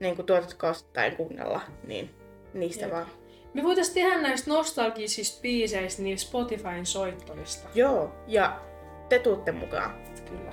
niin 0.00 0.16
kuin 0.16 0.26
tuotantokausittain 0.26 1.16
kuunnella, 1.16 1.60
niin 1.86 2.14
niistä 2.54 2.84
Jep. 2.84 2.92
vaan. 2.92 3.06
Me 3.54 3.62
voitaisiin 3.62 3.94
tehdä 3.94 4.22
näistä 4.22 4.50
nostalgisista 4.50 5.40
biiseistä 5.42 6.02
niin 6.02 6.18
Spotifyn 6.18 6.86
soittolista. 6.86 7.68
Joo, 7.74 8.12
ja 8.26 8.60
te 9.08 9.18
tuutte 9.18 9.52
mukaan. 9.52 9.94
Kyllä. 10.28 10.52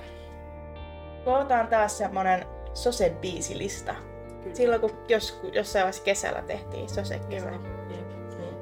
Kootaan 1.24 1.66
taas 1.66 1.98
semmonen 1.98 2.46
Sosen 2.74 3.16
biisilista. 3.16 3.94
Kyllä. 4.42 4.54
Silloin 4.54 4.80
kun 4.80 4.90
jos, 5.08 5.40
jossain 5.52 5.82
vaiheessa 5.82 6.02
kesällä 6.02 6.42
tehtiin 6.42 6.88
Sose 6.88 7.20
kesä. 7.30 7.50
Niin, 7.50 7.83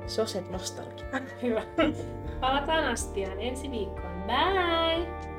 Sosen 0.07 0.45
nostalgia. 0.51 1.07
Hyvä. 1.43 1.63
Palataan 2.41 2.85
astiaan 2.85 3.41
ensi 3.41 3.71
viikkoon. 3.71 4.23
Bye! 4.27 5.32